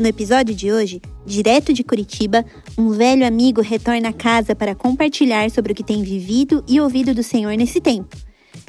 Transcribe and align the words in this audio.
No 0.00 0.06
episódio 0.06 0.54
de 0.54 0.72
hoje, 0.72 0.98
direto 1.26 1.74
de 1.74 1.84
Curitiba, 1.84 2.42
um 2.78 2.88
velho 2.88 3.26
amigo 3.26 3.60
retorna 3.60 4.08
a 4.08 4.12
casa 4.14 4.54
para 4.54 4.74
compartilhar 4.74 5.50
sobre 5.50 5.72
o 5.72 5.74
que 5.74 5.84
tem 5.84 6.02
vivido 6.02 6.64
e 6.66 6.80
ouvido 6.80 7.12
do 7.12 7.22
Senhor 7.22 7.54
nesse 7.54 7.82
tempo. 7.82 8.16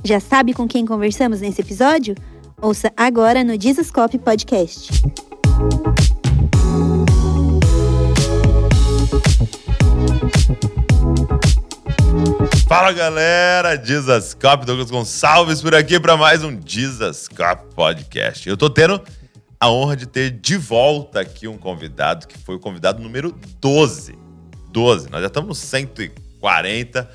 Já 0.04 0.20
sabe 0.20 0.54
com 0.54 0.68
quem 0.68 0.86
conversamos 0.86 1.39
nesse 1.39 1.61
episódio? 1.61 2.15
Ouça 2.61 2.91
agora 2.97 3.46
no 3.46 3.54
Jesuscope 3.57 4.18
Podcast. 4.18 4.91
Fala 12.68 12.91
galera, 12.91 13.82
Jesuscope, 13.82 14.66
Douglas 14.66 14.91
Gonçalves 14.91 15.61
por 15.61 15.74
aqui 15.74 15.97
para 15.97 16.18
mais 16.18 16.43
um 16.43 16.60
Jesuscope 16.66 17.74
Podcast. 17.74 18.50
Eu 18.50 18.57
tô 18.57 18.69
tendo 18.69 19.02
a 19.61 19.70
honra 19.70 19.96
de 19.96 20.07
ter 20.07 20.32
de 20.32 20.57
volta 20.57 21.20
aqui 21.20 21.47
um 21.47 21.56
convidado 21.56 22.25
que 22.25 22.36
foi 22.36 22.56
o 22.56 22.60
convidado 22.60 23.00
número 23.00 23.38
12. 23.60 24.18
12. 24.71 25.11
Nós 25.11 25.21
já 25.21 25.28
estamos 25.28 25.50
no 25.50 25.54
140 25.54 27.07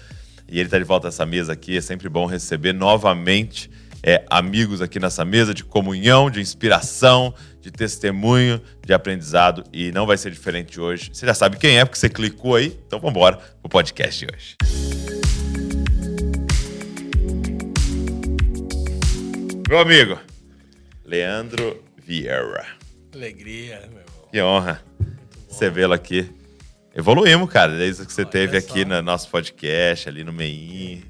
e 0.49 0.61
ele 0.61 0.69
está 0.69 0.79
de 0.79 0.85
volta 0.85 1.09
nessa 1.09 1.27
mesa 1.27 1.55
aqui. 1.55 1.77
É 1.77 1.81
sempre 1.81 2.09
bom 2.09 2.25
receber 2.25 2.73
novamente 2.73 3.69
é, 4.01 4.25
amigos 4.31 4.81
aqui 4.81 5.01
nessa 5.01 5.25
mesa 5.25 5.53
de 5.53 5.65
comunhão, 5.65 6.31
de 6.31 6.41
inspiração, 6.41 7.35
de 7.61 7.73
testemunho, 7.73 8.63
de 8.87 8.95
aprendizado. 8.95 9.65
E 9.73 9.91
não 9.91 10.07
vai 10.07 10.17
ser 10.17 10.31
diferente 10.31 10.81
hoje. 10.81 11.11
Você 11.13 11.27
já 11.27 11.35
sabe 11.35 11.57
quem 11.57 11.81
é, 11.81 11.85
porque 11.85 11.99
você 11.99 12.09
clicou 12.09 12.55
aí. 12.55 12.79
Então 12.87 13.01
vamos 13.01 13.17
embora 13.17 13.39
pro 13.61 13.69
podcast 13.69 14.25
de 14.25 14.33
hoje. 14.33 14.57
Meu 19.69 19.81
amigo, 19.81 20.17
Leandro 21.05 21.86
Vieira. 22.07 22.65
Alegria, 23.13 23.81
meu 23.81 23.99
irmão. 23.99 24.29
Que 24.31 24.41
honra 24.41 24.81
você 25.49 25.69
vê-lo 25.69 25.93
aqui. 25.93 26.33
Evoluímos, 26.95 27.51
cara, 27.51 27.77
desde 27.77 28.07
que 28.07 28.13
você 28.13 28.23
Olha 28.23 28.31
teve 28.31 28.61
só. 28.61 28.69
aqui 28.71 28.85
no 28.85 29.03
nosso 29.03 29.29
podcast, 29.29 30.09
ali 30.09 30.23
no 30.23 30.33
MEI. 30.33 31.05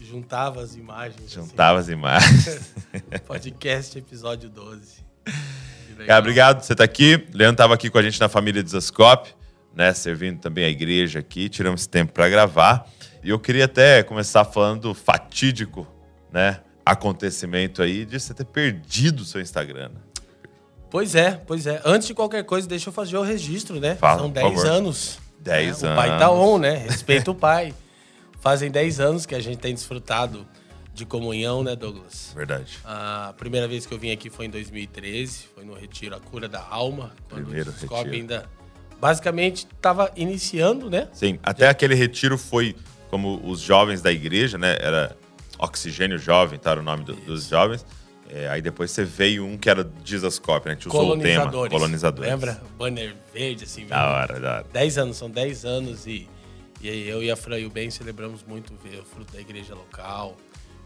Juntava 0.00 0.62
as 0.62 0.74
imagens. 0.74 1.30
Juntava 1.30 1.78
as 1.78 1.88
imagens. 1.88 2.48
Assim. 2.48 3.00
Podcast 3.26 3.98
episódio 3.98 4.48
12. 4.48 4.96
Que 5.24 5.92
legal. 5.92 6.06
Cara, 6.06 6.18
obrigado, 6.20 6.62
você 6.62 6.74
tá 6.74 6.84
aqui. 6.84 7.26
Leandro 7.32 7.54
estava 7.54 7.74
aqui 7.74 7.88
com 7.90 7.98
a 7.98 8.02
gente 8.02 8.20
na 8.20 8.28
família 8.28 8.62
Desascope, 8.62 9.34
né? 9.74 9.92
Servindo 9.94 10.38
também 10.40 10.64
a 10.64 10.68
igreja 10.68 11.18
aqui. 11.18 11.48
Tiramos 11.48 11.82
esse 11.82 11.88
tempo 11.88 12.12
para 12.12 12.28
gravar. 12.28 12.86
E 13.22 13.30
eu 13.30 13.38
queria 13.38 13.64
até 13.66 14.02
começar 14.02 14.44
falando 14.44 14.80
do 14.82 14.94
fatídico, 14.94 15.86
né? 16.32 16.60
Acontecimento 16.84 17.82
aí 17.82 18.04
de 18.04 18.18
você 18.20 18.34
ter 18.34 18.44
perdido 18.44 19.20
o 19.20 19.24
seu 19.24 19.40
Instagram. 19.40 19.88
né? 19.90 20.00
Pois 20.92 21.14
é, 21.14 21.40
pois 21.46 21.66
é. 21.66 21.80
Antes 21.86 22.06
de 22.06 22.14
qualquer 22.14 22.44
coisa, 22.44 22.68
deixa 22.68 22.90
eu 22.90 22.92
fazer 22.92 23.16
o 23.16 23.22
registro, 23.22 23.80
né? 23.80 23.94
Fala, 23.96 24.18
São 24.20 24.28
por 24.30 24.34
10 24.34 24.54
favor. 24.54 24.66
anos. 24.70 25.18
10 25.40 25.82
né? 25.82 25.92
O 25.92 25.96
pai 25.96 26.08
anos. 26.10 26.20
tá 26.20 26.30
on, 26.30 26.58
né? 26.58 26.76
Respeita 26.76 27.30
o 27.30 27.34
pai. 27.34 27.74
Fazem 28.40 28.70
10 28.70 29.00
anos 29.00 29.24
que 29.24 29.34
a 29.34 29.40
gente 29.40 29.56
tem 29.56 29.72
desfrutado 29.74 30.46
de 30.92 31.06
comunhão, 31.06 31.64
né, 31.64 31.74
Douglas? 31.74 32.32
Verdade. 32.36 32.78
A 32.84 33.32
primeira 33.38 33.66
vez 33.66 33.86
que 33.86 33.94
eu 33.94 33.98
vim 33.98 34.10
aqui 34.12 34.28
foi 34.28 34.44
em 34.46 34.50
2013, 34.50 35.44
foi 35.54 35.64
no 35.64 35.72
Retiro 35.74 36.14
A 36.14 36.20
Cura 36.20 36.46
da 36.46 36.62
Alma, 36.62 37.12
quando 37.30 37.44
Primeiro 37.44 37.70
o 37.70 37.72
Scope 37.72 37.94
retiro. 38.10 38.14
ainda 38.16 38.44
basicamente 39.00 39.66
estava 39.74 40.12
iniciando, 40.14 40.90
né? 40.90 41.08
Sim, 41.14 41.38
até 41.42 41.68
aquele 41.68 41.94
retiro 41.94 42.36
foi 42.36 42.76
como 43.08 43.40
os 43.48 43.60
jovens 43.60 44.02
da 44.02 44.12
igreja, 44.12 44.58
né? 44.58 44.76
Era 44.78 45.16
Oxigênio 45.58 46.18
Jovem, 46.18 46.58
tá? 46.58 46.72
Era 46.72 46.80
o 46.80 46.82
nome 46.84 47.04
do- 47.04 47.16
dos 47.16 47.48
jovens. 47.48 47.84
É, 48.34 48.48
aí 48.48 48.62
depois 48.62 48.90
você 48.90 49.04
veio 49.04 49.44
um 49.44 49.58
que 49.58 49.68
era 49.68 49.86
Jesuscope, 50.02 50.66
né? 50.66 50.72
A 50.72 50.74
gente 50.74 50.88
usou 50.88 51.16
o 51.16 51.18
tema. 51.18 51.50
Colonizadores. 51.68 52.30
Lembra? 52.30 52.62
Banner 52.78 53.14
verde, 53.32 53.64
assim. 53.64 53.86
Da 53.86 54.10
hora, 54.10 54.40
da 54.40 54.52
hora. 54.56 54.66
10 54.72 54.98
anos, 54.98 55.16
são 55.18 55.28
10 55.28 55.66
anos 55.66 56.06
e, 56.06 56.26
e 56.80 56.88
aí 56.88 57.06
eu 57.06 57.22
e 57.22 57.30
a 57.30 57.36
Fran 57.36 57.58
e 57.58 57.66
o 57.66 57.70
Ben 57.70 57.90
celebramos 57.90 58.42
muito 58.42 58.72
ver 58.82 59.00
o 59.00 59.04
fruto 59.04 59.34
da 59.34 59.40
igreja 59.40 59.74
local. 59.74 60.34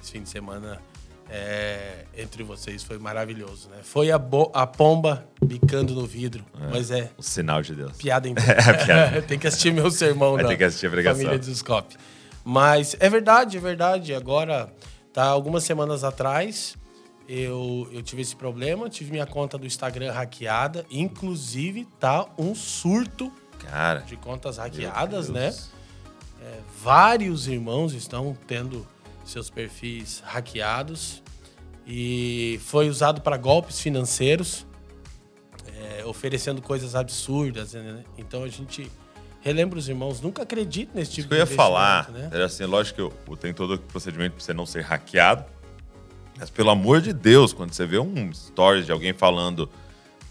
Esse 0.03 0.11
fim 0.11 0.23
de 0.25 0.29
semana 0.29 0.83
é, 1.31 2.05
entre 2.19 2.43
vocês 2.43 2.83
foi 2.83 2.99
maravilhoso, 2.99 3.69
né? 3.69 3.77
Foi 3.81 4.11
a, 4.11 4.21
a 4.53 4.67
pomba 4.67 5.25
bicando 5.41 5.95
no 5.95 6.05
vidro, 6.05 6.45
mas 6.73 6.91
é 6.91 7.11
O 7.17 7.23
sinal 7.23 7.63
de 7.63 7.77
Deus. 7.77 7.97
piada 7.97 8.27
inteira. 8.29 8.61
É, 8.61 8.85
piada. 8.85 9.23
Tem 9.27 9.39
que 9.39 9.47
assistir 9.47 9.73
meu 9.73 9.89
sermão, 9.93 10.37
não. 10.37 10.49
ter 10.49 10.57
que 10.57 10.65
assistir 10.65 10.89
a 10.89 10.91
pregação. 10.91 11.23
Família 11.23 11.39
do 11.39 11.55
Scope. 11.55 11.97
Mas 12.45 12.97
é 12.99 13.09
verdade, 13.09 13.57
é 13.57 13.61
verdade. 13.61 14.15
Agora, 14.15 14.69
tá 15.13 15.25
algumas 15.25 15.63
semanas 15.63 16.03
atrás, 16.03 16.77
eu, 17.29 17.89
eu 17.93 18.03
tive 18.03 18.23
esse 18.23 18.37
problema, 18.37 18.89
tive 18.89 19.11
minha 19.11 19.27
conta 19.27 19.59
do 19.59 19.67
Instagram 19.67 20.13
hackeada, 20.13 20.87
inclusive 20.91 21.87
tá 21.99 22.27
um 22.39 22.55
surto 22.55 23.33
Cara. 23.59 24.01
de 24.01 24.17
contas 24.17 24.59
hackeadas, 24.59 25.29
né? 25.29 25.55
É, 26.41 26.59
vários 26.83 27.49
irmãos 27.49 27.93
estão 27.93 28.37
tendo 28.47 28.87
seus 29.25 29.51
perfis 29.51 30.23
hackeados 30.25 31.23
e 31.87 32.61
foi 32.65 32.89
usado 32.89 33.21
para 33.21 33.37
golpes 33.37 33.81
financeiros, 33.81 34.67
é, 35.77 36.05
oferecendo 36.05 36.63
coisas 36.63 36.95
absurdas. 36.95 37.73
né? 37.75 38.05
Então 38.17 38.45
a 38.45 38.49
gente 38.49 38.91
relembra 39.41 39.79
os 39.79 39.89
irmãos, 39.89 40.21
nunca 40.21 40.43
acredite 40.43 40.91
nesse 40.95 41.11
Isso 41.13 41.21
tipo 41.23 41.29
que 41.29 41.35
eu 41.35 41.39
ia 41.39 41.47
de 41.47 41.55
falar, 41.55 42.11
né? 42.11 42.29
era 42.33 42.47
assim, 42.47 42.65
lógico 42.65 42.97
que 42.97 43.33
eu, 43.33 43.37
tem 43.37 43.55
todo 43.55 43.75
o 43.75 43.79
procedimento 43.79 44.35
pra 44.35 44.45
você 44.45 44.53
não 44.53 44.67
ser 44.67 44.83
hackeado, 44.83 45.45
mas 46.39 46.51
pelo 46.51 46.71
amor 46.71 47.01
de 47.01 47.13
Deus, 47.13 47.53
quando 47.53 47.73
você 47.73 47.87
vê 47.87 47.99
um 47.99 48.33
stories 48.33 48.87
de 48.87 48.93
alguém 48.93 49.13
falando 49.13 49.69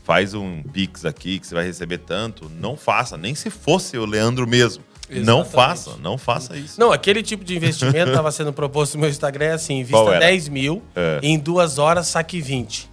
faz 0.03 0.33
um 0.35 0.61
Pix 0.61 1.03
aqui 1.03 1.39
que 1.39 1.47
você 1.47 1.55
vai 1.55 1.65
receber 1.65 1.97
tanto, 1.97 2.49
não 2.59 2.77
faça, 2.77 3.17
nem 3.17 3.33
se 3.33 3.49
fosse 3.49 3.97
o 3.97 4.05
Leandro 4.05 4.45
mesmo. 4.47 4.83
Não 5.09 5.41
Exatamente. 5.41 5.51
faça, 5.51 5.97
não 6.01 6.17
faça 6.17 6.57
isso. 6.57 6.79
Não, 6.79 6.91
aquele 6.91 7.21
tipo 7.21 7.43
de 7.43 7.55
investimento 7.55 8.09
estava 8.09 8.31
sendo 8.31 8.51
proposto 8.51 8.95
no 8.95 9.01
meu 9.01 9.09
Instagram 9.09 9.45
é 9.45 9.51
assim: 9.53 9.75
invista 9.79 9.97
Qual 9.97 10.09
era? 10.11 10.19
10 10.25 10.49
mil, 10.49 10.81
É. 10.95 11.19
em 11.21 11.37
duas 11.37 11.77
horas 11.77 12.07
saque 12.07 12.41
20. 12.41 12.89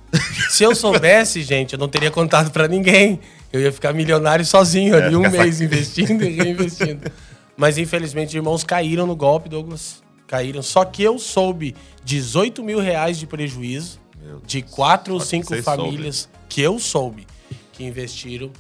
Se 0.51 0.63
eu 0.63 0.75
soubesse, 0.75 1.41
gente, 1.45 1.73
eu 1.73 1.79
não 1.79 1.89
teria 1.89 2.11
contado 2.11 2.51
para 2.51 2.69
ninguém. 2.69 3.19
Eu 3.51 3.61
ia 3.61 3.73
ficar 3.73 3.95
milionário 3.95 4.45
sozinho 4.45 4.95
ali, 4.95 5.15
É, 5.15 5.19
um 5.19 5.31
mês 5.31 5.61
investindo 5.63 6.23
e 6.23 6.31
reinvestindo. 6.37 7.11
Mas 7.57 7.79
infelizmente, 7.79 8.37
irmãos 8.37 8.63
caíram 8.65 9.07
no 9.07 9.17
golpe, 9.17 9.49
Douglas. 9.49 10.02
Caíram. 10.33 10.63
Só 10.63 10.83
que 10.83 11.03
eu 11.03 11.19
soube 11.19 11.77
18 12.03 12.65
mil 12.65 12.81
reais 12.81 13.19
de 13.19 13.27
prejuízo 13.27 14.01
de 14.47 14.63
quatro 14.63 15.13
ou 15.13 15.21
cinco 15.21 15.55
famílias 15.63 16.27
que 16.49 16.63
eu 16.63 16.79
soube 16.79 17.27
que 17.71 17.85
investiram. 17.85 18.51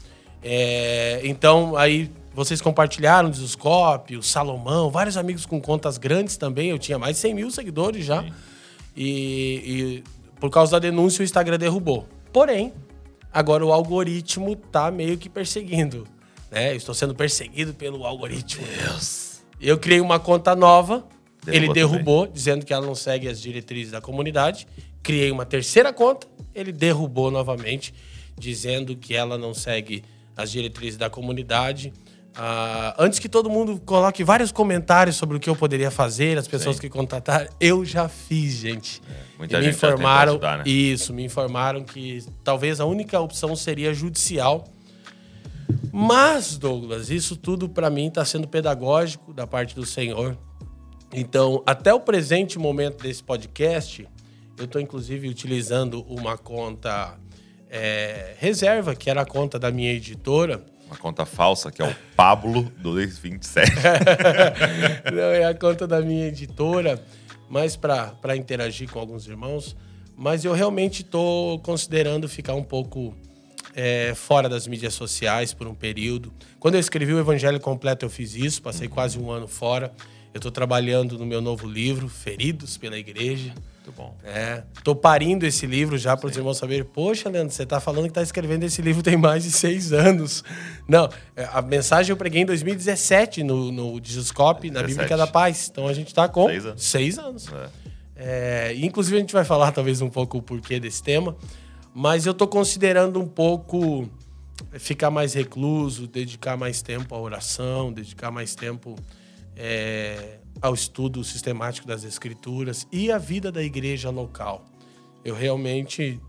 É, 0.43 1.22
então, 1.25 1.75
aí 1.75 2.10
vocês 2.34 2.60
compartilharam 2.60 3.31
o 3.31 3.33
Desoscope, 3.33 4.19
o 4.19 4.22
Salomão, 4.22 4.91
vários 4.91 5.16
amigos 5.16 5.47
com 5.47 5.59
contas 5.62 5.97
grandes 5.97 6.37
também. 6.37 6.69
Eu 6.69 6.78
tinha 6.78 6.99
mais 6.99 7.16
de 7.16 7.22
100 7.22 7.34
mil 7.34 7.50
seguidores 7.50 8.04
já. 8.04 8.22
E, 8.94 9.04
e 9.65 10.04
por 10.39 10.50
causa 10.50 10.72
da 10.72 10.78
denúncia, 10.78 11.22
o 11.22 11.25
Instagram 11.25 11.56
derrubou. 11.56 12.06
Porém, 12.34 12.75
agora 13.33 13.65
o 13.65 13.72
algoritmo 13.72 14.54
tá 14.56 14.91
meio 14.91 15.16
que 15.16 15.31
perseguindo. 15.31 16.06
Né? 16.50 16.72
Eu 16.72 16.77
estou 16.77 16.94
sendo 16.94 17.15
perseguido 17.15 17.72
pelo 17.72 18.04
algoritmo. 18.04 18.62
Deus. 18.84 19.41
Eu 19.59 19.78
criei 19.78 20.00
uma 20.00 20.19
conta 20.19 20.54
nova, 20.56 21.04
Derrubou 21.44 21.64
ele 21.64 21.75
derrubou, 21.75 22.26
dizendo 22.26 22.64
que 22.64 22.72
ela 22.72 22.86
não 22.86 22.94
segue 22.94 23.28
as 23.28 23.41
diretrizes 23.41 23.91
da 23.91 24.00
comunidade. 24.00 24.66
Criei 25.03 25.30
uma 25.30 25.44
terceira 25.44 25.92
conta, 25.92 26.26
ele 26.54 26.70
derrubou 26.70 27.30
novamente, 27.30 27.92
dizendo 28.38 28.94
que 28.97 29.14
ela 29.14 29.36
não 29.36 29.53
segue 29.53 30.04
as 30.36 30.50
diretrizes 30.53 30.97
da 30.97 31.10
comunidade. 31.10 31.92
Ah, 32.34 32.94
antes 32.98 33.19
que 33.19 33.28
todo 33.28 33.50
mundo 33.50 33.80
coloque 33.84 34.25
vários 34.25 34.50
comentários 34.50 35.16
sobre 35.16 35.36
o 35.36 35.41
que 35.41 35.50
eu 35.50 35.56
poderia 35.56 35.91
fazer, 35.91 36.38
as 36.38 36.48
pessoas 36.48 36.76
Sim. 36.76 36.82
que 36.82 36.88
contrataram, 36.88 37.48
eu 37.60 37.84
já 37.84 38.09
fiz, 38.09 38.54
gente. 38.54 39.03
muita 39.36 39.56
e 39.56 39.59
me 39.59 39.65
gente 39.65 39.74
tentou 39.74 39.91
informaram, 39.91 40.33
ajudar, 40.33 40.59
né? 40.59 40.65
isso, 40.66 41.12
me 41.12 41.24
informaram 41.24 41.84
que 41.84 42.24
talvez 42.42 42.80
a 42.80 42.86
única 42.86 43.21
opção 43.21 43.54
seria 43.54 43.92
judicial. 43.92 44.65
Mas, 45.92 46.56
Douglas, 46.56 47.10
isso 47.10 47.36
tudo 47.36 47.68
para 47.68 47.91
mim 47.91 48.09
está 48.09 48.24
sendo 48.24 48.48
pedagógico 48.48 49.34
da 49.34 49.47
parte 49.47 49.74
do 49.74 49.84
Senhor. 49.84 50.39
Então, 51.12 51.62
até 51.66 51.92
o 51.92 52.00
presente 52.00 52.59
momento 52.59 53.03
desse 53.03 53.22
podcast, 53.22 54.09
eu 54.56 54.64
estou 54.64 54.80
inclusive 54.80 55.28
utilizando 55.28 56.03
uma 56.09 56.38
conta 56.38 57.18
é, 57.70 58.34
reserva, 58.38 58.94
que 58.94 59.10
era 59.10 59.22
a 59.22 59.26
conta 59.26 59.59
da 59.59 59.70
minha 59.70 59.92
editora. 59.92 60.64
Uma 60.86 60.97
conta 60.97 61.26
falsa 61.26 61.70
que 61.70 61.82
é 61.82 61.88
o 61.88 61.94
Pablo 62.16 62.62
227. 62.78 63.72
Não, 65.12 65.22
é 65.22 65.44
a 65.44 65.54
conta 65.54 65.86
da 65.86 66.00
minha 66.00 66.28
editora, 66.28 67.03
mas 67.48 67.76
para 67.76 68.36
interagir 68.36 68.91
com 68.91 68.98
alguns 68.98 69.26
irmãos. 69.26 69.76
Mas 70.16 70.44
eu 70.44 70.53
realmente 70.53 71.03
estou 71.03 71.58
considerando 71.60 72.28
ficar 72.28 72.54
um 72.54 72.62
pouco 72.62 73.15
é, 73.74 74.15
fora 74.15 74.48
das 74.48 74.66
mídias 74.66 74.94
sociais 74.94 75.53
por 75.53 75.66
um 75.66 75.74
período. 75.74 76.32
Quando 76.60 76.74
eu 76.74 76.80
escrevi 76.80 77.12
o 77.12 77.18
Evangelho 77.18 77.58
Completo, 77.60 78.04
eu 78.04 78.10
fiz 78.10 78.34
isso, 78.34 78.62
passei 78.62 78.88
quase 78.88 79.18
um 79.18 79.30
ano 79.30 79.48
fora. 79.48 79.92
Eu 80.32 80.38
estou 80.38 80.50
trabalhando 80.50 81.18
no 81.18 81.26
meu 81.26 81.42
novo 81.42 81.68
livro, 81.68 82.08
Feridos 82.08 82.78
pela 82.78 82.98
Igreja. 82.98 83.52
Muito 83.84 83.92
bom. 83.96 84.16
É, 84.24 84.62
tô 84.82 84.94
parindo 84.94 85.44
esse 85.44 85.66
livro 85.66 85.98
já 85.98 86.16
para 86.16 86.30
os 86.30 86.36
irmãos 86.36 86.56
saberem. 86.56 86.84
Poxa, 86.84 87.28
Leandro, 87.28 87.52
você 87.52 87.64
está 87.64 87.80
falando 87.80 88.04
que 88.04 88.10
está 88.10 88.22
escrevendo 88.22 88.64
esse 88.64 88.80
livro 88.80 89.02
tem 89.02 89.16
mais 89.16 89.42
de 89.42 89.50
seis 89.50 89.92
anos. 89.92 90.42
Não, 90.88 91.10
é, 91.36 91.48
a 91.52 91.60
mensagem 91.60 92.10
eu 92.12 92.16
preguei 92.16 92.42
em 92.42 92.46
2017 92.46 93.42
no, 93.42 93.70
no 93.70 94.00
Discoscope, 94.00 94.70
na 94.70 94.80
17. 94.80 94.94
Bíblica 94.94 95.16
da 95.16 95.26
Paz. 95.26 95.68
Então 95.70 95.86
a 95.86 95.92
gente 95.92 96.08
está 96.08 96.28
com 96.28 96.46
Seis 96.46 96.64
anos. 96.64 96.82
Seis 96.82 97.18
anos. 97.18 97.48
É. 97.52 97.68
É, 98.14 98.74
inclusive 98.76 99.16
a 99.16 99.20
gente 99.20 99.32
vai 99.32 99.44
falar 99.44 99.72
talvez 99.72 100.00
um 100.00 100.08
pouco 100.08 100.38
o 100.38 100.42
porquê 100.42 100.78
desse 100.78 101.02
tema, 101.02 101.36
mas 101.92 102.24
eu 102.24 102.32
tô 102.32 102.46
considerando 102.46 103.20
um 103.20 103.26
pouco 103.26 104.08
ficar 104.78 105.10
mais 105.10 105.34
recluso, 105.34 106.06
dedicar 106.06 106.56
mais 106.56 106.80
tempo 106.80 107.14
à 107.14 107.20
oração, 107.20 107.92
dedicar 107.92 108.30
mais 108.30 108.54
tempo 108.54 108.96
é, 109.57 110.39
ao 110.60 110.75
estudo 110.75 111.22
sistemático 111.25 111.87
das 111.87 112.04
escrituras 112.04 112.87
e 112.93 113.10
à 113.10 113.19
vida 113.19 113.51
da 113.53 113.63
igreja 113.63 114.10
local. 114.10 114.65
Eu 115.25 115.34
realmente, 115.34 116.21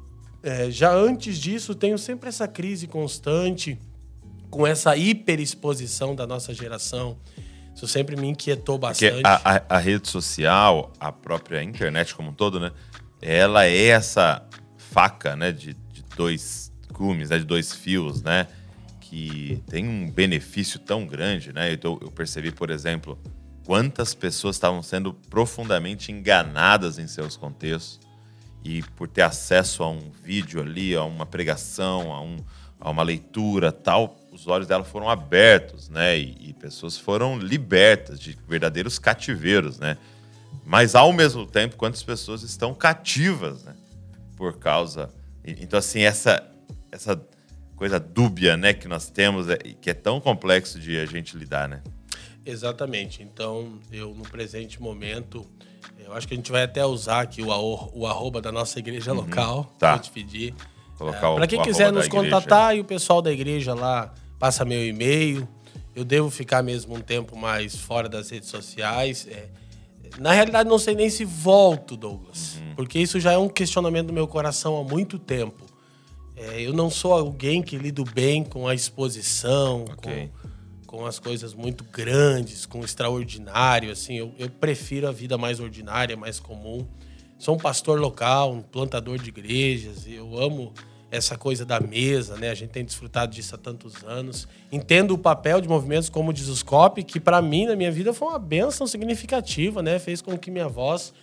é, 0.42 0.70
já 0.70 0.92
antes 0.94 1.38
disso, 1.40 1.74
tenho 1.76 1.98
sempre 1.98 2.30
essa 2.30 2.48
crise 2.48 2.88
constante 2.88 3.78
com 4.50 4.68
essa 4.68 4.96
hiperexposição 4.96 6.16
da 6.16 6.28
nossa 6.28 6.54
geração. 6.54 7.18
Isso 7.76 7.88
sempre 7.88 8.16
me 8.16 8.28
inquietou 8.28 8.78
Porque 8.78 9.10
bastante. 9.10 9.26
a, 9.26 9.56
a- 9.58 9.64
a 9.68 9.78
rede 9.80 10.08
social, 10.08 10.94
a 11.00 11.12
própria 11.12 11.64
internet 11.64 12.14
como 12.14 12.30
um 12.30 12.34
todo, 12.34 12.60
né? 12.60 12.72
Ela 13.20 13.66
é 13.66 13.86
essa 13.88 14.46
faca, 14.78 15.36
né? 15.36 15.52
De, 15.52 15.74
de 15.74 16.04
dois 16.16 16.72
gumes, 16.92 17.32
né, 17.32 17.40
de 17.40 17.46
dois 17.46 17.74
fios, 17.74 18.22
né? 18.22 18.46
Que 19.14 19.62
tem 19.70 19.88
um 19.88 20.10
benefício 20.10 20.80
tão 20.80 21.06
grande, 21.06 21.54
né? 21.54 21.72
Então, 21.72 22.00
eu 22.02 22.10
percebi, 22.10 22.52
por 22.52 22.72
exemplo, 22.72 23.16
quantas 23.64 24.16
pessoas 24.16 24.56
estavam 24.56 24.82
sendo 24.82 25.14
profundamente 25.14 26.12
enganadas 26.12 26.98
em 26.98 27.06
seus 27.06 27.38
contextos 27.38 28.00
e 28.66 28.82
por 28.82 29.08
ter 29.08 29.22
acesso 29.22 29.84
a 29.84 29.92
um 29.92 30.10
vídeo 30.24 30.60
ali, 30.60 30.96
a 30.96 31.04
uma 31.04 31.28
pregação, 31.28 32.12
a, 32.12 32.24
um, 32.24 32.38
a 32.80 32.90
uma 32.90 33.04
leitura 33.04 33.72
tal, 33.72 34.18
os 34.32 34.48
olhos 34.48 34.68
dela 34.68 34.84
foram 34.84 35.08
abertos, 35.08 35.90
né? 35.90 36.18
E, 36.18 36.50
e 36.50 36.54
pessoas 36.54 36.98
foram 36.98 37.38
libertas 37.38 38.20
de 38.20 38.36
verdadeiros 38.50 38.98
cativeiros, 38.98 39.78
né? 39.78 39.96
Mas 40.66 40.96
ao 40.96 41.14
mesmo 41.14 41.46
tempo, 41.46 41.76
quantas 41.76 42.02
pessoas 42.02 42.42
estão 42.42 42.74
cativas, 42.74 43.64
né? 43.64 43.76
Por 44.36 44.58
causa. 44.58 45.14
Então, 45.46 45.78
assim, 45.78 46.02
essa, 46.02 46.44
essa 46.92 47.16
coisa 47.76 48.00
dúbia, 48.00 48.56
né, 48.58 48.74
que 48.74 48.88
nós 48.88 49.10
temos, 49.10 49.50
é- 49.50 49.58
que 49.58 49.90
é 49.90 49.94
tão 49.94 50.20
complexo 50.22 50.80
de 50.80 50.98
a 51.00 51.06
gente 51.06 51.36
lidar, 51.38 51.68
né? 51.68 51.82
Exatamente. 52.46 53.24
Então, 53.24 53.80
eu 53.92 54.14
no 54.14 54.24
presente 54.24 54.82
momento, 54.82 55.46
eu 55.98 56.14
acho 56.14 56.28
que 56.28 56.34
a 56.34 56.38
gente 56.38 56.52
vai 56.52 56.64
até 56.64 56.86
usar 56.86 57.22
aqui 57.22 57.42
o, 57.42 57.90
o 57.94 58.06
arroba 58.08 58.42
da 58.42 58.52
nossa 58.52 58.80
igreja 58.80 59.14
local. 59.14 59.74
Tá. 59.80 59.94
Vou 59.94 60.00
te 60.02 60.12
pedir. 60.12 60.54
Colocar 60.98 61.30
o- 61.32 61.36
Para 61.36 61.48
quem 61.48 61.62
quiser 61.62 61.92
nos 61.92 62.08
contatar 62.08 62.76
e 62.76 62.80
o 62.80 62.84
pessoal 62.86 63.22
da 63.22 63.32
igreja 63.32 63.74
lá 63.74 64.14
passa 64.38 64.66
meu 64.66 64.86
e-mail. 64.86 65.48
Eu 65.96 66.04
devo 66.04 66.30
ficar 66.30 66.62
mesmo 66.64 66.96
um 66.96 67.00
tempo 67.02 67.36
mais 67.38 67.76
fora 67.78 68.10
das 68.10 68.30
redes 68.30 68.50
sociais. 68.50 69.28
É, 69.30 69.48
na 70.20 70.32
realidade, 70.34 70.68
não 70.70 70.78
sei 70.80 70.96
nem 70.96 71.10
se 71.10 71.24
volto, 71.24 71.96
Douglas, 71.96 72.58
Uhum. 72.58 72.76
porque 72.76 73.00
isso 73.00 73.20
já 73.20 73.32
é 73.34 73.38
um 73.38 73.48
questionamento 73.48 74.08
do 74.08 74.14
meu 74.14 74.28
coração 74.28 74.78
há 74.78 74.84
muito 74.84 75.18
tempo. 75.18 75.64
É, 76.36 76.62
eu 76.62 76.74
não 76.74 76.90
sou 76.90 77.14
alguém 77.14 77.62
que 77.62 77.78
lido 77.78 78.04
bem 78.04 78.44
com 78.44 78.68
a 78.68 78.74
exposição, 78.74 79.86
Ok. 79.92 80.30
com, 80.88 80.98
com 80.98 81.06
as 81.06 81.20
coisas 81.20 81.54
muito 81.54 81.84
grandes, 81.84 82.66
com 82.66 82.80
o 82.80 82.86
extraordinário. 82.86 83.92
Assim, 83.92 84.16
eu, 84.18 84.34
eu 84.38 84.50
prefiro 84.50 85.08
a 85.08 85.12
vida 85.12 85.38
mais 85.38 85.60
ordinária, 85.60 86.18
mais 86.18 86.40
comum. 86.40 86.88
Sou 87.38 87.56
um 87.56 87.60
pastor 87.60 88.00
local, 88.00 88.52
um 88.52 88.62
plantador 88.62 89.18
de 89.20 89.30
igrejas. 89.30 90.08
e 90.08 90.14
Eu 90.14 90.38
amo 90.40 90.74
essa 91.12 91.38
coisa 91.38 91.64
da 91.64 91.80
mesa, 91.80 92.36
né? 92.38 92.50
A 92.50 92.56
gente 92.56 92.72
tem 92.72 92.84
desfrutado 92.84 93.32
disso 93.32 93.54
há 93.54 93.58
tantos 93.58 94.04
anos. 94.04 94.48
Entendo 94.72 95.14
o 95.14 95.18
papel 95.18 95.62
de 95.62 95.68
movimentos 95.68 96.10
como 96.10 96.32
o 96.32 96.34
Disuscope, 96.34 97.04
que 97.04 97.20
para 97.20 97.40
mim, 97.40 97.68
na 97.68 97.76
minha 97.76 97.92
vida, 97.92 98.12
foi 98.14 98.30
uma 98.30 98.40
benção 98.40 98.88
significativa, 98.88 99.84
né? 99.84 100.00
Fez 100.00 100.22
com 100.22 100.36
que 100.38 100.50
minha 100.50 100.68
voz 100.68 101.14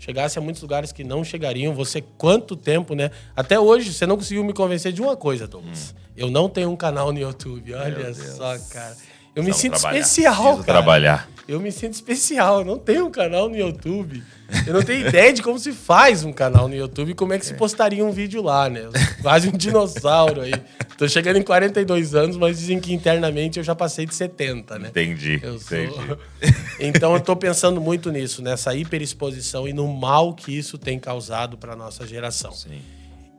chegasse 0.00 0.38
a 0.38 0.42
muitos 0.42 0.62
lugares 0.62 0.90
que 0.90 1.04
não 1.04 1.22
chegariam. 1.22 1.74
Você, 1.74 2.00
quanto 2.00 2.56
tempo, 2.56 2.94
né? 2.94 3.10
Até 3.36 3.60
hoje, 3.60 3.92
você 3.92 4.06
não 4.06 4.16
conseguiu 4.16 4.42
me 4.42 4.52
convencer 4.52 4.92
de 4.92 5.00
uma 5.00 5.16
coisa, 5.16 5.46
Douglas. 5.46 5.94
Eu 6.16 6.30
não 6.30 6.48
tenho 6.48 6.70
um 6.70 6.76
canal 6.76 7.12
no 7.12 7.18
YouTube. 7.20 7.72
Olha 7.74 8.12
só, 8.14 8.58
cara. 8.70 8.96
Eu 9.34 9.42
me 9.42 9.52
sinto 9.52 9.78
trabalhar. 9.78 10.00
especial, 10.00 10.34
Preciso 10.34 10.56
cara. 10.64 10.78
trabalhar. 10.78 11.30
Eu 11.46 11.58
me 11.60 11.72
sinto 11.72 11.94
especial. 11.94 12.60
Eu 12.60 12.64
não 12.64 12.78
tenho 12.78 13.06
um 13.06 13.10
canal 13.10 13.48
no 13.48 13.56
YouTube. 13.56 14.22
Eu 14.66 14.74
não 14.74 14.82
tenho 14.82 15.06
ideia 15.08 15.32
de 15.32 15.42
como 15.42 15.58
se 15.58 15.72
faz 15.72 16.24
um 16.24 16.32
canal 16.32 16.68
no 16.68 16.74
YouTube 16.74 17.10
e 17.10 17.14
como 17.14 17.32
é 17.32 17.38
que 17.38 17.46
se 17.46 17.54
postaria 17.54 18.04
um 18.04 18.10
vídeo 18.12 18.42
lá, 18.42 18.68
né? 18.68 18.82
Quase 19.22 19.48
um 19.48 19.52
dinossauro 19.56 20.42
aí. 20.42 20.52
Tô 20.96 21.08
chegando 21.08 21.36
em 21.38 21.42
42 21.42 22.14
anos, 22.14 22.36
mas 22.36 22.58
dizem 22.58 22.80
que 22.80 22.92
internamente 22.92 23.58
eu 23.58 23.64
já 23.64 23.74
passei 23.74 24.06
de 24.06 24.14
70, 24.14 24.78
né? 24.78 24.88
Entendi. 24.88 25.40
Eu 25.42 25.58
sou... 25.58 25.78
entendi. 25.78 26.16
Então 26.82 27.14
eu 27.14 27.20
tô 27.20 27.36
pensando 27.36 27.80
muito 27.80 28.10
nisso, 28.10 28.40
nessa 28.42 28.74
hiperexposição 28.74 29.68
e 29.68 29.72
no 29.72 29.86
mal 29.86 30.32
que 30.32 30.56
isso 30.56 30.78
tem 30.78 30.98
causado 30.98 31.58
para 31.58 31.76
nossa 31.76 32.06
geração. 32.06 32.52
Sim. 32.52 32.80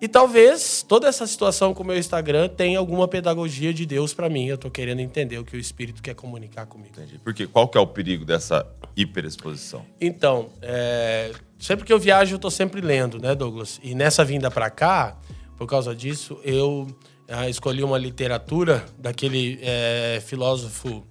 E 0.01 0.07
talvez 0.07 0.81
toda 0.81 1.07
essa 1.07 1.27
situação 1.27 1.75
com 1.75 1.83
o 1.83 1.85
meu 1.85 1.95
Instagram 1.95 2.49
tenha 2.49 2.79
alguma 2.79 3.07
pedagogia 3.07 3.71
de 3.71 3.85
Deus 3.85 4.15
para 4.15 4.27
mim. 4.27 4.47
Eu 4.47 4.57
tô 4.57 4.71
querendo 4.71 4.99
entender 4.99 5.37
o 5.37 5.45
que 5.45 5.55
o 5.55 5.59
Espírito 5.59 6.01
quer 6.01 6.15
comunicar 6.15 6.65
comigo. 6.65 6.89
Entendi. 6.97 7.19
Porque 7.23 7.45
qual 7.45 7.67
que 7.67 7.77
é 7.77 7.81
o 7.81 7.85
perigo 7.85 8.25
dessa 8.25 8.65
hiperexposição? 8.95 9.85
Então, 10.01 10.49
é, 10.59 11.31
sempre 11.59 11.85
que 11.85 11.93
eu 11.93 11.99
viajo, 11.99 12.33
eu 12.33 12.39
tô 12.39 12.49
sempre 12.49 12.81
lendo, 12.81 13.19
né, 13.19 13.35
Douglas? 13.35 13.79
E 13.83 13.93
nessa 13.93 14.25
vinda 14.25 14.49
para 14.49 14.71
cá, 14.71 15.19
por 15.55 15.67
causa 15.67 15.95
disso, 15.95 16.39
eu 16.43 16.87
ah, 17.27 17.47
escolhi 17.47 17.83
uma 17.83 17.99
literatura 17.99 18.83
daquele 18.97 19.59
é, 19.61 20.19
filósofo 20.25 21.05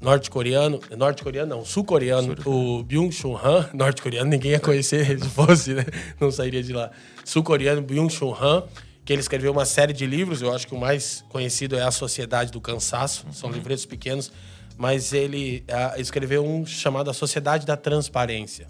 norte-coreano, 0.00 0.80
norte-coreano 0.96 1.56
não, 1.56 1.64
sul-coreano, 1.64 2.36
o 2.44 2.82
Byung-Chul 2.84 3.36
Han, 3.36 3.70
norte-coreano, 3.74 4.30
ninguém 4.30 4.52
ia 4.52 4.60
conhecer 4.60 5.18
se 5.18 5.28
fosse, 5.28 5.74
né? 5.74 5.84
Não 6.20 6.30
sairia 6.30 6.62
de 6.62 6.72
lá. 6.72 6.90
Sul-coreano 7.24 7.82
Byung-Chul 7.82 8.36
Han, 8.40 8.64
que 9.04 9.12
ele 9.12 9.20
escreveu 9.20 9.52
uma 9.52 9.64
série 9.64 9.92
de 9.92 10.06
livros, 10.06 10.42
eu 10.42 10.54
acho 10.54 10.66
que 10.66 10.74
o 10.74 10.78
mais 10.78 11.24
conhecido 11.28 11.76
é 11.76 11.82
A 11.82 11.90
Sociedade 11.90 12.52
do 12.52 12.60
Cansaço, 12.60 13.26
são 13.32 13.50
livretos 13.50 13.86
pequenos, 13.86 14.30
mas 14.76 15.12
ele 15.12 15.64
ah, 15.68 15.94
escreveu 15.98 16.46
um 16.46 16.64
chamado 16.64 17.10
A 17.10 17.14
Sociedade 17.14 17.66
da 17.66 17.76
Transparência, 17.76 18.68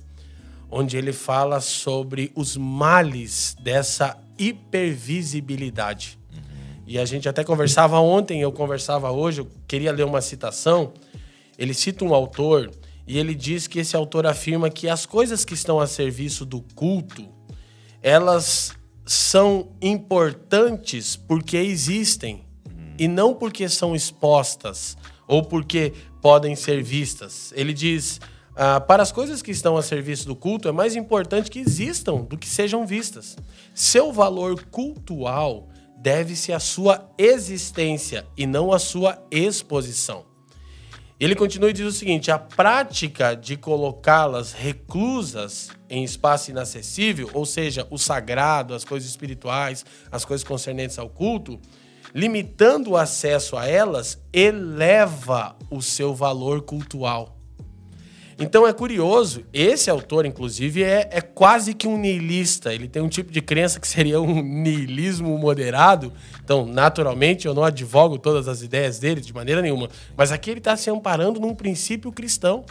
onde 0.71 0.97
ele 0.97 1.13
fala 1.13 1.61
sobre 1.61 2.33
os 2.35 2.57
males 2.57 3.55
dessa 3.61 4.17
hipervisibilidade. 4.39 6.19
E 6.87 6.99
a 6.99 7.05
gente 7.05 7.29
até 7.29 7.45
conversava 7.45 7.99
ontem, 8.01 8.41
eu 8.41 8.51
conversava 8.51 9.11
hoje, 9.11 9.43
eu 9.43 9.49
queria 9.67 9.93
ler 9.93 10.05
uma 10.05 10.23
citação. 10.23 10.95
Ele 11.59 11.75
cita 11.75 12.05
um 12.05 12.15
autor 12.15 12.71
e 13.07 13.19
ele 13.19 13.35
diz 13.35 13.67
que 13.67 13.81
esse 13.81 13.97
autor 13.97 14.27
afirma 14.27 14.71
que 14.71 14.89
as 14.89 15.05
coisas 15.05 15.45
que 15.45 15.55
estão 15.55 15.81
a 15.81 15.87
serviço 15.87 16.47
do 16.47 16.61
culto, 16.75 17.29
elas 18.01 18.73
são 19.05 19.73
importantes 19.83 21.17
porque 21.17 21.57
existem 21.57 22.45
e 22.99 23.09
não 23.09 23.35
porque 23.35 23.69
são 23.69 23.97
expostas 23.97 24.97
ou 25.27 25.43
porque 25.43 25.93
podem 26.21 26.55
ser 26.55 26.83
vistas. 26.83 27.53
Ele 27.57 27.73
diz: 27.73 28.21
ah, 28.55 28.81
para 28.81 29.03
as 29.03 29.11
coisas 29.11 29.41
que 29.41 29.51
estão 29.51 29.77
a 29.77 29.83
serviço 29.83 30.27
do 30.27 30.37
culto, 30.37 30.69
é 30.69 30.73
mais 30.73 30.95
importante 30.95 31.51
que 31.51 31.61
existam 31.61 32.23
do 32.23 32.37
que 32.37 32.49
sejam 32.49 32.87
vistas. 32.87 33.37
Seu 33.75 34.13
valor 34.13 34.65
cultual 34.65 35.69
deve-se 35.97 36.53
à 36.53 36.61
sua 36.61 37.11
existência 37.17 38.27
e 38.37 38.47
não 38.47 38.73
à 38.73 38.79
sua 38.79 39.19
exposição. 39.31 40.28
Ele 41.21 41.35
continua 41.35 41.71
e 41.71 41.73
diz 41.73 41.87
o 41.87 41.93
seguinte: 41.93 42.31
a 42.31 42.39
prática 42.39 43.35
de 43.35 43.57
colocá-las 43.57 44.53
reclusas 44.53 45.71
em 45.91 46.05
espaço 46.05 46.51
inacessível, 46.51 47.29
ou 47.33 47.45
seja, 47.45 47.87
o 47.91 47.99
sagrado, 47.99 48.75
as 48.75 48.85
coisas 48.85 49.09
espirituais, 49.09 49.85
as 50.13 50.25
coisas 50.25 50.47
concernentes 50.47 50.99
ao 50.99 51.09
culto, 51.09 51.61
limitando 52.15 52.91
o 52.91 52.97
acesso 52.97 53.57
a 53.57 53.67
elas, 53.67 54.23
eleva 54.33 55.57
o 55.71 55.83
seu 55.83 56.15
valor 56.15 56.63
cultual. 56.63 57.38
Então 58.41 58.65
é 58.65 58.73
curioso, 58.73 59.45
esse 59.53 59.91
autor, 59.91 60.25
inclusive, 60.25 60.85
é, 60.85 61.09
é 61.11 61.21
quase 61.21 61.75
que 61.75 61.89
um 61.89 61.99
niilista. 61.99 62.73
Ele 62.73 62.87
tem 62.87 63.03
um 63.03 63.09
tipo 63.09 63.33
de 63.33 63.43
crença 63.43 63.81
que 63.81 63.89
seria 63.89 64.21
um 64.21 64.41
niilismo 64.41 65.37
moderado. 65.37 66.13
Então, 66.45 66.65
naturalmente, 66.65 67.49
eu 67.49 67.55
não 67.55 67.65
advogo 67.65 68.17
todas 68.17 68.47
as 68.47 68.63
ideias 68.63 69.01
dele 69.01 69.21
de 69.21 69.35
maneira 69.35 69.61
nenhuma. 69.61 69.89
Mas 70.17 70.31
aqui 70.31 70.51
ele 70.51 70.61
está 70.61 70.77
se 70.77 70.89
amparando 70.89 71.41
num 71.41 71.53
princípio 71.53 72.13
cristão 72.13 72.65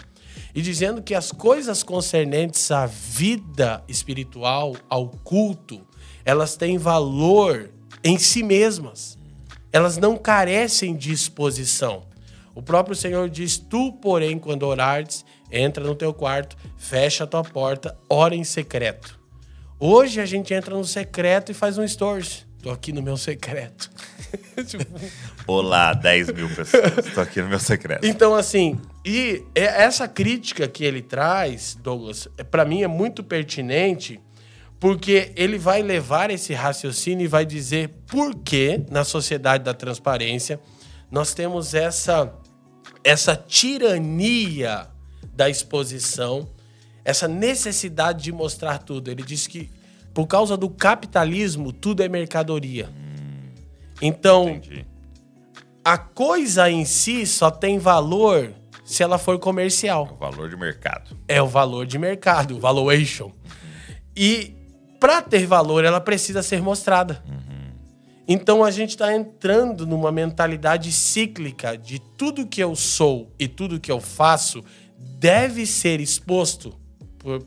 e 0.56 0.62
dizendo 0.62 1.02
que 1.02 1.14
as 1.14 1.34
coisas 1.34 1.84
concernentes 1.84 2.72
à 2.72 2.86
vida 2.86 3.84
espiritual, 3.90 4.74
ao 4.90 5.10
culto, 5.10 5.86
elas 6.24 6.56
têm 6.56 6.78
valor 6.78 7.70
em 8.02 8.18
si 8.18 8.42
mesmas. 8.42 9.18
Elas 9.74 9.98
não 9.98 10.16
carecem 10.16 10.96
de 10.96 11.12
exposição. 11.12 12.08
O 12.56 12.62
próprio 12.64 12.96
Senhor 12.96 13.30
diz: 13.30 13.58
Tu, 13.58 13.94
porém, 14.02 14.40
quando 14.40 14.64
orares, 14.64 15.24
entra 15.51 15.84
no 15.84 15.96
teu 15.96 16.13
quarto, 16.13 16.56
fecha 16.77 17.24
a 17.24 17.27
tua 17.27 17.44
porta, 17.44 17.98
ora 18.10 18.36
em 18.36 18.44
secreto. 18.44 19.20
Hoje 19.80 20.20
a 20.20 20.25
gente 20.25 20.54
entra 20.54 20.75
no 20.75 20.84
secreto 20.84 21.51
e 21.51 21.56
faz 21.56 21.77
um 21.77 21.88
stories. 21.88 22.48
Tô 22.62 22.72
aqui 22.72 22.92
no 22.92 23.01
meu 23.01 23.16
secreto. 23.16 23.89
tipo... 24.66 24.84
Olá, 25.46 25.94
10 25.94 26.34
mil 26.34 26.50
pessoas. 26.50 27.13
Tô 27.13 27.22
aqui 27.22 27.42
no 27.42 27.48
meu 27.48 27.60
secreto. 27.60 28.06
Então, 28.06 28.34
assim, 28.34 28.80
e 29.06 29.44
essa 29.54 30.08
crítica 30.08 30.68
que 30.68 30.84
ele 30.84 31.01
traz, 31.01 31.77
Douglas, 31.82 32.27
é, 32.38 32.44
para 32.44 32.66
mim 32.66 32.82
é 32.82 32.88
muito 32.88 33.24
pertinente, 33.24 34.20
porque 34.80 35.32
ele 35.36 35.58
vai 35.58 35.82
levar 35.82 36.32
esse 36.32 36.54
raciocínio 36.54 37.25
e 37.25 37.27
vai 37.27 37.46
dizer 37.46 37.89
por 38.08 38.36
que, 38.36 38.82
na 38.89 39.04
sociedade 39.04 39.63
da 39.63 39.74
transparência, 39.74 40.60
nós 41.10 41.34
temos 41.34 41.74
essa, 41.74 42.34
essa 43.04 43.36
tirania 43.36 44.88
da 45.38 45.48
exposição, 45.50 46.50
essa 47.06 47.27
necessidade 47.27 48.24
de 48.24 48.32
mostrar 48.32 48.79
tudo. 48.79 49.10
Ele 49.10 49.24
diz 49.24 49.48
que 49.48 49.70
por 50.13 50.25
causa 50.25 50.58
do 50.58 50.67
capitalismo, 50.67 51.72
tudo 51.72 52.01
é 52.01 52.10
mercadoria. 52.10 52.89
Hum, 52.89 53.53
então, 54.01 54.50
entendi. 54.50 54.84
a 55.86 55.96
coisa 55.96 56.70
em 56.72 56.84
si 56.86 57.25
só 57.27 57.51
tem 57.51 57.77
valor 57.77 58.51
se 58.84 59.03
ela 59.03 59.20
for 59.20 59.38
comercial. 59.38 60.08
É 60.10 60.13
o 60.13 60.17
valor 60.17 60.50
de 60.50 60.58
mercado. 60.58 61.17
É 61.27 61.41
o 61.41 61.48
valor 61.48 61.86
de 61.86 62.00
mercado, 62.00 62.60
valuation. 62.60 63.32
E 64.15 64.56
para 65.00 65.22
ter 65.22 65.46
valor, 65.46 65.86
ela 65.86 66.01
precisa 66.01 66.41
ser 66.41 66.63
mostrada. 66.63 67.24
Uhum. 67.27 67.48
Então 68.27 68.63
a 68.63 68.72
gente 68.72 68.89
está 68.89 69.15
entrando 69.15 69.86
numa 69.86 70.12
mentalidade 70.12 70.91
cíclica 70.91 71.77
de 71.77 72.00
tudo 72.00 72.48
que 72.48 72.62
eu 72.62 72.75
sou 72.75 73.32
e 73.39 73.48
tudo 73.48 73.79
que 73.79 73.91
eu 73.91 74.01
faço 74.01 74.63
deve 74.98 75.66
ser 75.66 76.00
exposto 76.00 76.75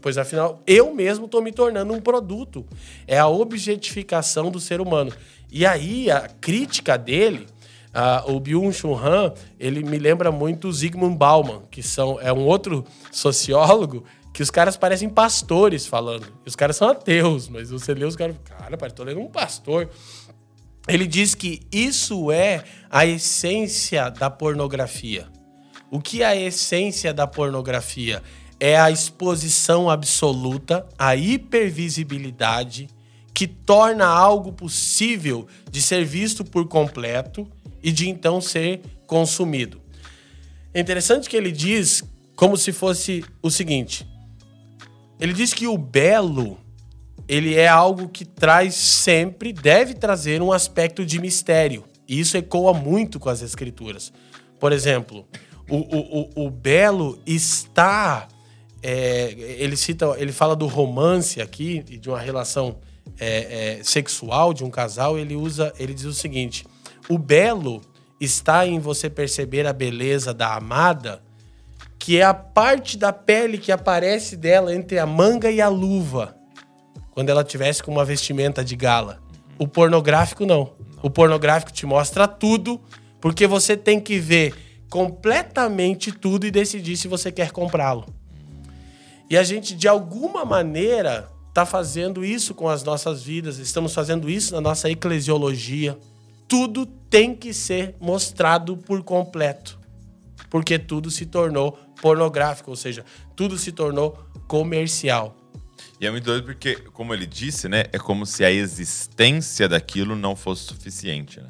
pois 0.01 0.19
afinal 0.19 0.63
eu 0.67 0.95
mesmo 0.95 1.27
estou 1.27 1.43
me 1.43 1.53
tornando 1.53 1.93
um 1.93 2.01
produto. 2.01 2.67
É 3.07 3.19
a 3.19 3.29
objetificação 3.29 4.51
do 4.51 4.61
ser 4.61 4.81
humano. 4.81 5.13
E 5.51 5.65
aí 5.65 6.11
a 6.11 6.29
crítica 6.29 6.99
dele, 6.99 7.47
uh, 7.95 8.33
o 8.33 8.41
Byung-Chul 8.41 8.97
Han, 8.97 9.33
ele 9.59 9.83
me 9.83 9.99
lembra 9.99 10.31
muito 10.31 10.69
o 10.69 10.73
Zygmunt 10.73 11.17
Bauman, 11.17 11.63
que 11.71 11.83
são, 11.83 12.21
é 12.21 12.33
um 12.33 12.45
outro 12.45 12.85
sociólogo 13.11 14.05
que 14.33 14.43
os 14.43 14.51
caras 14.51 14.77
parecem 14.77 15.09
pastores 15.09 15.87
falando. 15.87 16.27
Os 16.47 16.55
caras 16.55 16.77
são 16.77 16.89
ateus, 16.89 17.49
mas 17.49 17.71
você 17.71 17.95
lê 17.95 18.05
os 18.05 18.15
caras, 18.15 18.37
cara, 18.45 18.77
pai, 18.77 18.91
tô 18.91 19.03
lendo 19.03 19.21
um 19.21 19.29
pastor. 19.29 19.89
Ele 20.89 21.07
diz 21.07 21.35
que 21.35 21.61
isso 21.73 22.31
é 22.31 22.65
a 22.89 23.05
essência 23.05 24.09
da 24.09 24.31
pornografia. 24.31 25.27
O 25.91 26.01
que 26.01 26.23
é 26.23 26.27
a 26.27 26.37
essência 26.37 27.13
da 27.13 27.27
pornografia? 27.27 28.23
é 28.61 28.79
a 28.79 28.91
exposição 28.91 29.89
absoluta, 29.89 30.87
a 30.99 31.17
hipervisibilidade 31.17 32.91
que 33.33 33.47
torna 33.47 34.05
algo 34.05 34.53
possível 34.53 35.49
de 35.71 35.81
ser 35.81 36.05
visto 36.05 36.45
por 36.45 36.69
completo 36.69 37.49
e 37.83 37.91
de 37.91 38.07
então 38.11 38.39
ser 38.39 38.83
consumido. 39.07 39.81
É 40.75 40.81
interessante 40.81 41.29
que 41.29 41.37
ele 41.37 41.51
diz 41.51 42.05
como 42.37 42.57
se 42.57 42.71
fosse 42.71 43.25
o 43.43 43.51
seguinte: 43.51 44.07
ele 45.19 45.33
diz 45.33 45.55
que 45.55 45.67
o 45.67 45.79
belo 45.79 46.59
ele 47.27 47.55
é 47.55 47.67
algo 47.67 48.09
que 48.09 48.25
traz 48.25 48.75
sempre, 48.75 49.53
deve 49.53 49.95
trazer 49.95 50.43
um 50.43 50.53
aspecto 50.53 51.07
de 51.07 51.19
mistério. 51.19 51.85
E 52.07 52.19
isso 52.19 52.37
ecoa 52.37 52.75
muito 52.75 53.21
com 53.21 53.29
as 53.29 53.41
escrituras. 53.41 54.13
Por 54.59 54.73
exemplo, 54.73 55.25
o, 55.71 56.41
o, 56.43 56.47
o, 56.47 56.51
belo 56.51 57.19
está 57.25 58.29
é, 58.83 59.35
ele 59.59 59.77
cita, 59.77 60.15
ele 60.19 60.33
fala 60.33 60.57
do 60.57 60.67
romance 60.67 61.41
aqui 61.41 61.85
e 61.89 61.99
de 61.99 62.09
uma 62.09 62.19
relação 62.19 62.79
é, 63.19 63.79
é, 63.79 63.85
sexual 63.85 64.55
de 64.55 64.65
um 64.65 64.71
casal. 64.71 65.19
Ele 65.19 65.37
usa, 65.37 65.73
ele 65.79 65.95
diz 65.95 66.05
o 66.05 66.15
seguinte: 66.15 66.67
o 67.09 67.19
belo 67.19 67.81
está 68.21 68.67
em 68.67 68.79
você 68.79 69.09
perceber 69.09 69.67
a 69.67 69.73
beleza 69.73 70.33
da 70.33 70.55
amada, 70.55 71.23
que 71.99 72.19
é 72.19 72.25
a 72.25 72.35
parte 72.35 72.97
da 72.97 73.13
pele 73.13 73.59
que 73.59 73.73
aparece 73.73 74.37
dela 74.37 74.75
entre 74.75 74.99
a 74.99 75.07
manga 75.07 75.51
e 75.51 75.61
a 75.61 75.69
luva, 75.69 76.37
quando 77.13 77.29
ela 77.29 77.45
tivesse 77.45 77.83
com 77.83 77.91
uma 77.91 78.05
vestimenta 78.05 78.65
de 78.65 78.77
gala. 78.77 79.21
O 79.59 79.69
pornográfico 79.69 80.47
não. 80.47 80.73
O 81.03 81.11
pornográfico 81.11 81.73
te 81.73 81.85
mostra 81.85 82.27
tudo, 82.27 82.81
porque 83.21 83.47
você 83.47 83.77
tem 83.77 84.01
que 84.01 84.19
ver 84.19 84.55
completamente 84.91 86.11
tudo 86.11 86.45
e 86.45 86.51
decidir 86.51 86.97
se 86.97 87.07
você 87.07 87.31
quer 87.31 87.53
comprá-lo. 87.53 88.05
E 89.31 89.37
a 89.37 89.45
gente, 89.45 89.77
de 89.77 89.87
alguma 89.87 90.45
maneira, 90.45 91.31
está 91.49 91.65
fazendo 91.65 92.25
isso 92.25 92.53
com 92.53 92.69
as 92.69 92.83
nossas 92.83 93.23
vidas, 93.23 93.59
estamos 93.59 93.95
fazendo 93.95 94.29
isso 94.29 94.53
na 94.53 94.61
nossa 94.61 94.91
eclesiologia. 94.91 95.97
Tudo 96.49 96.85
tem 96.85 97.35
que 97.35 97.55
ser 97.55 97.95
mostrado 98.01 98.77
por 98.77 99.05
completo, 99.05 99.79
porque 100.51 100.77
tudo 100.77 101.09
se 101.09 101.25
tornou 101.25 101.79
pornográfico, 102.03 102.71
ou 102.71 102.77
seja, 102.77 103.05
tudo 103.37 103.57
se 103.57 103.71
tornou 103.71 104.19
comercial. 104.49 105.37
E 106.01 106.07
é 106.07 106.11
muito 106.11 106.25
doido 106.25 106.45
porque, 106.45 106.75
como 106.93 107.15
ele 107.15 107.27
disse, 107.27 107.69
né, 107.69 107.85
é 107.93 107.99
como 107.99 108.27
se 108.27 108.45
a 108.45 108.51
existência 108.51 109.69
daquilo 109.69 110.17
não 110.17 110.35
fosse 110.35 110.65
suficiente, 110.65 111.39
né? 111.41 111.47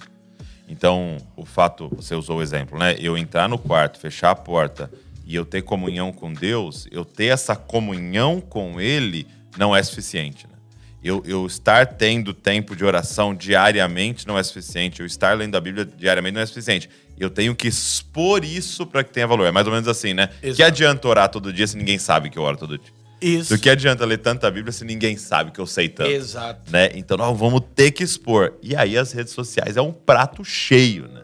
Então, 0.70 1.16
o 1.36 1.44
fato, 1.44 1.88
você 1.88 2.14
usou 2.14 2.38
o 2.38 2.42
exemplo, 2.42 2.78
né? 2.78 2.94
Eu 3.00 3.18
entrar 3.18 3.48
no 3.48 3.58
quarto, 3.58 3.98
fechar 3.98 4.30
a 4.30 4.36
porta, 4.36 4.88
e 5.26 5.34
eu 5.34 5.44
ter 5.44 5.62
comunhão 5.62 6.12
com 6.12 6.32
Deus, 6.32 6.88
eu 6.90 7.04
ter 7.04 7.26
essa 7.26 7.54
comunhão 7.54 8.40
com 8.40 8.80
Ele 8.80 9.26
não 9.56 9.74
é 9.74 9.82
suficiente. 9.82 10.46
Né? 10.46 10.54
Eu, 11.02 11.22
eu 11.24 11.46
estar 11.46 11.86
tendo 11.86 12.34
tempo 12.34 12.74
de 12.74 12.84
oração 12.84 13.34
diariamente 13.34 14.26
não 14.26 14.36
é 14.36 14.42
suficiente. 14.42 15.00
Eu 15.00 15.06
estar 15.06 15.36
lendo 15.36 15.56
a 15.56 15.60
Bíblia 15.60 15.84
diariamente 15.84 16.34
não 16.34 16.42
é 16.42 16.46
suficiente. 16.46 16.90
Eu 17.16 17.30
tenho 17.30 17.54
que 17.54 17.68
expor 17.68 18.44
isso 18.44 18.84
para 18.84 19.04
que 19.04 19.12
tenha 19.12 19.26
valor. 19.26 19.46
É 19.46 19.52
mais 19.52 19.68
ou 19.68 19.72
menos 19.72 19.86
assim, 19.86 20.14
né? 20.14 20.30
Exato. 20.42 20.56
Que 20.56 20.62
adianta 20.64 21.06
orar 21.06 21.28
todo 21.28 21.52
dia 21.52 21.66
se 21.66 21.76
ninguém 21.76 21.98
sabe 21.98 22.28
que 22.28 22.38
eu 22.38 22.42
oro 22.42 22.56
todo 22.56 22.76
dia? 22.76 22.92
Isso. 23.20 23.54
Do 23.54 23.60
que 23.60 23.68
adianta 23.68 24.04
ler 24.04 24.18
tanta 24.18 24.50
Bíblia 24.50 24.72
se 24.72 24.84
ninguém 24.84 25.16
sabe 25.16 25.50
que 25.50 25.60
eu 25.60 25.66
sei 25.66 25.88
tanto? 25.88 26.10
Exato. 26.10 26.70
Né? 26.70 26.90
Então 26.94 27.16
nós 27.16 27.38
vamos 27.38 27.62
ter 27.74 27.90
que 27.90 28.02
expor. 28.02 28.54
E 28.62 28.74
aí 28.74 28.96
as 28.96 29.12
redes 29.12 29.32
sociais 29.32 29.76
é 29.76 29.82
um 29.82 29.92
prato 29.92 30.44
cheio, 30.44 31.06
né? 31.08 31.22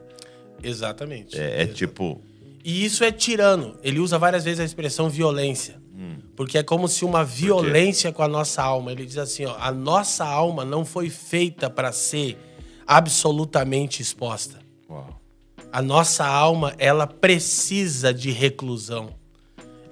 Exatamente. 0.63 1.39
É, 1.39 1.63
é 1.63 1.67
tipo, 1.67 2.21
e 2.69 2.85
isso 2.85 3.05
é 3.05 3.13
tirano. 3.13 3.77
Ele 3.81 4.01
usa 4.01 4.19
várias 4.19 4.43
vezes 4.43 4.59
a 4.59 4.65
expressão 4.65 5.09
violência. 5.09 5.77
Hum. 5.97 6.17
Porque 6.35 6.59
é 6.59 6.65
como 6.65 6.89
se 6.89 7.05
uma 7.05 7.25
violência 7.25 8.11
com 8.11 8.25
a 8.25 8.29
nossa 8.29 8.61
alma. 8.61 8.91
Ele 8.91 9.07
diz 9.07 9.19
assim: 9.19 9.45
ó, 9.45 9.57
a 9.57 9.71
nossa 9.71 10.25
alma 10.25 10.65
não 10.65 10.85
foi 10.85 11.09
feita 11.09 11.71
para 11.71 11.93
ser 11.93 12.37
absolutamente 12.85 14.03
exposta. 14.03 14.59
Uau. 14.91 15.21
A 15.73 15.81
nossa 15.81 16.27
alma, 16.27 16.75
ela 16.77 17.07
precisa 17.07 18.13
de 18.13 18.33
reclusão. 18.33 19.11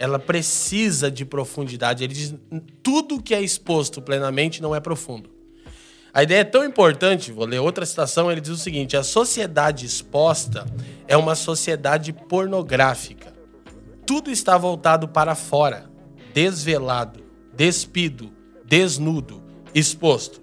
Ela 0.05 0.19
precisa 0.19 1.11
de 1.11 1.25
profundidade. 1.25 2.05
Ele 2.05 2.13
diz: 2.13 2.35
tudo 2.83 3.23
que 3.23 3.35
é 3.35 3.41
exposto 3.41 4.03
plenamente 4.03 4.61
não 4.61 4.75
é 4.75 4.81
profundo. 4.81 5.31
A 6.13 6.23
ideia 6.23 6.41
é 6.41 6.45
tão 6.45 6.63
importante, 6.63 7.33
vou 7.33 7.47
ler 7.47 7.59
outra 7.59 7.87
citação, 7.87 8.31
ele 8.31 8.43
diz 8.43 8.51
o 8.51 8.59
seguinte: 8.59 8.99
a 8.99 9.03
sociedade 9.03 9.87
exposta 9.87 10.67
é 11.09 11.17
uma 11.17 11.35
sociedade 11.35 12.13
pornográfica. 12.13 13.33
Tudo 14.07 14.31
está 14.31 14.59
voltado 14.59 15.09
para 15.09 15.35
fora, 15.35 15.91
desvelado, 16.35 17.25
despido, 17.57 18.31
desnudo, 18.67 19.43
exposto. 19.75 20.43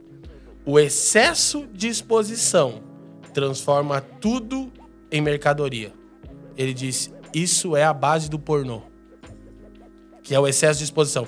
O 0.66 0.80
excesso 0.80 1.68
de 1.72 1.88
exposição 1.88 2.82
transforma 3.32 4.02
tudo 4.02 4.72
em 5.12 5.22
mercadoria. 5.22 5.94
Ele 6.58 6.74
diz: 6.74 7.14
isso 7.32 7.76
é 7.76 7.84
a 7.84 7.94
base 7.94 8.28
do 8.28 8.40
pornô, 8.40 8.82
que 10.24 10.36
é 10.36 10.40
o 10.40 10.48
excesso 10.48 10.80
de 10.80 10.86
exposição 10.86 11.28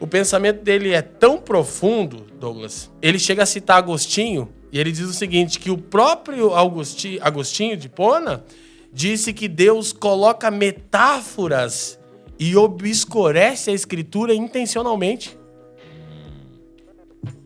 o 0.00 0.06
pensamento 0.06 0.62
dele 0.62 0.92
é 0.92 1.00
tão 1.00 1.38
profundo, 1.38 2.26
Douglas, 2.38 2.90
ele 3.00 3.18
chega 3.18 3.42
a 3.42 3.46
citar 3.46 3.78
Agostinho 3.78 4.50
e 4.70 4.78
ele 4.78 4.92
diz 4.92 5.08
o 5.08 5.14
seguinte: 5.14 5.58
que 5.58 5.70
o 5.70 5.78
próprio 5.78 6.52
Agostinho, 6.54 7.76
de 7.76 7.88
Pona 7.88 8.44
disse 8.92 9.32
que 9.32 9.48
Deus 9.48 9.92
coloca 9.92 10.50
metáforas 10.50 11.98
e 12.38 12.54
obscurece 12.54 13.70
a 13.70 13.74
escritura 13.74 14.34
intencionalmente. 14.34 15.38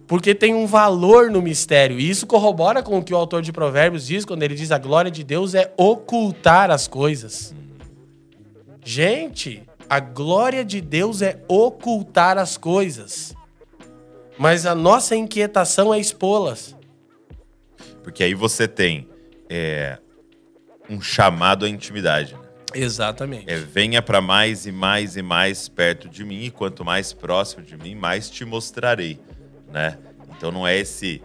Porque 0.07 0.35
tem 0.35 0.55
um 0.55 0.67
valor 0.67 1.31
no 1.31 1.43
mistério. 1.43 2.01
E 2.01 2.09
isso 2.09 2.27
corrobora 2.27 2.83
com 2.83 2.99
o 2.99 3.05
que 3.05 3.13
o 3.13 3.17
autor 3.17 3.43
de 3.43 3.53
Provérbios 3.53 4.07
diz 4.07 4.25
quando 4.25 4.43
ele 4.43 4.55
diz 4.55 4.73
a 4.73 4.79
glória 4.79 5.11
de 5.11 5.23
Deus 5.23 5.55
é 5.55 5.73
ocultar 5.77 6.71
as 6.71 6.89
coisas. 6.89 7.55
Gente, 8.83 9.68
a 9.89 10.01
glória 10.01 10.65
de 10.65 10.81
Deus 10.81 11.23
é 11.23 11.43
ocultar 11.49 12.37
as 12.39 12.57
coisas. 12.57 13.35
Mas 14.37 14.67
a 14.67 14.75
nossa 14.75 15.17
inquietação 15.17 15.93
é 15.93 15.99
expô-las. 15.99 16.77
Porque 18.03 18.23
aí 18.23 18.35
você 18.35 18.69
tem 18.69 19.09
é, 19.49 19.99
um 20.89 21.01
chamado 21.01 21.65
à 21.65 21.69
intimidade. 21.69 22.35
Né? 22.35 22.41
Exatamente. 22.75 23.51
É, 23.51 23.57
venha 23.57 24.03
para 24.03 24.21
mais 24.21 24.67
e 24.67 24.73
mais 24.73 25.17
e 25.17 25.23
mais 25.23 25.69
perto 25.69 26.09
de 26.09 26.25
mim, 26.25 26.45
e 26.45 26.51
quanto 26.51 26.85
mais 26.85 27.13
próximo 27.13 27.63
de 27.63 27.77
mim, 27.77 27.95
mais 27.95 28.29
te 28.31 28.45
mostrarei, 28.45 29.19
né? 29.73 29.99
Então 30.37 30.53
não 30.53 30.67
é 30.67 30.77
esse 30.77 31.23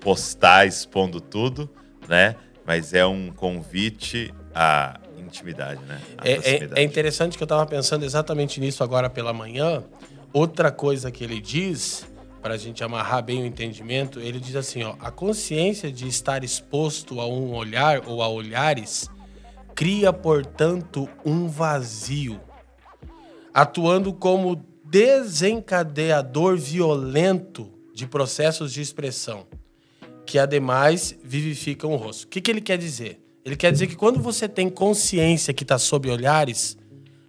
postar 0.00 0.66
expondo 0.66 1.20
tudo, 1.20 1.70
né? 2.08 2.34
Mas 2.66 2.92
é 2.92 3.06
um 3.06 3.30
convite 3.30 4.34
à 4.54 5.00
intimidade, 5.30 5.80
né? 5.84 6.00
É, 6.22 6.32
é, 6.32 6.70
é 6.76 6.82
interessante 6.82 7.36
que 7.36 7.42
eu 7.42 7.46
estava 7.46 7.64
pensando 7.64 8.04
exatamente 8.04 8.60
nisso 8.60 8.84
agora 8.84 9.08
pela 9.08 9.32
manhã. 9.32 9.82
Outra 10.32 10.70
coisa 10.70 11.10
que 11.10 11.24
ele 11.24 11.40
diz, 11.40 12.06
para 12.42 12.54
a 12.54 12.56
gente 12.56 12.84
amarrar 12.84 13.22
bem 13.22 13.42
o 13.42 13.46
entendimento, 13.46 14.20
ele 14.20 14.38
diz 14.38 14.56
assim: 14.56 14.82
ó, 14.82 14.94
a 15.00 15.10
consciência 15.10 15.90
de 15.90 16.06
estar 16.06 16.44
exposto 16.44 17.20
a 17.20 17.26
um 17.26 17.54
olhar 17.54 18.02
ou 18.06 18.22
a 18.22 18.28
olhares 18.28 19.08
cria, 19.74 20.12
portanto, 20.12 21.08
um 21.24 21.48
vazio, 21.48 22.40
atuando 23.54 24.12
como 24.12 24.62
desencadeador 24.84 26.56
violento 26.56 27.70
de 27.94 28.06
processos 28.06 28.72
de 28.72 28.80
expressão, 28.80 29.46
que 30.26 30.38
ademais 30.38 31.16
vivificam 31.22 31.92
o 31.92 31.96
rosto. 31.96 32.24
O 32.24 32.28
que, 32.28 32.40
que 32.40 32.50
ele 32.50 32.60
quer 32.60 32.76
dizer? 32.76 33.20
Ele 33.44 33.56
quer 33.56 33.72
dizer 33.72 33.86
que 33.86 33.96
quando 33.96 34.20
você 34.20 34.48
tem 34.48 34.68
consciência 34.68 35.54
que 35.54 35.64
está 35.64 35.78
sob 35.78 36.10
olhares, 36.10 36.76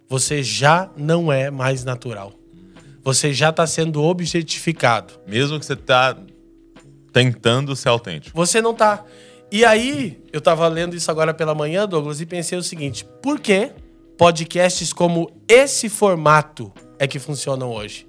você 0.08 0.42
já 0.42 0.90
não 0.96 1.32
é 1.32 1.50
mais 1.50 1.84
natural. 1.84 2.34
Você 3.02 3.32
já 3.32 3.50
está 3.50 3.66
sendo 3.66 4.02
objetificado. 4.02 5.14
Mesmo 5.26 5.58
que 5.58 5.66
você 5.66 5.74
tá 5.74 6.16
tentando 7.12 7.74
ser 7.74 7.88
autêntico. 7.88 8.36
Você 8.36 8.60
não 8.60 8.74
tá. 8.74 9.04
E 9.50 9.64
aí, 9.64 10.22
eu 10.32 10.40
tava 10.40 10.66
lendo 10.68 10.96
isso 10.96 11.10
agora 11.10 11.34
pela 11.34 11.54
manhã, 11.54 11.86
Douglas, 11.86 12.20
e 12.20 12.26
pensei 12.26 12.56
o 12.56 12.62
seguinte: 12.62 13.04
por 13.22 13.40
que 13.40 13.70
podcasts 14.16 14.92
como 14.92 15.30
esse 15.48 15.88
formato 15.88 16.72
é 16.98 17.06
que 17.06 17.18
funcionam 17.18 17.70
hoje? 17.70 18.06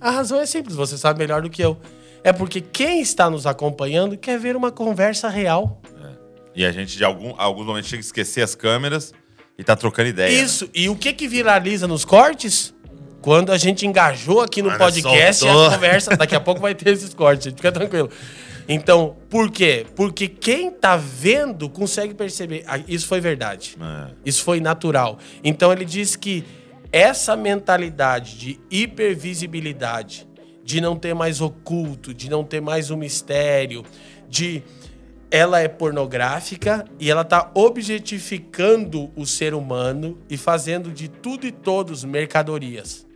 A 0.00 0.10
razão 0.10 0.40
é 0.40 0.46
simples, 0.46 0.74
você 0.74 0.96
sabe 0.96 1.18
melhor 1.18 1.42
do 1.42 1.50
que 1.50 1.62
eu. 1.62 1.78
É 2.22 2.32
porque 2.32 2.60
quem 2.60 3.00
está 3.00 3.30
nos 3.30 3.46
acompanhando 3.46 4.16
quer 4.16 4.38
ver 4.38 4.56
uma 4.56 4.70
conversa 4.70 5.28
real. 5.28 5.80
E 6.54 6.64
a 6.64 6.72
gente, 6.72 6.96
de 6.96 7.04
algum, 7.04 7.34
alguns 7.38 7.66
momentos, 7.66 7.88
chega 7.88 8.00
a 8.00 8.04
esquecer 8.04 8.42
as 8.42 8.54
câmeras 8.54 9.12
e 9.58 9.62
tá 9.64 9.76
trocando 9.76 10.08
ideia. 10.08 10.36
né? 10.36 10.42
Isso. 10.44 10.68
E 10.74 10.88
o 10.88 10.96
que 10.96 11.12
que 11.12 11.28
viraliza 11.28 11.86
nos 11.86 12.04
cortes? 12.04 12.74
Quando 13.22 13.52
a 13.52 13.58
gente 13.58 13.86
engajou 13.86 14.40
aqui 14.40 14.62
no 14.62 14.70
Quando 14.70 14.78
podcast, 14.78 15.42
soltou. 15.44 15.66
a 15.66 15.74
conversa. 15.74 16.16
Daqui 16.16 16.34
a 16.34 16.40
pouco 16.40 16.60
vai 16.60 16.74
ter 16.74 16.88
esses 16.90 17.12
cortes, 17.14 17.44
gente, 17.44 17.56
fica 17.56 17.70
tranquilo. 17.70 18.10
Então, 18.68 19.16
por 19.28 19.50
quê? 19.50 19.84
Porque 19.96 20.26
quem 20.28 20.70
tá 20.70 20.96
vendo 20.96 21.68
consegue 21.68 22.14
perceber. 22.14 22.64
Ah, 22.66 22.78
Isso 22.88 23.06
foi 23.06 23.20
verdade. 23.20 23.76
É. 23.80 24.10
Isso 24.24 24.42
foi 24.44 24.60
natural. 24.60 25.18
Então 25.44 25.72
ele 25.72 25.84
diz 25.84 26.16
que 26.16 26.44
essa 26.92 27.36
mentalidade 27.36 28.38
de 28.38 28.60
hipervisibilidade, 28.70 30.26
de 30.64 30.80
não 30.80 30.96
ter 30.96 31.14
mais 31.14 31.40
oculto, 31.40 32.14
de 32.14 32.30
não 32.30 32.44
ter 32.44 32.60
mais 32.60 32.90
o 32.90 32.96
mistério, 32.96 33.84
de 34.28 34.62
ela 35.30 35.60
é 35.60 35.68
pornográfica 35.68 36.84
e 36.98 37.10
ela 37.10 37.24
tá 37.24 37.50
objetificando 37.54 39.10
o 39.14 39.24
ser 39.24 39.54
humano 39.54 40.18
e 40.28 40.36
fazendo 40.36 40.90
de 40.90 41.08
tudo 41.08 41.46
e 41.46 41.52
todos 41.52 42.04
mercadorias. 42.04 43.06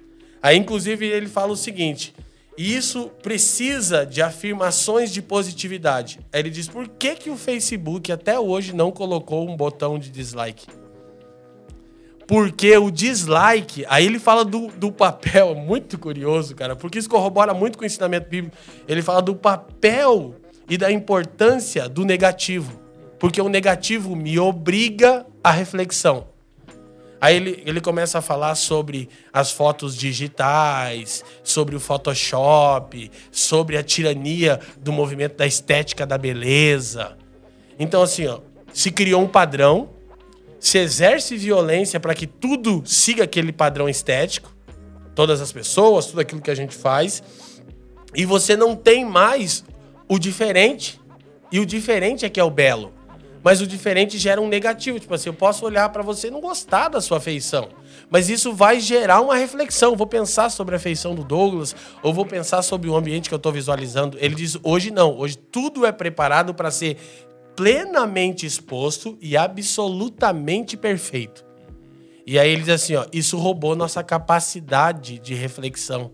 Aí, 0.40 0.56
inclusive, 0.56 1.06
ele 1.06 1.26
fala 1.26 1.52
o 1.52 1.56
seguinte: 1.56 2.14
isso 2.56 3.11
precisa 3.23 4.06
de 4.06 4.23
afirmações 4.23 5.11
de 5.11 5.21
positividade. 5.21 6.21
Aí 6.33 6.40
ele 6.40 6.50
diz: 6.50 6.68
por 6.68 6.87
que, 6.87 7.16
que 7.16 7.30
o 7.30 7.37
Facebook 7.37 8.12
até 8.12 8.38
hoje 8.38 8.75
não 8.75 8.92
colocou 8.92 9.49
um 9.49 9.56
botão 9.56 9.99
de 9.99 10.11
dislike? 10.11 10.66
Porque 12.26 12.75
o 12.78 12.90
dislike, 12.90 13.85
aí 13.87 14.06
ele 14.06 14.18
fala 14.18 14.44
do, 14.44 14.68
do 14.68 14.90
papel, 14.90 15.50
é 15.52 15.54
muito 15.54 15.99
curioso, 15.99 16.54
cara, 16.54 16.75
porque 16.75 16.99
isso 16.99 17.09
corrobora 17.09 17.52
muito 17.52 17.76
com 17.76 17.85
o 17.85 17.87
ensinamento 17.87 18.30
bíblico. 18.30 18.56
Ele 18.88 19.02
fala 19.02 19.21
do 19.21 19.35
papel 19.35 20.35
e 20.68 20.77
da 20.77 20.90
importância 20.90 21.88
do 21.88 22.05
negativo. 22.05 22.81
Porque 23.18 23.40
o 23.40 23.48
negativo 23.48 24.14
me 24.14 24.38
obriga 24.38 25.27
à 25.42 25.50
reflexão. 25.50 26.29
Aí 27.20 27.37
ele, 27.37 27.62
ele 27.64 27.81
começa 27.81 28.18
a 28.18 28.22
falar 28.22 28.55
sobre 28.55 29.09
as 29.33 29.50
fotos 29.50 29.96
digitais, 29.96 31.24
sobre 31.42 31.74
o 31.74 31.81
Photoshop, 31.81 33.11
sobre 33.31 33.79
a 33.79 33.83
tirania 33.83 34.61
do 34.79 34.92
movimento 34.92 35.37
da 35.37 35.46
estética 35.46 36.05
da 36.05 36.18
beleza. 36.18 37.16
Então, 37.79 38.03
assim, 38.03 38.27
ó, 38.27 38.40
se 38.74 38.90
criou 38.90 39.22
um 39.22 39.27
padrão, 39.27 39.88
se 40.61 40.77
exerce 40.77 41.37
violência 41.37 41.98
para 41.98 42.14
que 42.14 42.27
tudo 42.27 42.83
siga 42.85 43.24
aquele 43.24 43.53
padrão 43.53 43.88
estético, 43.88 44.55
todas 45.14 45.40
as 45.40 45.50
pessoas, 45.50 46.07
tudo 46.07 46.20
aquilo 46.20 46.42
que 46.42 46.50
a 46.50 46.55
gente 46.55 46.74
faz, 46.74 47.22
e 48.14 48.27
você 48.27 48.57
não 48.57 48.77
tem 48.77 49.05
mais 49.05 49.64
o 50.08 50.18
diferente. 50.18 51.00
E 51.50 51.60
o 51.60 51.66
diferente 51.66 52.24
é 52.24 52.28
que 52.28 52.40
é 52.40 52.44
o 52.44 52.50
belo. 52.50 52.92
Mas 53.42 53.60
o 53.60 53.66
diferente 53.66 54.18
gera 54.18 54.40
um 54.40 54.48
negativo. 54.48 54.98
Tipo 54.98 55.14
assim, 55.14 55.28
eu 55.28 55.34
posso 55.34 55.66
olhar 55.66 55.88
para 55.90 56.02
você 56.02 56.28
e 56.28 56.30
não 56.30 56.40
gostar 56.40 56.88
da 56.88 57.00
sua 57.00 57.20
feição. 57.20 57.68
Mas 58.10 58.28
isso 58.30 58.54
vai 58.54 58.80
gerar 58.80 59.20
uma 59.20 59.36
reflexão. 59.36 59.94
Vou 59.94 60.06
pensar 60.06 60.48
sobre 60.50 60.74
a 60.74 60.78
feição 60.78 61.14
do 61.14 61.22
Douglas, 61.22 61.76
ou 62.02 62.12
vou 62.12 62.24
pensar 62.24 62.62
sobre 62.62 62.88
o 62.88 62.96
ambiente 62.96 63.28
que 63.28 63.34
eu 63.34 63.36
estou 63.36 63.52
visualizando. 63.52 64.16
Ele 64.18 64.34
diz: 64.34 64.56
hoje 64.62 64.90
não. 64.90 65.16
Hoje 65.18 65.36
tudo 65.36 65.84
é 65.84 65.92
preparado 65.92 66.54
para 66.54 66.70
ser 66.70 66.96
plenamente 67.54 68.46
exposto 68.46 69.16
e 69.20 69.36
absolutamente 69.36 70.76
perfeito. 70.76 71.44
E 72.26 72.38
aí 72.38 72.50
ele 72.50 72.62
diz 72.62 72.70
assim: 72.70 72.96
ó, 72.96 73.04
isso 73.12 73.36
roubou 73.36 73.76
nossa 73.76 74.02
capacidade 74.02 75.18
de 75.18 75.34
reflexão 75.34 76.12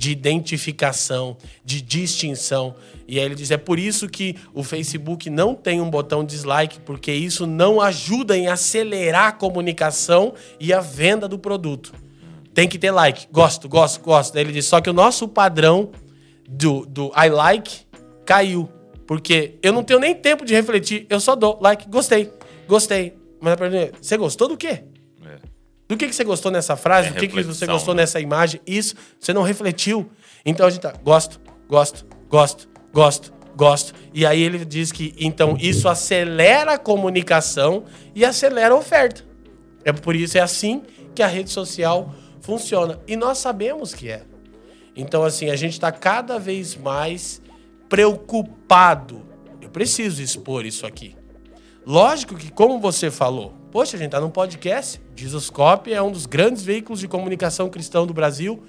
de 0.00 0.10
identificação, 0.10 1.36
de 1.62 1.82
distinção. 1.82 2.74
E 3.06 3.18
aí 3.18 3.24
ele 3.26 3.34
diz: 3.34 3.50
é 3.50 3.58
por 3.58 3.78
isso 3.78 4.08
que 4.08 4.34
o 4.54 4.62
Facebook 4.62 5.28
não 5.28 5.54
tem 5.54 5.78
um 5.78 5.90
botão 5.90 6.24
dislike, 6.24 6.80
porque 6.80 7.12
isso 7.12 7.46
não 7.46 7.82
ajuda 7.82 8.34
em 8.34 8.48
acelerar 8.48 9.26
a 9.26 9.32
comunicação 9.32 10.32
e 10.58 10.72
a 10.72 10.80
venda 10.80 11.28
do 11.28 11.38
produto. 11.38 11.92
Tem 12.54 12.66
que 12.66 12.78
ter 12.78 12.90
like. 12.90 13.26
Gosto, 13.30 13.68
gosto, 13.68 14.00
gosto. 14.00 14.32
Daí 14.32 14.42
ele 14.42 14.54
diz: 14.54 14.64
só 14.64 14.80
que 14.80 14.88
o 14.88 14.94
nosso 14.94 15.28
padrão 15.28 15.90
do, 16.48 16.86
do 16.86 17.12
I 17.14 17.28
like 17.28 17.80
caiu. 18.24 18.70
Porque 19.06 19.58
eu 19.62 19.70
não 19.70 19.84
tenho 19.84 20.00
nem 20.00 20.14
tempo 20.14 20.46
de 20.46 20.54
refletir, 20.54 21.04
eu 21.10 21.20
só 21.20 21.36
dou 21.36 21.58
like, 21.60 21.86
gostei, 21.90 22.32
gostei. 22.66 23.18
Mas 23.38 23.52
a 23.52 23.56
pergunta 23.58 23.82
é: 23.82 23.92
você 24.00 24.16
gostou 24.16 24.48
do 24.48 24.56
quê? 24.56 24.82
Do 25.90 25.96
que, 25.96 26.06
que 26.06 26.14
você 26.14 26.22
gostou 26.22 26.52
nessa 26.52 26.76
frase? 26.76 27.08
É 27.08 27.10
Do 27.10 27.18
que, 27.18 27.26
que 27.26 27.42
você 27.42 27.66
gostou 27.66 27.92
né? 27.96 28.02
nessa 28.02 28.20
imagem? 28.20 28.60
Isso, 28.64 28.94
você 29.18 29.32
não 29.32 29.42
refletiu. 29.42 30.08
Então 30.46 30.64
a 30.64 30.70
gente 30.70 30.82
tá, 30.82 30.94
gosto, 31.02 31.40
gosto, 31.68 32.06
gosto, 32.28 32.68
gosto, 32.92 33.32
gosto. 33.56 33.92
E 34.14 34.24
aí 34.24 34.40
ele 34.40 34.64
diz 34.64 34.92
que, 34.92 35.12
então, 35.18 35.56
isso 35.58 35.88
acelera 35.88 36.74
a 36.74 36.78
comunicação 36.78 37.86
e 38.14 38.24
acelera 38.24 38.72
a 38.72 38.76
oferta. 38.78 39.24
É 39.84 39.92
por 39.92 40.14
isso, 40.14 40.38
é 40.38 40.40
assim 40.40 40.84
que 41.12 41.24
a 41.24 41.26
rede 41.26 41.50
social 41.50 42.14
funciona. 42.40 43.00
E 43.08 43.16
nós 43.16 43.38
sabemos 43.38 43.92
que 43.92 44.10
é. 44.10 44.22
Então, 44.94 45.24
assim, 45.24 45.50
a 45.50 45.56
gente 45.56 45.72
está 45.72 45.90
cada 45.90 46.38
vez 46.38 46.76
mais 46.76 47.42
preocupado. 47.88 49.26
Eu 49.60 49.70
preciso 49.70 50.22
expor 50.22 50.64
isso 50.64 50.86
aqui. 50.86 51.16
Lógico 51.84 52.36
que, 52.36 52.48
como 52.48 52.78
você 52.78 53.10
falou, 53.10 53.58
poxa, 53.70 53.96
a 53.96 53.98
gente 53.98 54.10
tá 54.10 54.20
num 54.20 54.30
podcast. 54.30 55.00
Jesuscope 55.14 55.92
é 55.92 56.02
um 56.02 56.10
dos 56.10 56.26
grandes 56.26 56.62
veículos 56.62 57.00
de 57.00 57.08
comunicação 57.08 57.68
cristão 57.68 58.06
do 58.06 58.12
Brasil. 58.12 58.62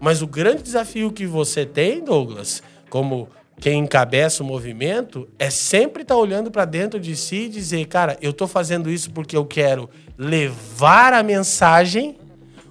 Mas 0.00 0.22
o 0.22 0.26
grande 0.26 0.62
desafio 0.62 1.12
que 1.12 1.26
você 1.26 1.64
tem, 1.64 2.04
Douglas, 2.04 2.62
como 2.90 3.28
quem 3.60 3.80
encabeça 3.80 4.42
o 4.42 4.46
movimento, 4.46 5.28
é 5.38 5.48
sempre 5.48 6.02
estar 6.02 6.16
olhando 6.16 6.50
para 6.50 6.64
dentro 6.64 6.98
de 6.98 7.16
si 7.16 7.44
e 7.44 7.48
dizer, 7.48 7.86
cara, 7.86 8.18
eu 8.20 8.32
tô 8.32 8.46
fazendo 8.46 8.90
isso 8.90 9.10
porque 9.10 9.36
eu 9.36 9.44
quero 9.44 9.88
levar 10.18 11.12
a 11.12 11.22
mensagem 11.22 12.16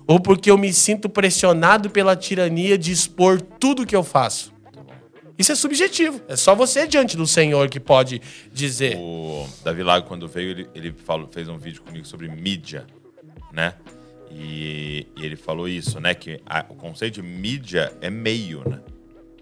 ou 0.05 0.19
porque 0.19 0.51
eu 0.51 0.57
me 0.57 0.73
sinto 0.73 1.09
pressionado 1.09 1.89
pela 1.89 2.15
tirania 2.15 2.77
de 2.77 2.91
expor 2.91 3.41
tudo 3.41 3.85
que 3.85 3.95
eu 3.95 4.03
faço. 4.03 4.53
Isso 5.43 5.51
é 5.51 5.55
subjetivo. 5.55 6.21
É 6.29 6.37
só 6.37 6.55
você 6.55 6.87
diante 6.87 7.17
do 7.17 7.27
Senhor 7.27 7.67
que 7.67 7.77
pode 7.77 8.21
dizer. 8.53 8.95
O 8.95 9.45
Davi 9.61 9.83
Lago, 9.83 10.07
quando 10.07 10.25
veio, 10.25 10.51
ele, 10.51 10.69
ele 10.73 10.93
falou, 10.93 11.27
fez 11.29 11.49
um 11.49 11.57
vídeo 11.57 11.81
comigo 11.81 12.05
sobre 12.07 12.29
mídia, 12.29 12.87
né? 13.51 13.73
E, 14.31 15.05
e 15.17 15.25
ele 15.25 15.35
falou 15.35 15.67
isso, 15.67 15.99
né? 15.99 16.13
Que 16.15 16.39
a- 16.45 16.65
o 16.69 16.75
conceito 16.75 17.15
de 17.15 17.21
mídia 17.21 17.91
é 17.99 18.09
meio, 18.09 18.63
né? 18.65 18.79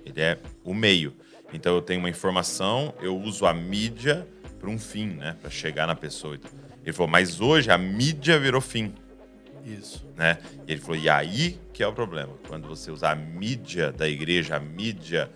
Ele 0.04 0.20
é 0.20 0.40
o 0.64 0.74
meio. 0.74 1.14
Então 1.54 1.76
eu 1.76 1.84
tenho 1.84 2.00
uma 2.00 2.10
informação, 2.10 2.96
eu 3.00 3.16
uso 3.16 3.46
a 3.46 3.54
mídia 3.54 4.28
para 4.60 4.72
um 4.72 4.80
fim, 4.80 5.06
né? 5.06 5.36
Para 5.40 5.52
chegar 5.52 5.86
na 5.86 5.94
pessoa. 5.96 6.36
Ele 6.84 6.94
falou, 6.94 7.12
mas 7.12 7.40
hoje 7.40 7.70
a 7.70 7.78
mídia 7.78 8.40
virou 8.40 8.60
fim, 8.60 8.92
Isso. 9.64 10.04
né? 10.18 10.40
E 10.68 10.72
ele 10.72 10.82
falou, 10.82 10.98
e 11.00 11.08
aí 11.08 11.60
que 11.72 11.84
é 11.84 11.88
o 11.88 11.94
problema. 11.94 12.34
Quando 12.48 12.68
você 12.68 12.90
usar 12.90 13.12
a 13.12 13.16
mídia 13.16 13.92
da 13.92 14.10
igreja, 14.10 14.56
a 14.56 14.60
mídia 14.60 15.30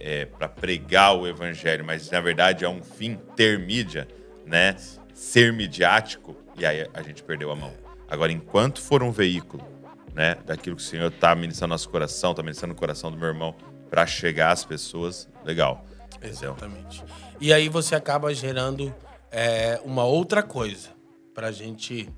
é, 0.00 0.26
para 0.26 0.48
pregar 0.48 1.16
o 1.16 1.26
evangelho, 1.26 1.84
mas 1.84 2.10
na 2.10 2.20
verdade 2.20 2.64
é 2.64 2.68
um 2.68 2.82
fim 2.82 3.16
ter 3.36 3.58
mídia, 3.58 4.08
né? 4.46 4.76
Ser 5.12 5.52
midiático, 5.52 6.36
e 6.56 6.66
aí 6.66 6.88
a 6.92 7.02
gente 7.02 7.22
perdeu 7.22 7.50
a 7.50 7.56
mão. 7.56 7.72
Agora, 8.08 8.32
enquanto 8.32 8.80
for 8.80 9.02
um 9.02 9.10
veículo, 9.10 9.66
né, 10.14 10.36
daquilo 10.46 10.76
que 10.76 10.82
o 10.82 10.84
Senhor 10.84 11.10
está 11.10 11.34
ministrando 11.34 11.70
no 11.70 11.74
nosso 11.74 11.88
coração, 11.88 12.30
está 12.30 12.42
ministrando 12.42 12.74
no 12.74 12.78
coração 12.78 13.10
do 13.10 13.16
meu 13.16 13.28
irmão, 13.28 13.54
para 13.90 14.06
chegar 14.06 14.52
às 14.52 14.64
pessoas, 14.64 15.28
legal. 15.44 15.84
Exatamente. 16.22 17.04
E 17.40 17.52
aí 17.52 17.68
você 17.68 17.94
acaba 17.94 18.32
gerando 18.34 18.94
é, 19.30 19.80
uma 19.84 20.04
outra 20.04 20.42
coisa 20.42 20.90
para 21.34 21.48
a 21.48 21.52
gente 21.52 22.08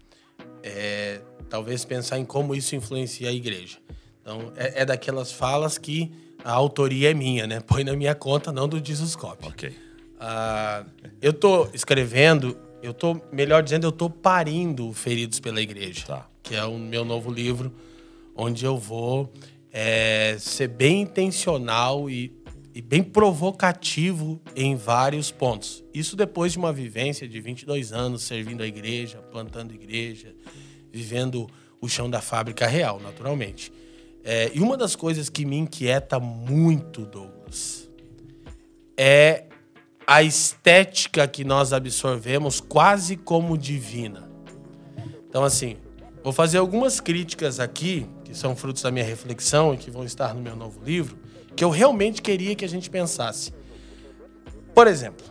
é, 0.62 1.20
talvez 1.48 1.84
pensar 1.84 2.18
em 2.18 2.24
como 2.24 2.54
isso 2.54 2.74
influencia 2.74 3.28
a 3.28 3.32
igreja. 3.32 3.78
Então, 4.20 4.52
é, 4.56 4.82
é, 4.82 4.84
daquelas 4.84 5.32
falas 5.32 5.78
que 5.78 6.12
a 6.44 6.52
autoria 6.52 7.10
é 7.10 7.14
minha, 7.14 7.46
né? 7.46 7.60
Põe 7.60 7.84
na 7.84 7.94
minha 7.94 8.14
conta, 8.14 8.52
não 8.52 8.68
do 8.68 8.84
Jesuscope. 8.84 9.46
Ok. 9.46 9.72
Ah, 10.18 10.84
eu 11.20 11.32
tô 11.32 11.68
escrevendo, 11.74 12.56
eu 12.82 12.94
tô, 12.94 13.20
melhor 13.32 13.62
dizendo, 13.62 13.86
eu 13.86 13.92
tô 13.92 14.08
parindo 14.08 14.92
Feridos 14.92 15.40
pela 15.40 15.60
Igreja, 15.60 16.06
tá. 16.06 16.28
que 16.42 16.54
é 16.54 16.64
o 16.64 16.78
meu 16.78 17.04
novo 17.04 17.30
livro, 17.30 17.72
onde 18.34 18.64
eu 18.64 18.78
vou 18.78 19.32
é, 19.72 20.36
ser 20.38 20.68
bem 20.68 21.02
intencional 21.02 22.08
e, 22.08 22.32
e 22.74 22.80
bem 22.80 23.02
provocativo 23.02 24.40
em 24.54 24.74
vários 24.74 25.30
pontos. 25.30 25.84
Isso 25.92 26.16
depois 26.16 26.52
de 26.52 26.58
uma 26.58 26.72
vivência 26.72 27.28
de 27.28 27.40
22 27.40 27.92
anos 27.92 28.22
servindo 28.22 28.62
a 28.62 28.66
igreja, 28.66 29.18
plantando 29.18 29.74
igreja, 29.74 30.34
vivendo 30.90 31.46
o 31.80 31.88
chão 31.88 32.08
da 32.08 32.22
fábrica 32.22 32.66
real, 32.66 33.00
naturalmente. 33.00 33.70
É, 34.28 34.50
e 34.52 34.60
uma 34.60 34.76
das 34.76 34.96
coisas 34.96 35.28
que 35.28 35.46
me 35.46 35.56
inquieta 35.56 36.18
muito, 36.18 37.06
Douglas, 37.06 37.88
é 38.96 39.44
a 40.04 40.20
estética 40.20 41.28
que 41.28 41.44
nós 41.44 41.72
absorvemos 41.72 42.60
quase 42.60 43.16
como 43.16 43.56
divina. 43.56 44.28
Então, 45.28 45.44
assim, 45.44 45.76
vou 46.24 46.32
fazer 46.32 46.58
algumas 46.58 46.98
críticas 46.98 47.60
aqui, 47.60 48.04
que 48.24 48.34
são 48.34 48.56
frutos 48.56 48.82
da 48.82 48.90
minha 48.90 49.04
reflexão 49.04 49.72
e 49.72 49.76
que 49.76 49.92
vão 49.92 50.04
estar 50.04 50.34
no 50.34 50.40
meu 50.40 50.56
novo 50.56 50.80
livro, 50.84 51.16
que 51.54 51.62
eu 51.62 51.70
realmente 51.70 52.20
queria 52.20 52.56
que 52.56 52.64
a 52.64 52.68
gente 52.68 52.90
pensasse. 52.90 53.54
Por 54.74 54.88
exemplo, 54.88 55.24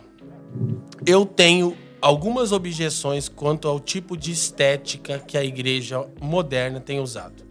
eu 1.06 1.26
tenho 1.26 1.76
algumas 2.00 2.50
objeções 2.50 3.28
quanto 3.28 3.68
ao 3.68 3.78
tipo 3.78 4.16
de 4.16 4.32
estética 4.32 5.18
que 5.18 5.36
a 5.36 5.44
igreja 5.44 6.06
moderna 6.18 6.80
tem 6.80 6.98
usado, 6.98 7.44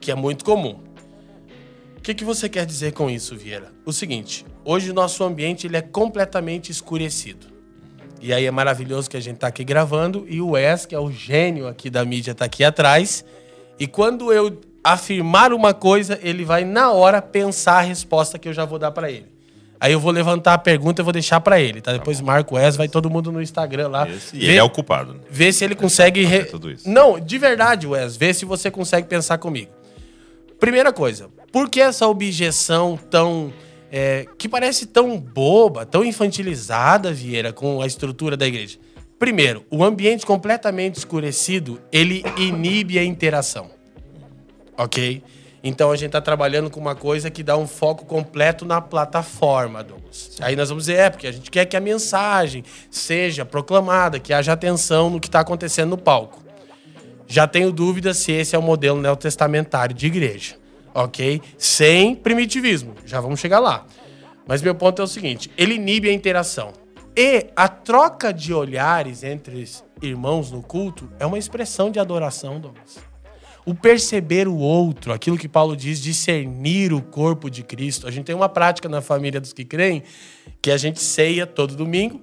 que 0.00 0.10
é 0.10 0.14
muito 0.14 0.44
comum 0.44 0.86
que, 2.06 2.14
que 2.14 2.24
você 2.24 2.48
quer 2.48 2.64
dizer 2.64 2.92
com 2.92 3.10
isso, 3.10 3.36
Vieira? 3.36 3.72
O 3.84 3.92
seguinte, 3.92 4.46
hoje 4.64 4.92
o 4.92 4.94
nosso 4.94 5.24
ambiente 5.24 5.66
ele 5.66 5.76
é 5.76 5.82
completamente 5.82 6.70
escurecido. 6.70 7.48
E 8.22 8.32
aí 8.32 8.46
é 8.46 8.50
maravilhoso 8.52 9.10
que 9.10 9.16
a 9.16 9.20
gente 9.20 9.36
está 9.36 9.48
aqui 9.48 9.64
gravando 9.64 10.24
e 10.28 10.40
o 10.40 10.50
Wes, 10.50 10.86
que 10.86 10.94
é 10.94 11.00
o 11.00 11.10
gênio 11.10 11.66
aqui 11.66 11.90
da 11.90 12.04
mídia, 12.04 12.30
está 12.30 12.44
aqui 12.44 12.62
atrás. 12.62 13.24
E 13.76 13.88
quando 13.88 14.32
eu 14.32 14.60
afirmar 14.84 15.52
uma 15.52 15.74
coisa, 15.74 16.16
ele 16.22 16.44
vai 16.44 16.64
na 16.64 16.92
hora 16.92 17.20
pensar 17.20 17.78
a 17.78 17.80
resposta 17.80 18.38
que 18.38 18.48
eu 18.48 18.52
já 18.52 18.64
vou 18.64 18.78
dar 18.78 18.92
para 18.92 19.10
ele. 19.10 19.26
Aí 19.80 19.92
eu 19.92 19.98
vou 19.98 20.12
levantar 20.12 20.54
a 20.54 20.58
pergunta 20.58 21.02
e 21.02 21.04
vou 21.04 21.12
deixar 21.12 21.40
para 21.40 21.60
ele, 21.60 21.80
tá? 21.80 21.92
Depois 21.92 22.18
tá 22.18 22.24
Marco 22.24 22.54
Wes, 22.54 22.76
vai 22.76 22.88
todo 22.88 23.10
mundo 23.10 23.32
no 23.32 23.42
Instagram 23.42 23.88
lá. 23.88 24.08
Esse, 24.08 24.36
e 24.36 24.44
ele 24.44 24.56
é 24.56 24.62
o 24.62 24.70
culpado. 24.70 25.14
Né? 25.14 25.20
Vê 25.28 25.52
se 25.52 25.64
ele 25.64 25.74
consegue. 25.74 26.24
Re... 26.24 26.44
Tudo 26.44 26.70
isso. 26.70 26.88
Não, 26.88 27.18
de 27.18 27.36
verdade, 27.36 27.84
Wes, 27.84 28.16
vê 28.16 28.32
se 28.32 28.44
você 28.44 28.70
consegue 28.70 29.08
pensar 29.08 29.38
comigo. 29.38 29.75
Primeira 30.58 30.92
coisa, 30.92 31.28
por 31.52 31.68
que 31.68 31.80
essa 31.80 32.06
objeção 32.06 32.98
tão. 33.10 33.52
É, 33.90 34.26
que 34.36 34.48
parece 34.48 34.84
tão 34.86 35.18
boba, 35.18 35.86
tão 35.86 36.04
infantilizada, 36.04 37.12
Vieira, 37.12 37.52
com 37.52 37.80
a 37.80 37.86
estrutura 37.86 38.36
da 38.36 38.46
igreja? 38.46 38.78
Primeiro, 39.18 39.64
o 39.70 39.84
ambiente 39.84 40.26
completamente 40.26 40.96
escurecido, 40.96 41.80
ele 41.92 42.22
inibe 42.36 42.98
a 42.98 43.04
interação. 43.04 43.70
Ok? 44.76 45.22
Então 45.62 45.90
a 45.90 45.96
gente 45.96 46.08
está 46.08 46.20
trabalhando 46.20 46.70
com 46.70 46.78
uma 46.78 46.94
coisa 46.94 47.30
que 47.30 47.42
dá 47.42 47.56
um 47.56 47.66
foco 47.66 48.04
completo 48.04 48.64
na 48.64 48.80
plataforma, 48.80 49.82
Douglas. 49.82 50.36
Aí 50.40 50.54
nós 50.54 50.68
vamos 50.68 50.84
dizer, 50.84 50.98
é, 50.98 51.10
porque 51.10 51.26
a 51.26 51.32
gente 51.32 51.50
quer 51.50 51.64
que 51.64 51.76
a 51.76 51.80
mensagem 51.80 52.62
seja 52.90 53.44
proclamada, 53.44 54.20
que 54.20 54.32
haja 54.32 54.52
atenção 54.52 55.10
no 55.10 55.18
que 55.18 55.28
está 55.28 55.40
acontecendo 55.40 55.90
no 55.90 55.98
palco. 55.98 56.45
Já 57.26 57.46
tenho 57.46 57.72
dúvida 57.72 58.14
se 58.14 58.32
esse 58.32 58.54
é 58.54 58.58
o 58.58 58.62
modelo 58.62 59.00
neotestamentário 59.00 59.94
de 59.94 60.06
igreja 60.06 60.56
ok? 60.96 61.42
Sem 61.58 62.14
primitivismo. 62.14 62.94
Já 63.04 63.20
vamos 63.20 63.38
chegar 63.38 63.58
lá. 63.58 63.86
Mas 64.46 64.62
meu 64.62 64.74
ponto 64.74 65.00
é 65.02 65.04
o 65.04 65.08
seguinte: 65.08 65.50
ele 65.56 65.74
inibe 65.74 66.08
a 66.08 66.12
interação. 66.12 66.72
E 67.16 67.46
a 67.54 67.68
troca 67.68 68.32
de 68.32 68.52
olhares 68.52 69.22
entre 69.22 69.64
irmãos 70.02 70.50
no 70.50 70.62
culto 70.62 71.10
é 71.18 71.24
uma 71.24 71.38
expressão 71.38 71.90
de 71.90 71.98
adoração, 71.98 72.60
Douglas. 72.60 72.98
O 73.64 73.74
perceber 73.74 74.46
o 74.46 74.56
outro, 74.56 75.12
aquilo 75.12 75.36
que 75.36 75.48
Paulo 75.48 75.76
diz, 75.76 76.00
discernir 76.00 76.92
o 76.92 77.02
corpo 77.02 77.50
de 77.50 77.64
Cristo. 77.64 78.06
A 78.06 78.10
gente 78.10 78.26
tem 78.26 78.34
uma 78.34 78.48
prática 78.48 78.88
na 78.88 79.00
família 79.00 79.40
dos 79.40 79.52
que 79.52 79.64
creem 79.64 80.04
que 80.62 80.70
a 80.70 80.76
gente 80.76 81.00
ceia 81.00 81.46
todo 81.46 81.74
domingo, 81.74 82.20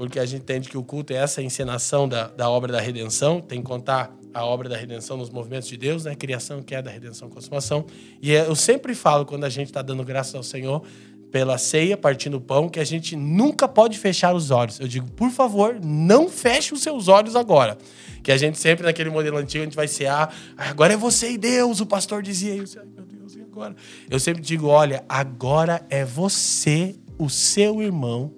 porque 0.00 0.18
a 0.18 0.24
gente 0.24 0.40
entende 0.40 0.70
que 0.70 0.78
o 0.78 0.82
culto 0.82 1.12
é 1.12 1.16
essa 1.16 1.42
encenação 1.42 2.08
da, 2.08 2.28
da 2.28 2.48
obra 2.48 2.72
da 2.72 2.80
redenção, 2.80 3.38
tem 3.38 3.60
que 3.60 3.66
contar 3.66 4.10
a 4.32 4.46
obra 4.46 4.66
da 4.66 4.74
redenção 4.74 5.14
nos 5.18 5.28
movimentos 5.28 5.68
de 5.68 5.76
Deus, 5.76 6.06
né? 6.06 6.14
Criação, 6.14 6.62
queda, 6.62 6.88
redenção, 6.88 7.28
consumação. 7.28 7.84
E 8.22 8.34
é, 8.34 8.46
eu 8.46 8.56
sempre 8.56 8.94
falo, 8.94 9.26
quando 9.26 9.44
a 9.44 9.50
gente 9.50 9.66
está 9.66 9.82
dando 9.82 10.02
graças 10.02 10.34
ao 10.34 10.42
Senhor, 10.42 10.82
pela 11.30 11.58
ceia, 11.58 11.98
partindo 11.98 12.38
o 12.38 12.40
pão, 12.40 12.66
que 12.66 12.80
a 12.80 12.84
gente 12.84 13.14
nunca 13.14 13.68
pode 13.68 13.98
fechar 13.98 14.34
os 14.34 14.50
olhos. 14.50 14.80
Eu 14.80 14.88
digo, 14.88 15.06
por 15.10 15.30
favor, 15.30 15.78
não 15.84 16.30
feche 16.30 16.72
os 16.72 16.80
seus 16.80 17.06
olhos 17.06 17.36
agora. 17.36 17.76
Que 18.22 18.32
a 18.32 18.38
gente 18.38 18.58
sempre, 18.58 18.86
naquele 18.86 19.10
modelo 19.10 19.36
antigo, 19.36 19.60
a 19.60 19.66
gente 19.66 19.76
vai 19.76 19.86
cear, 19.86 20.34
agora 20.56 20.94
é 20.94 20.96
você 20.96 21.32
e 21.32 21.36
Deus, 21.36 21.78
o 21.78 21.84
pastor 21.84 22.22
dizia. 22.22 22.52
Ai, 22.52 22.86
meu 22.86 23.04
Deus, 23.04 23.36
e 23.36 23.42
agora? 23.42 23.76
Eu 24.08 24.18
sempre 24.18 24.40
digo, 24.40 24.66
olha, 24.66 25.04
agora 25.06 25.84
é 25.90 26.06
você, 26.06 26.94
o 27.18 27.28
seu 27.28 27.82
irmão 27.82 28.32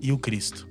e 0.00 0.12
o 0.12 0.18
Cristo. 0.18 0.68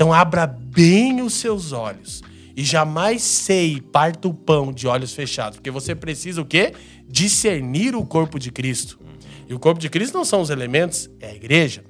Então 0.00 0.14
abra 0.14 0.46
bem 0.46 1.20
os 1.20 1.34
seus 1.34 1.72
olhos 1.72 2.22
e 2.56 2.64
jamais 2.64 3.20
sei 3.20 3.82
parta 3.82 4.28
o 4.28 4.32
pão 4.32 4.72
de 4.72 4.88
olhos 4.88 5.12
fechados, 5.12 5.58
porque 5.58 5.70
você 5.70 5.94
precisa 5.94 6.40
o 6.40 6.44
quê? 6.46 6.72
Discernir 7.06 7.94
o 7.94 8.02
corpo 8.06 8.38
de 8.38 8.50
Cristo. 8.50 8.98
E 9.46 9.52
o 9.52 9.58
corpo 9.58 9.78
de 9.78 9.90
Cristo 9.90 10.14
não 10.16 10.24
são 10.24 10.40
os 10.40 10.48
elementos, 10.48 11.10
é 11.20 11.26
a 11.26 11.34
igreja. 11.34 11.84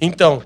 Então, 0.00 0.44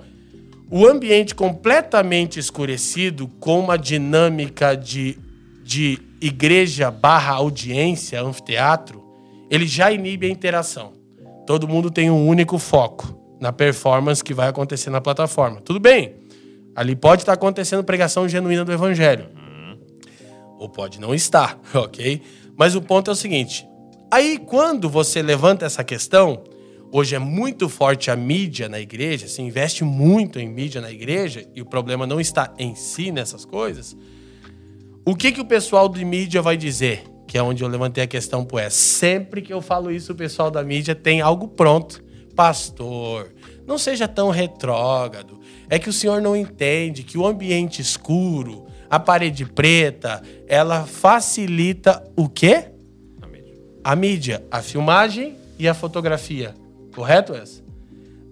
o 0.71 0.87
ambiente 0.87 1.35
completamente 1.35 2.41
escurecido, 2.41 3.29
com 3.39 3.61
uma 3.61 3.77
dinâmica 3.77 4.75
de, 4.75 5.19
de 5.63 5.99
igreja 6.23 6.91
barra 6.91 7.35
audiência, 7.35 8.23
anfiteatro, 8.23 9.05
ele 9.51 9.67
já 9.67 9.93
inibe 9.93 10.27
a 10.27 10.31
interação. 10.31 10.95
Todo 11.47 11.69
mundo 11.69 11.91
tem 11.91 12.11
um 12.11 12.27
único 12.27 12.57
foco 12.57 13.15
na 13.39 13.53
performance 13.53 14.25
que 14.25 14.33
vai 14.33 14.49
acontecer 14.49 14.89
na 14.89 15.03
plataforma. 15.03 15.61
Tudo 15.61 15.79
bem, 15.79 16.20
ali 16.75 16.95
pode 16.97 17.23
estar 17.23 17.33
acontecendo 17.33 17.85
pregação 17.85 18.29
genuína 18.29 18.65
do 18.65 18.73
evangelho 18.73 19.41
ou 20.61 20.69
pode 20.69 21.01
não 21.01 21.15
estar, 21.15 21.59
ok? 21.75 22.21
Mas 22.55 22.77
o 22.77 22.83
ponto 22.83 23.11
é 23.11 23.13
o 23.15 23.17
seguinte: 23.17 23.67
aí 24.13 24.39
quando 24.39 24.89
você 24.89 25.23
levanta 25.23 25.65
essa 25.65 25.83
questão, 25.83 26.45
hoje 26.93 27.15
é 27.17 27.19
muito 27.19 27.69
forte 27.69 28.11
a 28.11 28.17
mídia 28.17 28.69
na 28.69 28.79
igreja, 28.79 29.27
se 29.27 29.41
investe 29.41 29.83
muito 29.83 30.39
em 30.39 30.47
mídia 30.47 30.83
na 30.83 30.91
igreja, 30.93 31.49
e 31.55 31.63
o 31.63 31.67
problema 31.67 32.07
não 32.07 32.21
está 32.21 32.53
em 32.59 32.75
si 32.75 33.11
nessas 33.11 33.47
coisas. 33.47 33.97
O 35.03 35.17
que, 35.17 35.33
que 35.33 35.41
o 35.41 35.47
pessoal 35.47 35.89
de 35.89 36.05
mídia 36.05 36.43
vai 36.43 36.59
dizer? 36.59 37.05
Que 37.27 37.39
é 37.39 37.43
onde 37.43 37.65
eu 37.65 37.69
levantei 37.69 38.05
a 38.05 38.07
questão 38.07 38.45
pro 38.45 38.59
S. 38.59 38.77
Sempre 38.77 39.41
que 39.41 39.53
eu 39.53 39.63
falo 39.63 39.91
isso, 39.91 40.13
o 40.13 40.15
pessoal 40.15 40.51
da 40.51 40.63
mídia 40.63 40.95
tem 40.95 41.23
algo 41.23 41.49
pronto. 41.49 42.05
Pastor, 42.37 43.33
não 43.67 43.79
seja 43.79 44.07
tão 44.07 44.31
retrógrado. 44.31 45.40
É 45.71 45.79
que 45.79 45.89
o 45.89 45.93
senhor 45.93 46.21
não 46.21 46.37
entende 46.37 47.05
que 47.05 47.17
o 47.17 47.25
ambiente 47.25 47.81
escuro, 47.81 48.67
a 48.91 48.99
parede 48.99 49.47
preta, 49.47 50.21
ela 50.49 50.85
facilita 50.85 52.05
o 52.17 52.29
quê? 52.29 52.73
A 53.23 53.27
mídia. 53.29 53.55
A 53.85 53.97
mídia, 53.97 54.45
a 54.51 54.63
filmagem 54.63 55.37
e 55.57 55.69
a 55.69 55.73
fotografia. 55.73 56.57
Correto, 56.93 57.33
essa? 57.35 57.63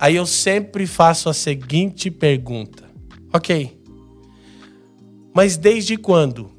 Aí 0.00 0.16
eu 0.16 0.26
sempre 0.26 0.84
faço 0.84 1.28
a 1.28 1.34
seguinte 1.34 2.10
pergunta. 2.10 2.84
Ok. 3.32 3.78
Mas 5.32 5.56
desde 5.56 5.96
quando 5.96 6.50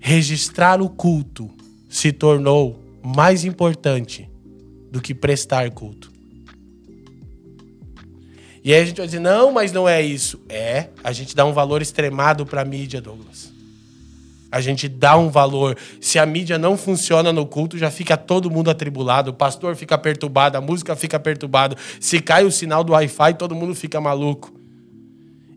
registrar 0.00 0.80
o 0.80 0.88
culto 0.88 1.50
se 1.86 2.12
tornou 2.12 2.82
mais 3.04 3.44
importante 3.44 4.30
do 4.90 5.02
que 5.02 5.14
prestar 5.14 5.70
culto? 5.70 6.13
E 8.64 8.72
aí 8.72 8.80
a 8.80 8.86
gente 8.86 8.96
vai 8.96 9.06
dizer, 9.06 9.20
não, 9.20 9.52
mas 9.52 9.72
não 9.72 9.86
é 9.86 10.00
isso. 10.00 10.40
É, 10.48 10.88
a 11.04 11.12
gente 11.12 11.36
dá 11.36 11.44
um 11.44 11.52
valor 11.52 11.82
extremado 11.82 12.46
para 12.46 12.62
a 12.62 12.64
mídia, 12.64 12.98
Douglas. 12.98 13.52
A 14.50 14.60
gente 14.60 14.88
dá 14.88 15.18
um 15.18 15.28
valor. 15.28 15.76
Se 16.00 16.18
a 16.18 16.24
mídia 16.24 16.56
não 16.56 16.74
funciona 16.74 17.30
no 17.30 17.44
culto, 17.44 17.76
já 17.76 17.90
fica 17.90 18.16
todo 18.16 18.50
mundo 18.50 18.70
atribulado. 18.70 19.32
O 19.32 19.34
pastor 19.34 19.76
fica 19.76 19.98
perturbado, 19.98 20.56
a 20.56 20.62
música 20.62 20.96
fica 20.96 21.20
perturbada. 21.20 21.76
Se 22.00 22.20
cai 22.20 22.44
o 22.44 22.50
sinal 22.50 22.82
do 22.82 22.92
Wi-Fi, 22.92 23.34
todo 23.34 23.54
mundo 23.54 23.74
fica 23.74 24.00
maluco. 24.00 24.54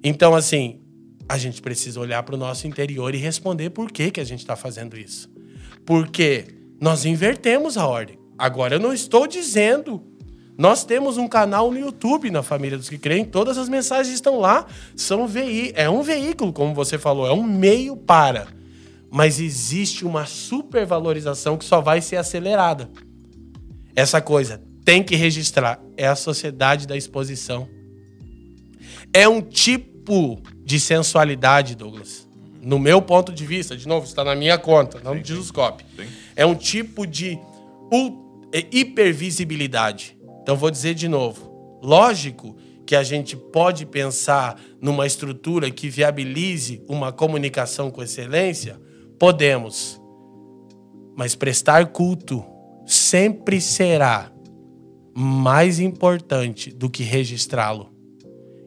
Então, 0.03 0.35
assim, 0.35 0.81
a 1.29 1.37
gente 1.37 1.61
precisa 1.61 1.99
olhar 2.01 2.23
para 2.23 2.35
o 2.35 2.37
nosso 2.37 2.67
interior 2.67 3.15
e 3.15 3.17
responder 3.17 3.69
por 3.69 3.89
que, 3.89 4.11
que 4.11 4.19
a 4.19 4.25
gente 4.25 4.39
está 4.39 4.55
fazendo 4.55 4.97
isso. 4.97 5.29
Porque 5.85 6.45
nós 6.81 7.05
invertemos 7.05 7.77
a 7.77 7.87
ordem. 7.87 8.17
Agora, 8.37 8.75
eu 8.75 8.79
não 8.79 8.91
estou 8.91 9.27
dizendo. 9.27 10.03
Nós 10.57 10.83
temos 10.83 11.17
um 11.17 11.27
canal 11.27 11.71
no 11.71 11.77
YouTube 11.77 12.31
na 12.31 12.41
Família 12.41 12.77
dos 12.77 12.89
que 12.89 12.97
Creem, 12.97 13.23
todas 13.23 13.57
as 13.59 13.69
mensagens 13.69 14.15
estão 14.15 14.39
lá. 14.39 14.65
São 14.95 15.27
VI, 15.27 15.71
é 15.75 15.87
um 15.87 16.01
veículo, 16.01 16.51
como 16.51 16.73
você 16.73 16.97
falou, 16.97 17.27
é 17.27 17.31
um 17.31 17.43
meio 17.43 17.95
para. 17.95 18.47
Mas 19.11 19.39
existe 19.39 20.03
uma 20.03 20.25
supervalorização 20.25 21.57
que 21.57 21.63
só 21.63 21.79
vai 21.79 22.01
ser 22.01 22.15
acelerada. 22.15 22.89
Essa 23.95 24.19
coisa 24.19 24.61
tem 24.83 25.03
que 25.03 25.15
registrar. 25.15 25.79
É 25.95 26.07
a 26.07 26.15
sociedade 26.15 26.87
da 26.87 26.97
exposição. 26.97 27.69
É 29.13 29.27
um 29.27 29.41
tipo 29.41 30.41
de 30.65 30.79
sensualidade, 30.79 31.75
Douglas. 31.75 32.27
No 32.61 32.79
meu 32.79 33.01
ponto 33.01 33.31
de 33.31 33.45
vista, 33.45 33.77
de 33.77 33.87
novo, 33.87 34.07
está 34.07 34.23
na 34.23 34.35
minha 34.35 34.57
conta, 34.57 34.99
não 35.03 35.19
diz 35.19 35.37
os 35.37 35.51
copy. 35.51 35.85
É 36.35 36.45
um 36.45 36.55
tipo 36.55 37.05
de 37.05 37.39
é, 38.51 38.65
hipervisibilidade. 38.71 40.16
Então 40.47 40.55
vou 40.55 40.71
dizer 40.71 40.93
de 40.93 41.09
novo. 41.09 41.81
Lógico 41.83 42.55
que 42.85 42.95
a 42.95 43.03
gente 43.03 43.35
pode 43.35 43.85
pensar 43.85 44.57
numa 44.81 45.05
estrutura 45.05 45.69
que 45.69 45.89
viabilize 45.89 46.81
uma 46.87 47.11
comunicação 47.11 47.91
com 47.91 48.01
excelência, 48.01 48.79
podemos. 49.19 50.01
Mas 51.17 51.35
prestar 51.35 51.87
culto 51.87 52.45
sempre 52.85 53.59
será 53.59 54.31
mais 55.13 55.81
importante 55.81 56.71
do 56.71 56.89
que 56.89 57.03
registrá-lo. 57.03 57.91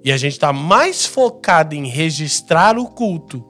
E 0.04 0.12
a 0.12 0.18
gente 0.18 0.32
está 0.32 0.52
mais 0.52 1.06
focado 1.06 1.74
em 1.74 1.86
registrar 1.86 2.78
o 2.78 2.88
culto 2.88 3.42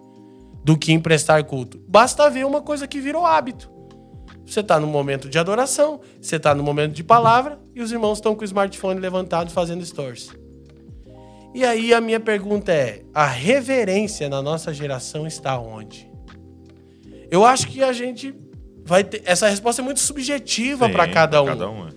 do 0.62 0.78
que 0.78 0.92
em 0.92 1.00
prestar 1.00 1.42
culto. 1.42 1.82
Basta 1.88 2.30
ver 2.30 2.46
uma 2.46 2.62
coisa 2.62 2.86
que 2.86 3.00
virou 3.00 3.26
hábito. 3.26 3.68
Você 4.46 4.60
está 4.60 4.78
no 4.78 4.86
momento 4.86 5.28
de 5.28 5.36
adoração, 5.36 6.00
você 6.20 6.36
está 6.36 6.54
no 6.54 6.62
momento 6.62 6.92
de 6.92 7.02
palavra 7.02 7.58
e 7.80 7.82
os 7.82 7.90
irmãos 7.90 8.18
estão 8.18 8.34
com 8.34 8.42
o 8.42 8.44
smartphone 8.44 9.00
levantado 9.00 9.50
fazendo 9.50 9.84
stories. 9.84 10.30
E 11.54 11.64
aí 11.64 11.92
a 11.92 12.00
minha 12.00 12.20
pergunta 12.20 12.70
é: 12.72 13.02
a 13.12 13.26
reverência 13.26 14.28
na 14.28 14.42
nossa 14.42 14.72
geração 14.72 15.26
está 15.26 15.58
onde? 15.58 16.08
Eu 17.30 17.44
acho 17.44 17.66
que 17.68 17.82
a 17.82 17.92
gente 17.92 18.34
vai 18.84 19.02
ter. 19.02 19.22
Essa 19.24 19.48
resposta 19.48 19.80
é 19.80 19.84
muito 19.84 20.00
subjetiva 20.00 20.88
para 20.88 21.08
cada 21.08 21.42
um. 21.42 21.46
Cada 21.46 21.70
um 21.70 21.88
é. 21.88 21.90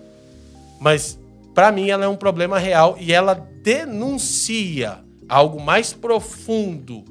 Mas 0.79 1.19
para 1.53 1.71
mim 1.71 1.89
ela 1.89 2.05
é 2.05 2.07
um 2.07 2.15
problema 2.15 2.57
real 2.57 2.97
e 2.99 3.11
ela 3.11 3.33
denuncia 3.33 5.03
algo 5.27 5.61
mais 5.61 5.93
profundo 5.93 7.03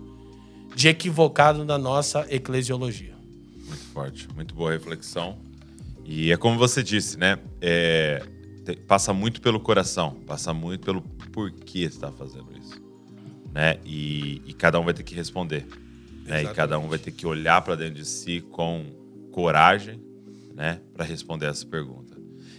de 0.74 0.88
equivocado 0.88 1.64
na 1.64 1.78
nossa 1.78 2.26
eclesiologia. 2.30 3.14
Muito 3.66 3.85
forte, 3.92 4.28
muito 4.35 4.54
boa 4.54 4.72
reflexão. 4.72 5.37
E 6.04 6.32
é 6.32 6.37
como 6.37 6.58
você 6.58 6.82
disse, 6.82 7.18
né? 7.18 7.38
É, 7.61 8.22
passa 8.87 9.12
muito 9.12 9.40
pelo 9.40 9.61
coração, 9.61 10.14
passa 10.27 10.53
muito 10.53 10.85
pelo 10.85 11.03
porquê 11.33 11.81
está 11.81 12.11
fazendo 12.12 12.48
isso, 12.57 12.81
né? 13.53 13.79
E, 13.85 14.42
e, 14.46 14.53
cada 14.53 14.79
um 14.79 14.85
vai 14.85 14.94
ter 14.94 15.03
que 15.03 15.14
responder, 15.14 15.66
né? 16.25 16.44
E 16.44 16.48
cada 16.48 16.79
um 16.79 16.88
vai 16.88 16.98
ter 16.98 17.12
que 17.12 17.27
olhar 17.27 17.61
para 17.62 17.75
dentro 17.75 17.94
de 17.94 18.05
si 18.05 18.40
com 18.40 18.85
coragem, 19.33 20.01
né? 20.55 20.81
Para 20.94 21.05
responder 21.05 21.46
essa 21.46 21.66
pergunta. 21.66 22.16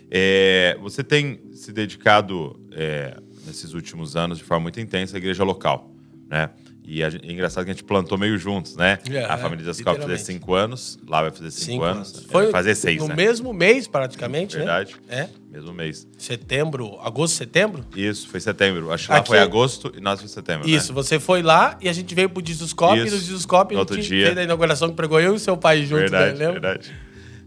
É, 0.10 0.78
você 0.82 1.04
tem 1.04 1.40
se 1.54 1.72
dedicado 1.72 2.60
é, 2.72 3.20
nesses 3.46 3.74
últimos 3.74 4.16
anos 4.16 4.38
de 4.38 4.44
forma 4.44 4.64
muito 4.64 4.80
intensa 4.80 5.16
à 5.16 5.18
igreja 5.18 5.44
local, 5.44 5.92
né? 6.30 6.50
E 6.86 7.02
é 7.02 7.08
engraçado 7.24 7.64
que 7.64 7.72
a 7.72 7.74
gente 7.74 7.84
plantou 7.84 8.18
meio 8.18 8.38
juntos, 8.38 8.76
né? 8.76 9.00
É, 9.10 9.24
a 9.24 9.38
família 9.38 9.64
de 9.64 9.70
Ascop 9.70 10.02
fazer 10.02 10.18
cinco 10.18 10.54
anos, 10.54 11.00
lá 11.08 11.22
vai 11.22 11.32
fazer 11.32 11.52
cinco, 11.52 11.66
cinco 11.66 11.84
anos. 11.84 12.14
anos. 12.14 12.26
Foi 12.30 12.52
fazer 12.52 12.76
seis, 12.76 13.02
no 13.02 13.08
né? 13.08 13.16
mesmo 13.16 13.54
mês, 13.54 13.88
praticamente, 13.88 14.58
Verdade. 14.58 14.96
né? 15.08 15.30
É. 15.30 15.30
Mesmo 15.50 15.72
mês. 15.72 16.06
Setembro, 16.18 17.00
agosto, 17.02 17.36
setembro? 17.36 17.86
Isso, 17.96 18.28
foi 18.28 18.40
setembro. 18.40 18.92
Acho 18.92 19.08
que 19.08 19.14
lá 19.14 19.24
foi 19.24 19.40
agosto 19.40 19.94
e 19.96 20.02
nós 20.02 20.20
foi 20.20 20.28
setembro. 20.28 20.68
Isso, 20.68 20.90
né? 20.90 20.96
você 20.96 21.20
foi 21.20 21.42
lá 21.42 21.78
e 21.80 21.88
a 21.88 21.94
gente 21.94 22.14
veio 22.14 22.30
pro 22.30 22.46
Jesuscop 22.46 22.98
e 23.00 23.04
no 23.04 23.10
Jesuscop 23.10 23.76
a 23.76 23.80
gente 23.80 24.02
dia. 24.02 24.26
fez 24.26 24.38
a 24.38 24.44
inauguração 24.44 24.90
que 24.90 24.96
pregou 24.96 25.20
eu 25.22 25.36
e 25.36 25.40
seu 25.40 25.56
pai 25.56 25.84
juntos, 25.84 26.12
verdade, 26.12 26.38
né? 26.38 26.52
Verdade. 26.52 26.94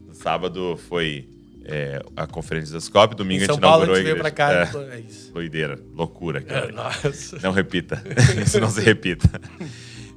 No 0.07 0.15
sábado 0.15 0.79
foi 0.89 1.27
é, 1.69 2.01
a 2.17 2.27
conferência 2.29 2.73
da 2.73 2.81
SCOP, 2.81 3.17
domingo 3.17 3.43
em 3.43 3.47
São 3.47 3.55
a 3.55 3.57
gente 3.57 3.63
Paulo 3.63 3.85
inaugurou 3.85 3.95
a, 3.95 3.99
gente 3.99 4.07
veio 4.07 4.21
pra 4.21 4.31
cá. 4.31 4.53
É, 4.53 4.97
é 4.97 5.01
isso. 5.01 5.33
Doideira, 5.33 5.79
loucura, 5.93 6.41
cara. 6.41 6.69
É, 6.69 6.73
nossa. 6.73 7.39
Não 7.43 7.51
repita. 7.51 8.01
isso 8.41 8.61
não 8.61 8.71
se 8.71 8.81
repita. 8.81 9.29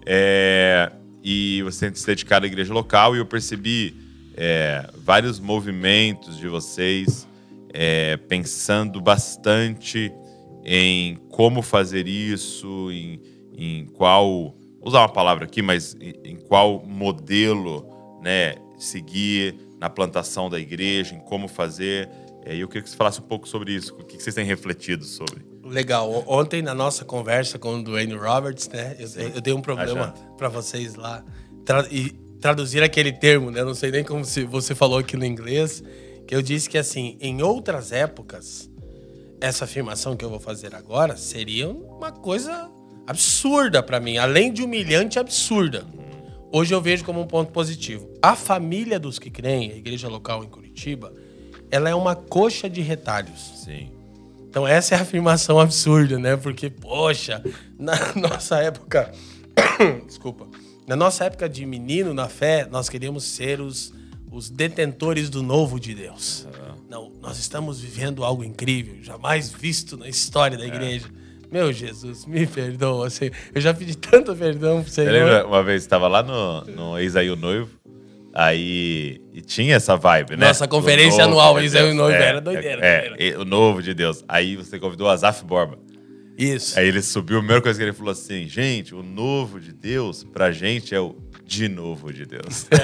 É, 0.05 0.91
e 1.23 1.63
você 1.63 1.88
tem 1.88 1.95
se 1.95 2.05
dedicado 2.05 2.45
à 2.45 2.47
igreja 2.47 2.71
local 2.71 3.15
e 3.15 3.19
eu 3.19 3.25
percebi 3.25 3.95
é, 4.38 4.88
vários 4.95 5.39
movimentos 5.39 6.38
de 6.38 6.47
vocês 6.47 7.27
é, 7.73 8.15
pensando 8.15 9.01
bastante 9.01 10.12
em 10.63 11.15
como 11.29 11.63
fazer 11.63 12.07
isso, 12.07 12.91
em, 12.91 13.19
em 13.57 13.85
qual. 13.88 14.55
Vou 14.79 14.88
usar 14.88 14.99
uma 14.99 15.09
palavra 15.09 15.45
aqui, 15.45 15.63
mas 15.63 15.95
em, 15.99 16.13
em 16.23 16.35
qual 16.35 16.83
modelo 16.85 17.85
né, 18.21 18.55
seguir 18.77 19.68
na 19.80 19.89
plantação 19.89 20.50
da 20.50 20.60
igreja, 20.60 21.15
em 21.15 21.20
como 21.20 21.48
fazer. 21.48 22.10
É, 22.46 22.56
e 22.56 22.60
eu 22.60 22.68
queria 22.68 22.84
que 22.84 22.89
você 22.89 22.98
falasse 22.98 23.20
um 23.20 23.24
pouco 23.24 23.48
sobre 23.48 23.74
isso, 23.74 23.94
o 23.94 24.04
que 24.04 24.22
vocês 24.22 24.36
têm 24.36 24.46
refletido 24.46 25.06
sobre. 25.06 25.46
Legal. 25.63 26.24
Ontem, 26.28 26.62
na 26.62 26.74
nossa 26.74 27.06
conversa 27.06 27.60
com 27.60 27.76
o 27.76 27.84
Dwayne 27.84 28.15
Roberts, 28.15 28.68
né, 28.70 28.96
eu, 29.00 29.30
eu 29.36 29.42
dei 29.42 29.54
um 29.54 29.62
problema 29.62 30.13
para 30.38 30.50
vocês 30.50 30.96
lá 30.96 31.24
tra 31.63 31.86
e 31.92 32.12
traduzir 32.42 32.82
aquele 32.82 33.12
termo, 33.12 33.52
né? 33.52 33.60
Eu 33.60 33.65
não 33.65 33.76
sei 33.76 33.92
nem 33.92 34.04
como 34.04 34.24
se 34.26 34.46
você 34.46 34.74
falou 34.74 35.00
aqui 35.00 35.15
no 35.18 35.26
inglês, 35.26 35.84
que 36.26 36.34
eu 36.34 36.42
disse 36.42 36.70
que 36.70 36.78
assim, 36.78 37.18
em 37.20 37.42
outras 37.42 37.92
épocas, 37.92 38.70
essa 39.42 39.65
afirmação 39.65 40.15
que 40.15 40.24
eu 40.24 40.30
vou 40.30 40.39
fazer 40.39 40.74
agora 40.74 41.18
seria 41.18 41.70
uma 41.70 42.12
coisa 42.12 42.72
absurda 43.06 43.84
para 43.84 44.00
mim, 44.00 44.18
além 44.18 44.52
de 44.52 44.63
humilhante, 44.63 45.20
absurda 45.20 45.86
hoje 46.51 46.73
eu 46.73 46.81
vejo 46.81 47.03
como 47.03 47.21
um 47.21 47.27
ponto 47.27 47.51
positivo. 47.51 48.09
A 48.21 48.35
família 48.35 48.99
dos 48.99 49.19
que 49.19 49.29
creem, 49.29 49.71
a 49.71 49.75
igreja 49.75 50.07
local 50.07 50.43
em 50.43 50.47
Curitiba, 50.47 51.13
ela 51.71 51.89
é 51.89 51.95
uma 51.95 52.15
coxa 52.15 52.69
de 52.69 52.81
retalhos. 52.81 53.63
Sim. 53.63 53.89
Então 54.49 54.67
essa 54.67 54.95
é 54.95 54.97
a 54.97 55.01
afirmação 55.01 55.59
absurda, 55.59 56.17
né? 56.17 56.35
Porque, 56.35 56.69
poxa, 56.69 57.43
na 57.77 57.93
nossa 58.15 58.57
época. 58.57 59.13
Desculpa. 60.07 60.47
Na 60.88 60.95
nossa 60.95 61.25
época 61.25 61.47
de 61.47 61.65
menino 61.65 62.13
na 62.13 62.27
fé, 62.27 62.67
nós 62.69 62.89
queríamos 62.89 63.23
ser 63.23 63.62
os, 63.62 63.93
os 64.31 64.49
detentores 64.49 65.29
do 65.29 65.43
novo 65.43 65.79
de 65.79 65.93
Deus. 65.93 66.47
Não, 66.89 67.12
nós 67.21 67.38
estamos 67.38 67.79
vivendo 67.79 68.23
algo 68.23 68.43
incrível, 68.43 68.95
jamais 69.03 69.51
visto 69.51 69.95
na 69.95 70.09
história 70.09 70.57
da 70.57 70.63
é. 70.63 70.67
igreja. 70.67 71.07
É. 71.07 71.29
Meu 71.51 71.73
Jesus, 71.73 72.25
me 72.25 72.45
perdoa. 72.45 73.07
Assim, 73.07 73.31
eu 73.53 73.59
já 73.59 73.73
pedi 73.73 73.97
tanto 73.97 74.35
perdão 74.35 74.83
pro 74.83 74.91
Senhor. 74.91 75.12
Você 75.12 75.19
lembra 75.19 75.47
uma 75.47 75.63
vez 75.63 75.81
estava 75.81 76.07
lá 76.07 76.21
no, 76.21 76.62
no 76.65 76.99
Ex 76.99 77.15
aí 77.15 77.29
o 77.29 77.35
Noivo? 77.35 77.69
Aí 78.33 79.19
e 79.33 79.41
tinha 79.41 79.75
essa 79.75 79.95
vibe, 79.95 80.38
né? 80.38 80.47
Nossa 80.47 80.67
conferência 80.67 81.25
novo, 81.25 81.39
anual, 81.39 81.59
Ex 81.59 81.75
aí 81.75 81.91
o 81.91 81.95
Noivo, 81.95 82.17
é, 82.17 82.23
era 82.23 82.39
doideira. 82.39 82.85
É, 82.85 83.29
é, 83.29 83.38
o 83.38 83.43
novo 83.43 83.81
de 83.81 83.93
Deus. 83.93 84.23
Aí 84.27 84.55
você 84.55 84.77
convidou 84.79 85.07
o 85.07 85.09
Azaf 85.09 85.43
Borba. 85.43 85.79
Isso. 86.38 86.79
Aí 86.79 86.88
ele 86.88 87.01
subiu, 87.01 87.38
a 87.38 87.39
primeira 87.39 87.62
coisa 87.62 87.77
que 87.77 87.83
ele 87.83 87.93
falou 87.93 88.12
assim: 88.12 88.47
gente, 88.47 88.93
o 88.93 89.01
novo 89.01 89.59
de 89.59 89.73
Deus, 89.73 90.23
pra 90.23 90.51
gente 90.51 90.93
é 90.93 90.99
o 90.99 91.15
de 91.43 91.67
novo 91.67 92.13
de 92.13 92.25
Deus. 92.25 92.67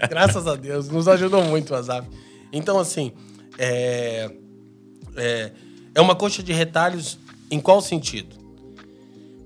É, 0.00 0.06
graças 0.08 0.46
a 0.46 0.54
Deus, 0.54 0.88
nos 0.88 1.06
ajudou 1.06 1.44
muito 1.44 1.74
o 1.74 1.76
Azaf. 1.76 2.08
Então, 2.52 2.78
assim, 2.78 3.12
é, 3.58 4.30
é, 5.16 5.52
é 5.94 6.00
uma 6.00 6.14
coxa 6.14 6.42
de 6.42 6.52
retalhos 6.52 7.18
em 7.50 7.60
qual 7.60 7.80
sentido? 7.80 8.36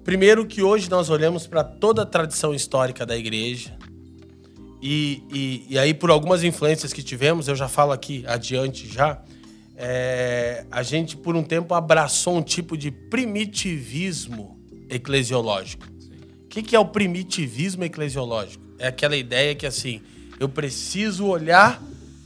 Primeiro, 0.05 0.47
que 0.47 0.63
hoje 0.63 0.91
nós 0.91 1.11
olhamos 1.11 1.47
para 1.47 1.63
toda 1.63 2.03
a 2.03 2.07
tradição 2.07 2.53
histórica 2.53 3.07
da 3.07 3.17
igreja. 3.17 3.77
E, 4.83 5.23
e, 5.33 5.67
e, 5.71 5.79
aí, 5.79 5.95
por 5.95 6.11
algumas 6.11 6.43
influências 6.43 6.93
que 6.93 7.03
tivemos, 7.05 7.47
eu 7.47 7.55
já 7.55 7.69
falo 7.69 7.93
aqui 7.93 8.25
adiante 8.27 8.93
já, 8.93 9.23
é, 9.77 10.65
a 10.71 10.83
gente 10.83 11.17
por 11.17 11.37
um 11.37 11.43
tempo 11.45 11.73
abraçou 11.73 12.37
um 12.37 12.43
tipo 12.43 12.77
de 12.77 12.91
primitivismo 12.91 14.61
eclesiológico. 14.91 15.87
O 16.45 16.49
que, 16.49 16.63
que 16.63 16.75
é 16.75 16.81
o 16.81 16.85
primitivismo 16.85 17.85
eclesiológico? 17.85 18.63
É 18.79 18.89
aquela 18.89 19.17
ideia 19.17 19.55
que 19.55 19.67
assim, 19.67 20.03
eu 20.41 20.49
preciso 20.49 21.27
olhar 21.27 21.81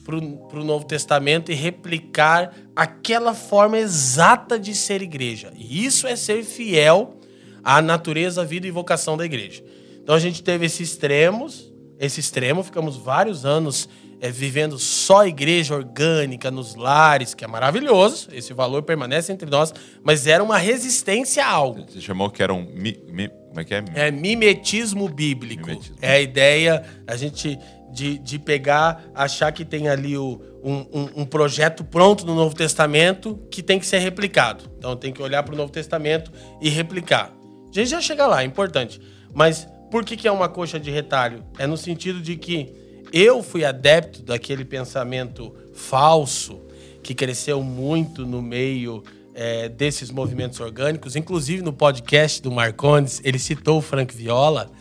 para 0.06 0.60
o 0.60 0.64
Novo 0.64 0.86
Testamento 0.86 1.50
e 1.50 1.54
replicar 1.54 2.54
aquela 2.74 3.34
forma 3.34 3.76
exata 3.76 4.58
de 4.58 4.74
ser 4.74 5.02
igreja. 5.02 5.52
E 5.56 5.84
isso 5.84 6.06
é 6.06 6.14
ser 6.14 6.44
fiel 6.44 7.18
à 7.64 7.82
natureza, 7.82 8.44
vida 8.44 8.66
e 8.66 8.70
vocação 8.70 9.16
da 9.16 9.24
igreja. 9.24 9.64
Então 10.00 10.14
a 10.14 10.20
gente 10.20 10.42
teve 10.42 10.66
esses 10.66 10.90
extremos, 10.90 11.72
esse 11.98 12.20
extremo, 12.20 12.62
ficamos 12.62 12.96
vários 12.96 13.44
anos 13.44 13.88
é, 14.20 14.30
vivendo 14.30 14.78
só 14.78 15.26
igreja 15.26 15.74
orgânica 15.74 16.50
nos 16.50 16.74
lares, 16.74 17.34
que 17.34 17.44
é 17.44 17.48
maravilhoso, 17.48 18.28
esse 18.32 18.52
valor 18.52 18.82
permanece 18.82 19.32
entre 19.32 19.50
nós, 19.50 19.74
mas 20.02 20.26
era 20.26 20.42
uma 20.42 20.58
resistência 20.58 21.44
a 21.44 21.50
algo. 21.50 21.84
Você 21.88 22.00
chamou 22.00 22.30
que 22.30 22.42
era 22.42 22.52
um. 22.54 22.62
Mi, 22.62 22.98
mi, 23.08 23.28
como 23.28 23.60
é 23.60 23.64
que 23.64 23.74
é? 23.74 23.84
É 23.94 24.10
mimetismo 24.10 25.08
bíblico. 25.08 25.66
Mimetismo. 25.66 25.96
É 26.00 26.12
a 26.12 26.20
ideia, 26.20 26.84
a 27.06 27.16
gente, 27.16 27.58
de, 27.92 28.18
de 28.18 28.38
pegar, 28.38 29.04
achar 29.14 29.52
que 29.52 29.64
tem 29.64 29.88
ali 29.88 30.16
o, 30.16 30.40
um, 30.62 31.22
um, 31.22 31.24
projeto 31.24 31.84
pronto 31.84 32.26
no 32.26 32.34
Novo 32.34 32.54
Testamento 32.54 33.38
que 33.50 33.62
tem 33.62 33.78
que 33.78 33.86
ser 33.86 33.98
replicado. 33.98 34.64
Então 34.78 34.96
tem 34.96 35.12
que 35.12 35.22
olhar 35.22 35.42
para 35.42 35.54
o 35.54 35.56
Novo 35.56 35.72
Testamento 35.72 36.30
e 36.60 36.68
replicar. 36.68 37.32
A 37.70 37.72
gente 37.72 37.90
já 37.90 38.00
chega 38.00 38.26
lá, 38.26 38.42
é 38.42 38.44
importante. 38.44 39.00
Mas 39.32 39.68
por 39.90 40.04
que, 40.04 40.16
que 40.16 40.26
é 40.26 40.32
uma 40.32 40.48
coxa 40.48 40.78
de 40.80 40.90
retalho? 40.90 41.44
É 41.58 41.66
no 41.66 41.76
sentido 41.76 42.20
de 42.20 42.36
que 42.36 42.74
eu 43.12 43.42
fui 43.42 43.64
adepto 43.64 44.22
daquele 44.22 44.64
pensamento 44.64 45.54
falso 45.74 46.60
que 47.02 47.14
cresceu 47.14 47.62
muito 47.62 48.26
no 48.26 48.42
meio 48.42 49.04
é, 49.36 49.68
desses 49.68 50.10
movimentos 50.10 50.58
orgânicos. 50.58 51.14
Inclusive 51.14 51.62
no 51.62 51.72
podcast 51.72 52.40
do 52.40 52.50
Marcondes, 52.50 53.20
ele 53.22 53.38
citou 53.38 53.78
o 53.78 53.82
Frank 53.82 54.16
Viola 54.16 54.72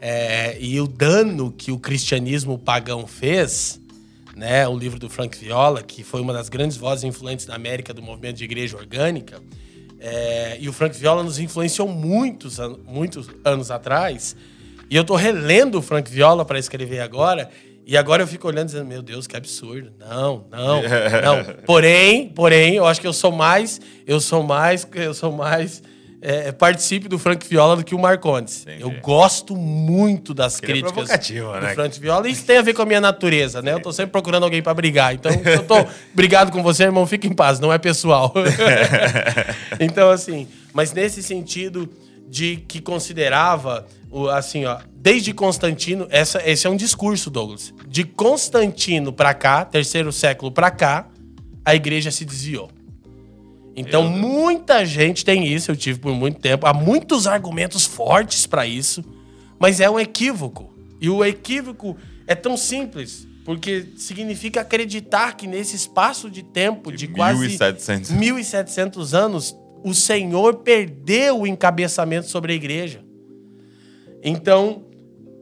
é, 0.00 0.56
e 0.58 0.80
o 0.80 0.88
dano 0.88 1.52
que 1.52 1.70
o 1.70 1.78
cristianismo 1.78 2.58
pagão 2.58 3.06
fez. 3.06 3.78
Né, 4.34 4.68
o 4.68 4.78
livro 4.78 5.00
do 5.00 5.10
Frank 5.10 5.36
Viola, 5.36 5.82
que 5.82 6.04
foi 6.04 6.20
uma 6.20 6.32
das 6.32 6.48
grandes 6.48 6.76
vozes 6.76 7.02
influentes 7.02 7.44
da 7.44 7.56
América 7.56 7.92
do 7.92 8.00
movimento 8.00 8.36
de 8.36 8.44
igreja 8.44 8.76
orgânica. 8.76 9.42
É, 9.98 10.56
e 10.60 10.68
o 10.68 10.72
Frank 10.72 10.96
Viola 10.96 11.24
nos 11.24 11.40
influenciou 11.40 11.88
muitos, 11.88 12.58
muitos 12.86 13.28
anos 13.44 13.68
atrás. 13.68 14.36
E 14.88 14.94
eu 14.94 15.02
tô 15.02 15.16
relendo 15.16 15.78
o 15.78 15.82
Frank 15.82 16.08
Viola 16.08 16.44
para 16.44 16.56
escrever 16.56 17.00
agora. 17.00 17.50
E 17.88 17.96
agora 17.96 18.22
eu 18.22 18.26
fico 18.26 18.46
olhando 18.46 18.64
e 18.64 18.72
dizendo, 18.72 18.84
meu 18.84 19.00
Deus, 19.00 19.26
que 19.26 19.34
absurdo. 19.34 19.90
Não, 19.98 20.44
não, 20.50 20.82
não. 20.82 21.54
Porém, 21.64 22.28
porém, 22.28 22.74
eu 22.74 22.86
acho 22.86 23.00
que 23.00 23.06
eu 23.06 23.14
sou 23.14 23.32
mais, 23.32 23.80
eu 24.06 24.20
sou 24.20 24.42
mais, 24.42 24.86
eu 24.94 25.14
sou 25.14 25.32
mais 25.32 25.82
é, 26.20 26.52
participe 26.52 27.08
do 27.08 27.18
Frank 27.18 27.48
Viola 27.48 27.76
do 27.76 27.82
que 27.82 27.94
o 27.94 27.98
Marcondes. 27.98 28.60
Entendi. 28.60 28.82
Eu 28.82 28.90
gosto 29.00 29.56
muito 29.56 30.34
das 30.34 30.58
é 30.58 30.66
críticas 30.66 30.92
provocativo, 30.92 31.50
do 31.50 31.60
né? 31.60 31.74
Frank 31.74 31.98
Viola. 31.98 32.28
Isso 32.28 32.44
tem 32.44 32.58
a 32.58 32.62
ver 32.62 32.74
com 32.74 32.82
a 32.82 32.84
minha 32.84 33.00
natureza, 33.00 33.62
né? 33.62 33.72
Eu 33.72 33.80
tô 33.80 33.90
sempre 33.90 34.12
procurando 34.12 34.42
alguém 34.42 34.60
para 34.60 34.74
brigar. 34.74 35.14
Então, 35.14 35.32
se 35.32 35.54
eu 35.54 35.64
tô 35.64 35.86
brigado 36.12 36.52
com 36.52 36.62
você, 36.62 36.82
irmão, 36.84 37.06
fica 37.06 37.26
em 37.26 37.32
paz, 37.32 37.58
não 37.58 37.72
é 37.72 37.78
pessoal. 37.78 38.34
então, 39.80 40.10
assim, 40.10 40.46
mas 40.74 40.92
nesse 40.92 41.22
sentido 41.22 41.88
de 42.28 42.56
que 42.68 42.80
considerava, 42.80 43.86
o, 44.10 44.28
assim, 44.28 44.64
ó, 44.64 44.78
desde 44.94 45.32
Constantino, 45.32 46.06
essa, 46.10 46.42
esse 46.48 46.66
é 46.66 46.70
um 46.70 46.76
discurso, 46.76 47.30
Douglas. 47.30 47.72
De 47.86 48.04
Constantino 48.04 49.12
para 49.12 49.32
cá, 49.32 49.64
terceiro 49.64 50.12
século 50.12 50.52
para 50.52 50.70
cá, 50.70 51.08
a 51.64 51.74
igreja 51.74 52.10
se 52.10 52.24
desviou. 52.24 52.70
Então, 53.74 54.08
Deus. 54.08 54.20
muita 54.20 54.84
gente 54.84 55.24
tem 55.24 55.46
isso, 55.46 55.70
eu 55.70 55.76
tive 55.76 56.00
por 56.00 56.12
muito 56.12 56.40
tempo. 56.40 56.66
Há 56.66 56.74
muitos 56.74 57.26
argumentos 57.26 57.84
fortes 57.84 58.44
para 58.44 58.66
isso, 58.66 59.04
mas 59.58 59.80
é 59.80 59.88
um 59.88 59.98
equívoco. 59.98 60.74
E 61.00 61.08
o 61.08 61.24
equívoco 61.24 61.96
é 62.26 62.34
tão 62.34 62.56
simples, 62.56 63.26
porque 63.44 63.86
significa 63.96 64.62
acreditar 64.62 65.36
que 65.36 65.46
nesse 65.46 65.76
espaço 65.76 66.28
de 66.28 66.42
tempo 66.42 66.90
de 66.90 67.06
quase 67.06 67.38
1700. 67.38 68.10
1700 68.10 69.14
anos, 69.14 69.56
o 69.82 69.94
Senhor 69.94 70.56
perdeu 70.56 71.40
o 71.40 71.46
encabeçamento 71.46 72.28
sobre 72.28 72.52
a 72.52 72.56
igreja. 72.56 73.04
Então, 74.22 74.84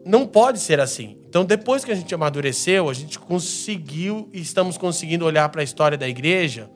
não 0.05 0.27
pode 0.27 0.61
ser 0.61 0.79
assim. 0.81 1.19
Então, 1.29 1.45
depois 1.45 1.85
que 1.85 1.91
a 1.91 1.95
gente 1.95 2.15
amadureceu, 2.15 2.89
a 2.89 2.95
gente 2.95 3.19
conseguiu 3.19 4.29
e 4.33 4.41
estamos 4.41 4.79
conseguindo 4.79 5.25
olhar 5.25 5.49
para 5.49 5.61
a 5.61 5.65
história 5.65 5.99
da 5.99 6.09
igreja 6.09 6.71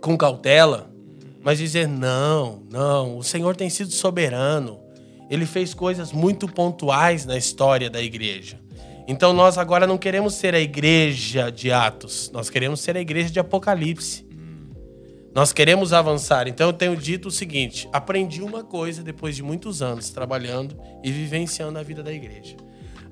com 0.00 0.16
cautela, 0.16 0.90
mas 1.42 1.58
dizer: 1.58 1.86
não, 1.86 2.62
não, 2.70 3.18
o 3.18 3.22
Senhor 3.22 3.54
tem 3.54 3.68
sido 3.68 3.90
soberano. 3.92 4.80
Ele 5.28 5.44
fez 5.44 5.74
coisas 5.74 6.12
muito 6.12 6.48
pontuais 6.48 7.26
na 7.26 7.36
história 7.36 7.90
da 7.90 8.00
igreja. 8.00 8.58
Então, 9.08 9.32
nós 9.32 9.58
agora 9.58 9.86
não 9.86 9.96
queremos 9.96 10.34
ser 10.34 10.54
a 10.54 10.60
igreja 10.60 11.50
de 11.50 11.70
Atos, 11.70 12.30
nós 12.32 12.50
queremos 12.50 12.80
ser 12.80 12.96
a 12.96 13.00
igreja 13.00 13.30
de 13.30 13.38
Apocalipse. 13.38 14.25
Nós 15.36 15.52
queremos 15.52 15.92
avançar. 15.92 16.48
Então 16.48 16.68
eu 16.68 16.72
tenho 16.72 16.96
dito 16.96 17.28
o 17.28 17.30
seguinte: 17.30 17.86
aprendi 17.92 18.40
uma 18.40 18.64
coisa 18.64 19.02
depois 19.02 19.36
de 19.36 19.42
muitos 19.42 19.82
anos 19.82 20.08
trabalhando 20.08 20.74
e 21.04 21.12
vivenciando 21.12 21.78
a 21.78 21.82
vida 21.82 22.02
da 22.02 22.10
igreja. 22.10 22.56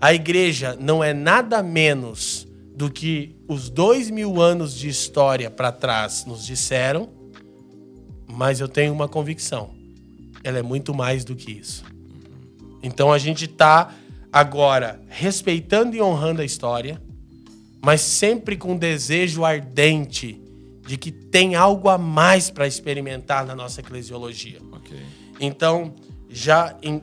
A 0.00 0.14
igreja 0.14 0.74
não 0.80 1.04
é 1.04 1.12
nada 1.12 1.62
menos 1.62 2.48
do 2.74 2.90
que 2.90 3.36
os 3.46 3.68
dois 3.68 4.08
mil 4.08 4.40
anos 4.40 4.74
de 4.74 4.88
história 4.88 5.50
para 5.50 5.70
trás 5.70 6.24
nos 6.24 6.46
disseram, 6.46 7.10
mas 8.26 8.58
eu 8.58 8.68
tenho 8.68 8.94
uma 8.94 9.06
convicção: 9.06 9.74
ela 10.42 10.58
é 10.58 10.62
muito 10.62 10.94
mais 10.94 11.26
do 11.26 11.36
que 11.36 11.52
isso. 11.52 11.84
Então 12.82 13.12
a 13.12 13.18
gente 13.18 13.44
está 13.44 13.92
agora 14.32 14.98
respeitando 15.08 15.94
e 15.94 16.00
honrando 16.00 16.40
a 16.40 16.44
história, 16.46 17.02
mas 17.82 18.00
sempre 18.00 18.56
com 18.56 18.78
desejo 18.78 19.44
ardente 19.44 20.42
de 20.86 20.96
que 20.96 21.10
tem 21.10 21.54
algo 21.54 21.88
a 21.88 21.96
mais 21.98 22.50
para 22.50 22.66
experimentar 22.66 23.46
na 23.46 23.54
nossa 23.54 23.80
eclesiologia. 23.80 24.58
Ok. 24.72 24.96
Então, 25.40 25.94
já 26.28 26.76
en- 26.82 27.02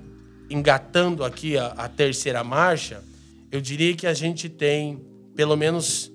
engatando 0.50 1.24
aqui 1.24 1.58
a, 1.58 1.68
a 1.68 1.88
terceira 1.90 2.44
marcha, 2.44 3.04
eu 3.52 3.60
diria 3.60 3.96
que 3.96 4.06
a 4.08 4.14
gente 4.14 4.48
tem 4.50 5.02
pelo 5.36 5.56
menos 5.56 6.12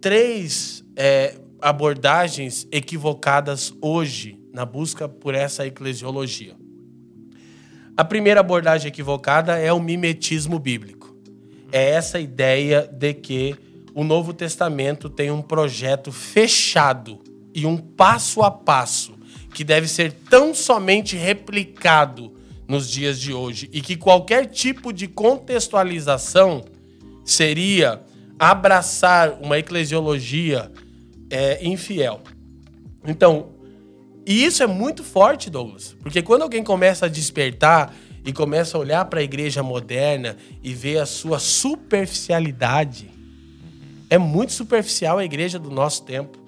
três 0.00 0.84
é, 0.96 1.36
abordagens 1.60 2.66
equivocadas 2.72 3.72
hoje 3.82 4.40
na 4.52 4.64
busca 4.64 5.08
por 5.08 5.34
essa 5.34 5.66
eclesiologia. 5.66 6.56
A 7.96 8.04
primeira 8.04 8.40
abordagem 8.40 8.88
equivocada 8.88 9.58
é 9.58 9.72
o 9.72 9.78
mimetismo 9.80 10.58
bíblico. 10.58 11.14
É 11.70 11.90
essa 11.90 12.18
ideia 12.18 12.88
de 12.90 13.12
que 13.12 13.54
o 13.94 14.04
Novo 14.04 14.32
Testamento 14.32 15.08
tem 15.08 15.30
um 15.30 15.42
projeto 15.42 16.12
fechado 16.12 17.18
e 17.54 17.66
um 17.66 17.76
passo 17.76 18.42
a 18.42 18.50
passo 18.50 19.14
que 19.52 19.64
deve 19.64 19.88
ser 19.88 20.12
tão 20.12 20.54
somente 20.54 21.16
replicado 21.16 22.32
nos 22.68 22.88
dias 22.88 23.18
de 23.20 23.32
hoje 23.32 23.68
e 23.72 23.80
que 23.80 23.96
qualquer 23.96 24.46
tipo 24.46 24.92
de 24.92 25.08
contextualização 25.08 26.64
seria 27.24 28.00
abraçar 28.38 29.38
uma 29.40 29.58
eclesiologia 29.58 30.70
é, 31.28 31.66
infiel. 31.66 32.20
Então, 33.06 33.50
e 34.26 34.44
isso 34.44 34.62
é 34.62 34.66
muito 34.66 35.02
forte, 35.02 35.50
Douglas, 35.50 35.96
porque 36.00 36.22
quando 36.22 36.42
alguém 36.42 36.62
começa 36.62 37.06
a 37.06 37.08
despertar 37.08 37.92
e 38.24 38.32
começa 38.32 38.76
a 38.76 38.80
olhar 38.80 39.04
para 39.06 39.20
a 39.20 39.22
igreja 39.22 39.62
moderna 39.62 40.36
e 40.62 40.72
ver 40.72 40.98
a 40.98 41.06
sua 41.06 41.38
superficialidade, 41.38 43.10
é 44.10 44.18
muito 44.18 44.52
superficial 44.52 45.18
a 45.18 45.24
igreja 45.24 45.58
do 45.58 45.70
nosso 45.70 46.02
tempo. 46.02 46.38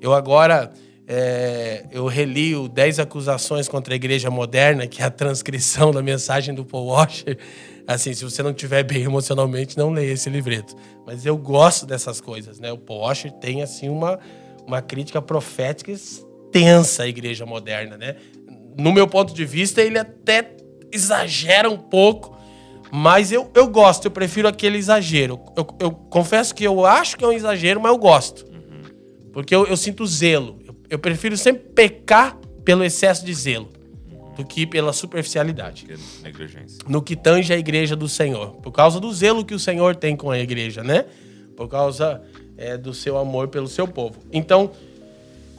Eu 0.00 0.14
agora 0.14 0.72
é, 1.10 1.86
eu 1.90 2.06
reli 2.06 2.54
o 2.54 2.68
10 2.68 3.00
acusações 3.00 3.66
contra 3.66 3.94
a 3.94 3.96
igreja 3.96 4.30
moderna, 4.30 4.86
que 4.86 5.02
é 5.02 5.06
a 5.06 5.10
transcrição 5.10 5.90
da 5.90 6.02
mensagem 6.02 6.54
do 6.54 6.64
Paul 6.64 6.88
Washer. 6.88 7.38
Assim, 7.86 8.12
se 8.12 8.22
você 8.22 8.42
não 8.42 8.50
estiver 8.50 8.82
bem 8.84 9.02
emocionalmente, 9.02 9.76
não 9.76 9.90
leia 9.90 10.12
esse 10.12 10.28
livreto. 10.28 10.76
Mas 11.06 11.24
eu 11.24 11.36
gosto 11.38 11.86
dessas 11.86 12.20
coisas, 12.20 12.60
né? 12.60 12.70
O 12.70 12.76
Paul 12.76 13.00
Washer 13.00 13.32
tem 13.32 13.62
assim 13.62 13.88
uma, 13.88 14.20
uma 14.66 14.82
crítica 14.82 15.22
profética 15.22 15.90
extensa 15.90 17.04
à 17.04 17.08
igreja 17.08 17.46
moderna, 17.46 17.96
né? 17.96 18.16
No 18.78 18.92
meu 18.92 19.08
ponto 19.08 19.32
de 19.34 19.44
vista, 19.44 19.80
ele 19.80 19.98
até 19.98 20.56
exagera 20.92 21.70
um 21.70 21.78
pouco, 21.78 22.37
mas 22.90 23.32
eu, 23.32 23.50
eu 23.54 23.68
gosto, 23.68 24.06
eu 24.06 24.10
prefiro 24.10 24.48
aquele 24.48 24.78
exagero. 24.78 25.40
Eu, 25.56 25.66
eu 25.80 25.90
confesso 25.90 26.54
que 26.54 26.64
eu 26.64 26.84
acho 26.84 27.16
que 27.16 27.24
é 27.24 27.28
um 27.28 27.32
exagero, 27.32 27.80
mas 27.80 27.92
eu 27.92 27.98
gosto. 27.98 28.46
Porque 29.32 29.54
eu, 29.54 29.66
eu 29.66 29.76
sinto 29.76 30.06
zelo. 30.06 30.58
Eu, 30.66 30.74
eu 30.90 30.98
prefiro 30.98 31.36
sempre 31.36 31.62
pecar 31.70 32.36
pelo 32.64 32.84
excesso 32.84 33.24
de 33.24 33.32
zelo 33.34 33.68
do 34.36 34.44
que 34.44 34.66
pela 34.66 34.92
superficialidade. 34.92 35.84
Que 35.84 35.92
é 35.92 35.96
negligência. 36.22 36.78
No 36.86 37.02
que 37.02 37.16
tange 37.16 37.52
a 37.52 37.58
igreja 37.58 37.96
do 37.96 38.08
Senhor. 38.08 38.52
Por 38.62 38.70
causa 38.70 39.00
do 39.00 39.12
zelo 39.12 39.44
que 39.44 39.54
o 39.54 39.58
Senhor 39.58 39.96
tem 39.96 40.16
com 40.16 40.30
a 40.30 40.38
igreja, 40.38 40.82
né? 40.82 41.04
Por 41.56 41.68
causa 41.68 42.22
é, 42.56 42.76
do 42.76 42.94
seu 42.94 43.18
amor 43.18 43.48
pelo 43.48 43.66
seu 43.66 43.86
povo. 43.86 44.18
Então, 44.32 44.70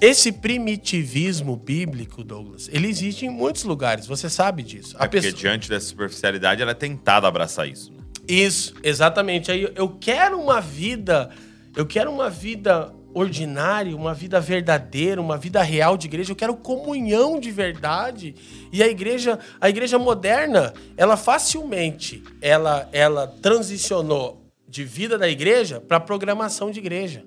esse 0.01 0.31
primitivismo 0.31 1.55
bíblico, 1.55 2.23
Douglas, 2.23 2.69
ele 2.71 2.87
existe 2.87 3.25
em 3.25 3.29
muitos 3.29 3.63
lugares. 3.63 4.07
Você 4.07 4.29
sabe 4.29 4.63
disso. 4.63 4.95
É 4.99 5.07
porque 5.07 5.31
diante 5.31 5.69
dessa 5.69 5.87
superficialidade, 5.87 6.61
ela 6.61 6.71
é 6.71 6.75
tentada 6.75 7.27
a 7.27 7.29
abraçar 7.29 7.67
isso. 7.67 7.91
né? 7.91 7.99
Isso, 8.27 8.75
exatamente. 8.83 9.51
Aí 9.51 9.69
eu 9.75 9.89
quero 9.89 10.39
uma 10.39 10.61
vida, 10.61 11.29
eu 11.75 11.85
quero 11.85 12.11
uma 12.11 12.29
vida 12.29 12.93
ordinária, 13.13 13.95
uma 13.95 14.13
vida 14.13 14.39
verdadeira, 14.39 15.19
uma 15.19 15.37
vida 15.37 15.61
real 15.61 15.97
de 15.97 16.07
igreja. 16.07 16.31
Eu 16.31 16.35
quero 16.35 16.55
comunhão 16.55 17.39
de 17.39 17.51
verdade. 17.51 18.35
E 18.71 18.81
a 18.83 18.87
igreja, 18.87 19.39
a 19.59 19.69
igreja 19.69 19.97
moderna, 19.97 20.73
ela 20.95 21.17
facilmente, 21.17 22.23
ela, 22.41 22.87
ela 22.91 23.27
transicionou 23.27 24.45
de 24.67 24.83
vida 24.83 25.17
da 25.17 25.27
igreja 25.27 25.81
para 25.81 25.99
programação 25.99 26.69
de 26.69 26.79
igreja. 26.79 27.25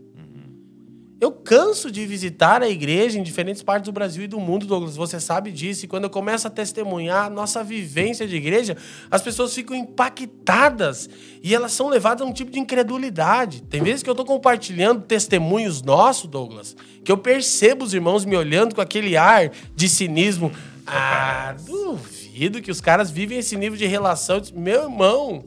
Eu 1.23 1.31
canso 1.31 1.89
de 1.89 2.05
visitar 2.05 2.64
a 2.64 2.68
igreja 2.68 3.16
em 3.16 3.23
diferentes 3.23 3.62
partes 3.62 3.85
do 3.85 3.93
Brasil 3.93 4.25
e 4.25 4.27
do 4.27 4.41
mundo, 4.41 4.66
Douglas. 4.66 4.97
Você 4.97 5.20
sabe 5.20 5.53
disso. 5.53 5.85
E 5.85 5.89
quando 5.89 6.03
eu 6.03 6.11
começo 6.11 6.49
a 6.49 6.51
testemunhar 6.51 7.27
a 7.27 7.31
nossa 7.31 7.62
vivência 7.62 8.27
de 8.27 8.35
igreja, 8.35 8.77
as 9.09 9.23
pessoas 9.23 9.55
ficam 9.55 9.77
impactadas 9.77 11.09
e 11.41 11.55
elas 11.55 11.70
são 11.70 11.89
levadas 11.89 12.27
a 12.27 12.29
um 12.29 12.33
tipo 12.33 12.51
de 12.51 12.59
incredulidade. 12.59 13.62
Tem 13.62 13.81
vezes 13.81 14.03
que 14.03 14.11
eu 14.11 14.14
estou 14.14 14.27
compartilhando 14.27 15.03
testemunhos 15.03 15.81
nossos, 15.81 16.29
Douglas, 16.29 16.77
que 17.05 17.12
eu 17.12 17.18
percebo 17.18 17.85
os 17.85 17.95
irmãos 17.95 18.25
me 18.25 18.35
olhando 18.35 18.75
com 18.75 18.81
aquele 18.81 19.16
ar 19.16 19.53
de 19.77 19.89
cinismo. 19.89 20.51
Ah, 20.85 21.55
duvido 21.64 22.61
que 22.61 22.73
os 22.73 22.81
caras 22.81 23.12
vivem 23.12 23.39
esse 23.39 23.57
nível 23.57 23.79
de 23.79 23.87
relação. 23.87 24.43
Meu 24.57 24.83
irmão, 24.83 25.45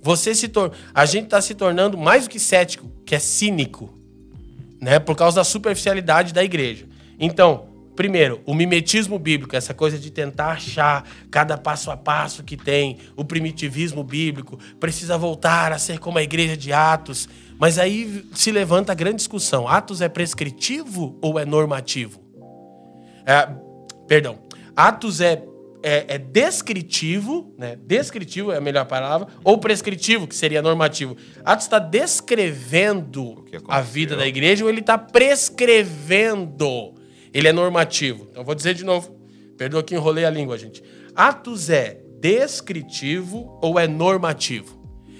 você 0.00 0.34
se 0.34 0.48
tor 0.48 0.72
a 0.94 1.04
gente 1.04 1.24
está 1.24 1.42
se 1.42 1.54
tornando 1.54 1.98
mais 1.98 2.24
do 2.24 2.30
que 2.30 2.40
cético, 2.40 2.90
que 3.04 3.14
é 3.14 3.18
cínico 3.18 3.97
né? 4.80 4.98
Por 4.98 5.16
causa 5.16 5.36
da 5.36 5.44
superficialidade 5.44 6.32
da 6.32 6.42
igreja. 6.42 6.86
Então, 7.18 7.68
primeiro, 7.96 8.40
o 8.46 8.54
mimetismo 8.54 9.18
bíblico, 9.18 9.56
essa 9.56 9.74
coisa 9.74 9.98
de 9.98 10.10
tentar 10.10 10.52
achar 10.52 11.04
cada 11.30 11.58
passo 11.58 11.90
a 11.90 11.96
passo 11.96 12.44
que 12.44 12.56
tem, 12.56 12.98
o 13.16 13.24
primitivismo 13.24 14.04
bíblico, 14.04 14.58
precisa 14.78 15.18
voltar 15.18 15.72
a 15.72 15.78
ser 15.78 15.98
como 15.98 16.18
a 16.18 16.22
igreja 16.22 16.56
de 16.56 16.72
Atos. 16.72 17.28
Mas 17.58 17.78
aí 17.78 18.24
se 18.34 18.52
levanta 18.52 18.92
a 18.92 18.94
grande 18.94 19.16
discussão: 19.16 19.66
Atos 19.66 20.00
é 20.00 20.08
prescritivo 20.08 21.18
ou 21.20 21.38
é 21.38 21.44
normativo? 21.44 22.20
É, 23.26 23.48
perdão, 24.06 24.38
Atos 24.76 25.20
é 25.20 25.42
é, 25.82 26.14
é, 26.14 26.18
descritivo, 26.18 27.54
né? 27.56 27.76
Descritivo 27.76 28.52
é 28.52 28.56
a 28.56 28.60
melhor 28.60 28.84
palavra, 28.86 29.28
ou 29.44 29.58
prescritivo, 29.58 30.26
que 30.26 30.34
seria 30.34 30.60
normativo. 30.60 31.16
Atos 31.44 31.66
está 31.66 31.78
descrevendo 31.78 33.44
a 33.68 33.80
vida 33.80 34.16
da 34.16 34.26
igreja 34.26 34.64
ou 34.64 34.70
ele 34.70 34.80
está 34.80 34.98
prescrevendo? 34.98 36.94
Ele 37.32 37.48
é 37.48 37.52
normativo. 37.52 38.26
Então 38.30 38.44
vou 38.44 38.54
dizer 38.54 38.74
de 38.74 38.84
novo. 38.84 39.16
Perdoa 39.56 39.82
que 39.82 39.94
enrolei 39.94 40.24
a 40.24 40.30
língua, 40.30 40.56
gente. 40.56 40.82
Atos 41.14 41.70
é 41.70 42.00
descritivo 42.20 43.58
ou 43.62 43.78
é 43.78 43.86
normativo? 43.86 44.78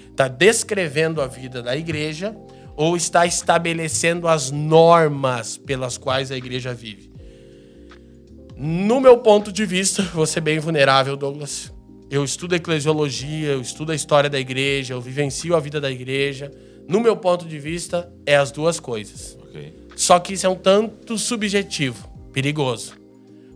Está 0.09 0.27
descrevendo 0.27 1.21
a 1.21 1.27
vida 1.27 1.61
da 1.61 1.75
igreja 1.75 2.35
ou 2.75 2.95
está 2.95 3.25
estabelecendo 3.25 4.27
as 4.27 4.51
normas 4.51 5.57
pelas 5.57 5.97
quais 5.97 6.31
a 6.31 6.37
igreja 6.37 6.73
vive? 6.73 7.08
No 8.61 8.99
meu 8.99 9.17
ponto 9.19 9.53
de 9.53 9.65
vista, 9.65 10.03
você 10.13 10.41
bem 10.41 10.59
vulnerável, 10.59 11.15
Douglas. 11.15 11.73
Eu 12.11 12.25
estudo 12.25 12.55
eclesiologia, 12.55 13.51
eu 13.51 13.61
estudo 13.61 13.93
a 13.93 13.95
história 13.95 14.29
da 14.29 14.37
igreja, 14.37 14.93
eu 14.93 14.99
vivencio 14.99 15.55
a 15.55 15.61
vida 15.61 15.79
da 15.79 15.89
igreja. 15.89 16.51
No 16.85 16.99
meu 16.99 17.15
ponto 17.15 17.47
de 17.47 17.57
vista, 17.57 18.11
é 18.25 18.35
as 18.35 18.51
duas 18.51 18.77
coisas. 18.77 19.37
Okay. 19.47 19.73
Só 19.95 20.19
que 20.19 20.33
isso 20.33 20.45
é 20.45 20.49
um 20.49 20.57
tanto 20.57 21.17
subjetivo, 21.17 22.05
perigoso. 22.33 22.97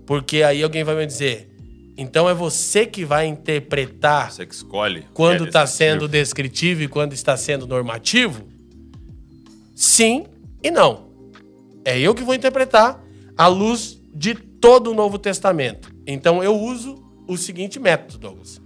Porque 0.05 0.41
aí 0.41 0.63
alguém 0.63 0.85
vai 0.85 0.95
me 0.95 1.05
dizer, 1.05 1.53
então 1.97 2.29
é 2.29 2.33
você 2.33 2.85
que 2.85 3.03
vai 3.03 3.25
interpretar. 3.25 4.31
Você 4.31 4.45
que 4.45 4.55
escolhe. 4.55 5.05
Quando 5.13 5.47
está 5.47 5.63
é 5.63 5.67
sendo 5.67 6.07
descritivo 6.07 6.81
e 6.81 6.87
quando 6.87 7.11
está 7.11 7.35
sendo 7.35 7.67
normativo? 7.67 8.47
Sim 9.75 10.27
e 10.63 10.71
não. 10.71 11.09
É 11.83 11.99
eu 11.99 12.15
que 12.15 12.23
vou 12.23 12.33
interpretar 12.33 13.03
à 13.37 13.47
luz 13.47 13.99
de 14.15 14.52
todo 14.63 14.91
o 14.91 14.93
Novo 14.93 15.19
Testamento. 15.19 15.93
Então 16.07 16.41
eu 16.41 16.57
uso 16.57 17.03
o 17.27 17.35
seguinte 17.35 17.81
método, 17.81 18.17
Douglas. 18.17 18.61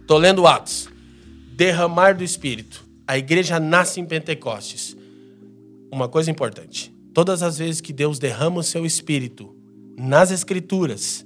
Estou 0.00 0.18
lendo 0.18 0.44
Atos. 0.44 0.88
Derramar 1.52 2.16
do 2.16 2.24
Espírito. 2.24 2.84
A 3.06 3.16
igreja 3.16 3.60
nasce 3.60 4.00
em 4.00 4.04
Pentecostes. 4.04 4.96
Uma 5.92 6.08
coisa 6.08 6.32
importante. 6.32 6.92
Todas 7.12 7.44
as 7.44 7.58
vezes 7.58 7.80
que 7.80 7.92
Deus 7.92 8.18
derrama 8.18 8.58
o 8.58 8.62
seu 8.64 8.84
Espírito 8.84 9.54
nas 9.96 10.32
Escrituras, 10.32 11.24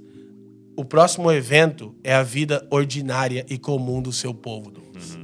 o 0.76 0.84
próximo 0.84 1.32
evento 1.32 1.94
é 2.04 2.14
a 2.14 2.22
vida 2.22 2.68
ordinária 2.70 3.46
e 3.48 3.56
comum 3.56 4.02
do 4.02 4.12
seu 4.12 4.34
povo, 4.34 4.70
Douglas. 4.70 5.18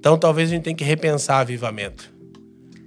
Então 0.00 0.18
talvez 0.18 0.50
a 0.50 0.52
gente 0.52 0.64
tenha 0.64 0.74
que 0.74 0.82
repensar 0.82 1.38
avivamento. 1.38 2.12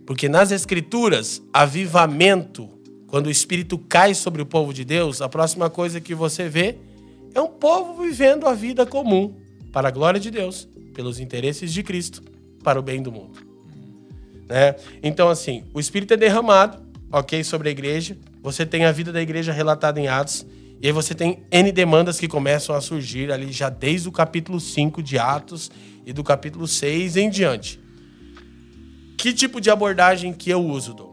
Porque 0.05 0.27
nas 0.27 0.51
Escrituras, 0.51 1.41
avivamento 1.53 2.77
quando 3.09 3.27
o 3.27 3.31
Espírito 3.31 3.77
cai 3.77 4.13
sobre 4.13 4.41
o 4.41 4.45
povo 4.45 4.73
de 4.73 4.85
Deus, 4.85 5.21
a 5.21 5.27
próxima 5.27 5.69
coisa 5.69 5.99
que 5.99 6.13
você 6.13 6.47
vê 6.47 6.77
é 7.33 7.41
um 7.41 7.47
povo 7.47 8.03
vivendo 8.03 8.47
a 8.47 8.53
vida 8.53 8.85
comum, 8.85 9.35
para 9.71 9.87
a 9.87 9.91
glória 9.91 10.19
de 10.19 10.29
Deus, 10.29 10.67
pelos 10.93 11.19
interesses 11.19 11.73
de 11.73 11.81
Cristo, 11.83 12.23
para 12.63 12.79
o 12.79 12.83
bem 12.83 13.01
do 13.01 13.11
mundo. 13.11 13.39
Né? 14.47 14.75
Então, 15.01 15.29
assim, 15.29 15.63
o 15.73 15.79
Espírito 15.79 16.13
é 16.13 16.17
derramado, 16.17 16.79
ok, 17.11 17.43
sobre 17.43 17.69
a 17.69 17.71
igreja. 17.71 18.17
Você 18.41 18.65
tem 18.65 18.85
a 18.85 18.91
vida 18.91 19.11
da 19.11 19.21
igreja 19.21 19.51
relatada 19.51 19.99
em 19.99 20.07
Atos. 20.07 20.45
E 20.81 20.87
aí 20.87 20.93
você 20.93 21.13
tem 21.13 21.43
N 21.51 21.71
demandas 21.71 22.19
que 22.19 22.27
começam 22.27 22.75
a 22.75 22.81
surgir 22.81 23.31
ali 23.31 23.51
já 23.51 23.69
desde 23.69 24.07
o 24.07 24.11
capítulo 24.11 24.59
5 24.59 25.03
de 25.03 25.19
Atos 25.19 25.69
e 26.05 26.13
do 26.13 26.23
capítulo 26.23 26.67
6 26.67 27.17
em 27.17 27.29
diante. 27.29 27.79
Que 29.17 29.33
tipo 29.33 29.59
de 29.59 29.69
abordagem 29.69 30.31
que 30.31 30.49
eu 30.49 30.63
uso, 30.63 30.93
Dom? 30.93 31.09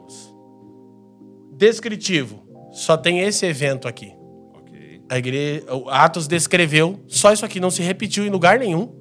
Descritivo. 1.56 2.46
Só 2.72 2.96
tem 2.96 3.20
esse 3.20 3.46
evento 3.46 3.88
aqui. 3.88 4.12
Okay. 4.60 5.00
A 5.08 5.18
igreja, 5.18 5.74
o 5.74 5.88
Atos 5.88 6.28
descreveu, 6.28 7.00
só 7.08 7.32
isso 7.32 7.44
aqui 7.44 7.58
não 7.58 7.70
se 7.70 7.82
repetiu 7.82 8.26
em 8.26 8.30
lugar 8.30 8.58
nenhum. 8.58 8.94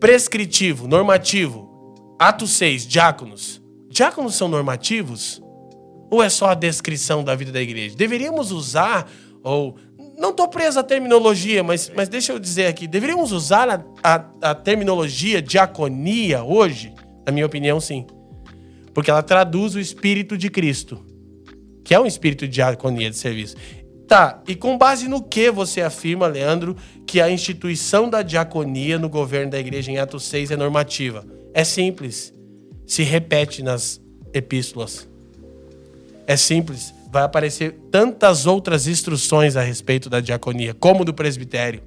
Prescritivo, 0.00 0.88
normativo. 0.88 1.68
Atos 2.18 2.50
6, 2.52 2.86
diáconos. 2.86 3.62
Diáconos 3.88 4.34
são 4.34 4.48
normativos? 4.48 5.42
Ou 6.10 6.22
é 6.22 6.28
só 6.28 6.46
a 6.46 6.54
descrição 6.54 7.22
da 7.22 7.34
vida 7.34 7.52
da 7.52 7.62
igreja? 7.62 7.96
Deveríamos 7.96 8.50
usar, 8.50 9.08
ou. 9.42 9.76
Não 10.18 10.30
estou 10.30 10.48
preso 10.48 10.78
à 10.78 10.82
terminologia, 10.82 11.62
mas, 11.62 11.90
mas 11.94 12.08
deixa 12.08 12.32
eu 12.32 12.38
dizer 12.38 12.66
aqui: 12.66 12.86
deveríamos 12.86 13.32
usar 13.32 13.70
a, 13.70 13.84
a, 14.02 14.50
a 14.50 14.54
terminologia 14.54 15.40
diaconia 15.40 16.42
hoje? 16.42 16.92
Na 17.24 17.32
minha 17.32 17.46
opinião, 17.46 17.80
sim. 17.80 18.06
Porque 18.92 19.10
ela 19.10 19.22
traduz 19.22 19.74
o 19.74 19.80
Espírito 19.80 20.36
de 20.36 20.50
Cristo 20.50 21.09
que 21.84 21.94
é 21.94 22.00
um 22.00 22.06
espírito 22.06 22.46
de 22.46 22.54
diaconia 22.54 23.10
de 23.10 23.16
serviço. 23.16 23.56
Tá, 24.10 24.42
e 24.48 24.56
com 24.56 24.76
base 24.76 25.06
no 25.06 25.22
que 25.22 25.52
você 25.52 25.80
afirma, 25.80 26.26
Leandro, 26.26 26.76
que 27.06 27.20
a 27.20 27.30
instituição 27.30 28.10
da 28.10 28.22
diaconia 28.22 28.98
no 28.98 29.08
governo 29.08 29.52
da 29.52 29.58
igreja 29.60 29.92
em 29.92 29.98
Atos 29.98 30.24
6 30.24 30.50
é 30.50 30.56
normativa? 30.56 31.24
É 31.54 31.62
simples. 31.62 32.34
Se 32.84 33.04
repete 33.04 33.62
nas 33.62 34.00
epístolas. 34.34 35.08
É 36.26 36.36
simples. 36.36 36.92
Vai 37.12 37.22
aparecer 37.22 37.78
tantas 37.90 38.46
outras 38.46 38.88
instruções 38.88 39.56
a 39.56 39.62
respeito 39.62 40.10
da 40.10 40.20
diaconia, 40.20 40.74
como 40.74 41.04
do 41.04 41.14
presbitério, 41.14 41.80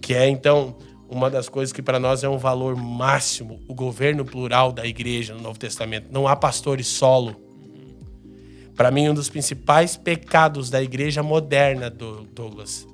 que 0.00 0.12
é 0.12 0.28
então 0.28 0.76
uma 1.08 1.30
das 1.30 1.48
coisas 1.48 1.72
que 1.72 1.82
para 1.82 1.98
nós 1.98 2.22
é 2.22 2.28
um 2.28 2.38
valor 2.38 2.76
máximo, 2.76 3.60
o 3.66 3.74
governo 3.74 4.24
plural 4.24 4.72
da 4.72 4.86
igreja 4.86 5.34
no 5.34 5.40
Novo 5.40 5.58
Testamento. 5.58 6.06
Não 6.10 6.28
há 6.28 6.36
pastores 6.36 6.86
solo 6.86 7.49
para 8.76 8.90
mim, 8.90 9.08
um 9.08 9.14
dos 9.14 9.28
principais 9.28 9.96
pecados 9.96 10.70
da 10.70 10.82
igreja 10.82 11.22
moderna, 11.22 11.90
do 11.90 12.24
Douglas, 12.24 12.86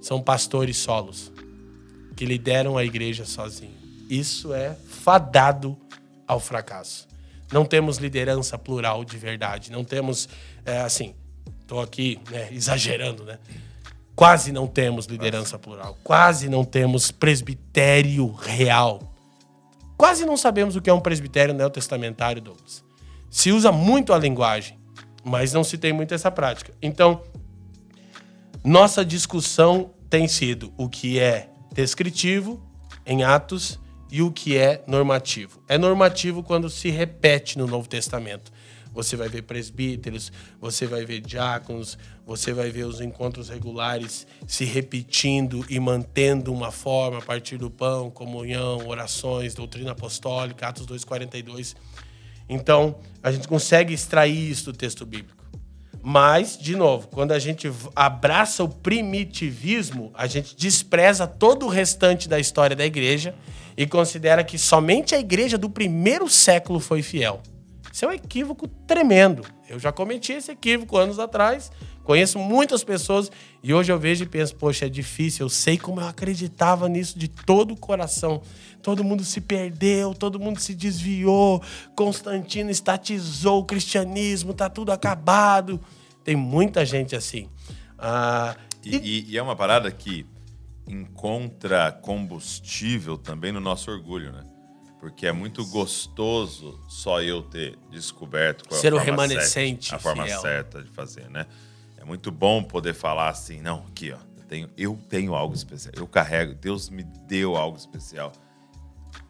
são 0.00 0.20
pastores 0.20 0.76
solos, 0.76 1.32
que 2.16 2.24
lideram 2.24 2.76
a 2.76 2.84
igreja 2.84 3.24
sozinhos. 3.24 3.76
Isso 4.08 4.52
é 4.52 4.74
fadado 4.74 5.78
ao 6.26 6.40
fracasso. 6.40 7.06
Não 7.52 7.64
temos 7.64 7.98
liderança 7.98 8.58
plural 8.58 9.04
de 9.04 9.16
verdade. 9.16 9.70
Não 9.70 9.84
temos, 9.84 10.28
é, 10.64 10.80
assim, 10.80 11.14
estou 11.60 11.80
aqui 11.80 12.18
né, 12.30 12.48
exagerando, 12.52 13.24
né? 13.24 13.38
Quase 14.14 14.52
não 14.52 14.66
temos 14.66 15.06
liderança 15.06 15.58
plural. 15.58 15.96
Quase 16.04 16.48
não 16.48 16.64
temos 16.64 17.10
presbitério 17.10 18.30
real. 18.32 19.14
Quase 19.96 20.26
não 20.26 20.36
sabemos 20.36 20.76
o 20.76 20.82
que 20.82 20.90
é 20.90 20.92
um 20.92 21.00
presbitério 21.00 21.54
neotestamentário, 21.54 22.42
Douglas. 22.42 22.84
Se 23.30 23.52
usa 23.52 23.70
muito 23.70 24.12
a 24.12 24.18
linguagem 24.18 24.79
mas 25.24 25.52
não 25.52 25.64
se 25.64 25.78
tem 25.78 25.92
muito 25.92 26.14
essa 26.14 26.30
prática. 26.30 26.72
Então, 26.80 27.22
nossa 28.64 29.04
discussão 29.04 29.90
tem 30.08 30.26
sido 30.28 30.72
o 30.76 30.88
que 30.88 31.18
é 31.18 31.50
descritivo 31.72 32.62
em 33.06 33.22
Atos 33.22 33.78
e 34.10 34.22
o 34.22 34.30
que 34.30 34.56
é 34.56 34.82
normativo. 34.86 35.62
É 35.68 35.78
normativo 35.78 36.42
quando 36.42 36.68
se 36.68 36.90
repete 36.90 37.56
no 37.56 37.66
Novo 37.66 37.88
Testamento. 37.88 38.52
Você 38.92 39.14
vai 39.14 39.28
ver 39.28 39.42
presbíteros, 39.42 40.32
você 40.60 40.84
vai 40.84 41.04
ver 41.04 41.20
diáconos, 41.20 41.96
você 42.26 42.52
vai 42.52 42.70
ver 42.70 42.84
os 42.84 43.00
encontros 43.00 43.48
regulares 43.48 44.26
se 44.48 44.64
repetindo 44.64 45.64
e 45.68 45.78
mantendo 45.78 46.52
uma 46.52 46.72
forma 46.72 47.18
a 47.18 47.22
partir 47.22 47.56
do 47.56 47.70
pão, 47.70 48.10
comunhão, 48.10 48.86
orações, 48.88 49.54
doutrina 49.54 49.92
apostólica, 49.92 50.66
Atos 50.66 50.86
2,42. 50.86 51.76
Então, 52.52 52.96
a 53.22 53.30
gente 53.30 53.46
consegue 53.46 53.94
extrair 53.94 54.50
isso 54.50 54.72
do 54.72 54.76
texto 54.76 55.06
bíblico. 55.06 55.38
Mas, 56.02 56.58
de 56.58 56.74
novo, 56.74 57.06
quando 57.06 57.30
a 57.30 57.38
gente 57.38 57.70
abraça 57.94 58.64
o 58.64 58.68
primitivismo, 58.68 60.10
a 60.14 60.26
gente 60.26 60.56
despreza 60.56 61.28
todo 61.28 61.66
o 61.66 61.68
restante 61.68 62.28
da 62.28 62.40
história 62.40 62.74
da 62.74 62.84
igreja 62.84 63.34
e 63.76 63.86
considera 63.86 64.42
que 64.42 64.58
somente 64.58 65.14
a 65.14 65.20
igreja 65.20 65.56
do 65.56 65.70
primeiro 65.70 66.28
século 66.28 66.80
foi 66.80 67.02
fiel. 67.02 67.40
Isso 67.92 68.04
é 68.04 68.08
um 68.08 68.12
equívoco 68.12 68.66
tremendo. 68.66 69.44
Eu 69.70 69.78
já 69.78 69.92
cometi 69.92 70.32
esse 70.32 70.50
equívoco 70.50 70.96
anos 70.98 71.18
atrás, 71.20 71.70
conheço 72.02 72.38
muitas 72.38 72.82
pessoas 72.82 73.30
e 73.62 73.72
hoje 73.72 73.92
eu 73.92 73.98
vejo 73.98 74.24
e 74.24 74.26
penso, 74.26 74.54
poxa, 74.56 74.86
é 74.86 74.88
difícil, 74.88 75.46
eu 75.46 75.48
sei 75.50 75.78
como 75.78 76.00
eu 76.00 76.08
acreditava 76.08 76.88
nisso 76.88 77.16
de 77.18 77.28
todo 77.28 77.72
o 77.72 77.76
coração. 77.76 78.42
Todo 78.82 79.04
mundo 79.04 79.22
se 79.24 79.40
perdeu, 79.40 80.12
todo 80.12 80.40
mundo 80.40 80.58
se 80.58 80.74
desviou, 80.74 81.62
Constantino 81.94 82.70
estatizou 82.70 83.60
o 83.60 83.64
cristianismo, 83.64 84.52
tá 84.52 84.68
tudo 84.68 84.90
acabado. 84.90 85.80
Tem 86.24 86.34
muita 86.34 86.84
gente 86.84 87.14
assim. 87.14 87.48
Ah, 87.98 88.56
E, 88.84 88.96
e- 88.96 89.30
e 89.32 89.38
é 89.38 89.42
uma 89.42 89.54
parada 89.54 89.90
que 89.90 90.26
encontra 90.88 91.92
combustível 91.92 93.16
também 93.16 93.52
no 93.52 93.60
nosso 93.60 93.90
orgulho, 93.90 94.32
né? 94.32 94.42
Porque 95.00 95.26
é 95.26 95.32
muito 95.32 95.64
gostoso 95.66 96.78
só 96.86 97.22
eu 97.22 97.42
ter 97.42 97.78
descoberto 97.90 98.68
qual 98.68 98.76
é 98.76 98.78
a 98.78 98.80
Ser 98.82 98.92
o 98.92 98.98
forma 98.98 99.10
remanescente 99.10 99.88
certa, 99.88 99.96
a 99.96 99.98
forma 99.98 100.24
fiel. 100.26 100.40
certa 100.40 100.82
de 100.82 100.90
fazer, 100.90 101.28
né? 101.30 101.46
É 101.96 102.04
muito 102.04 102.30
bom 102.30 102.62
poder 102.62 102.92
falar 102.92 103.30
assim, 103.30 103.62
não, 103.62 103.86
aqui, 103.88 104.12
ó, 104.12 104.18
eu 104.36 104.44
tenho, 104.44 104.70
eu 104.76 104.98
tenho 105.08 105.34
algo 105.34 105.54
especial, 105.54 105.94
eu 105.96 106.06
carrego, 106.06 106.54
Deus 106.54 106.90
me 106.90 107.02
deu 107.02 107.56
algo 107.56 107.78
especial. 107.78 108.30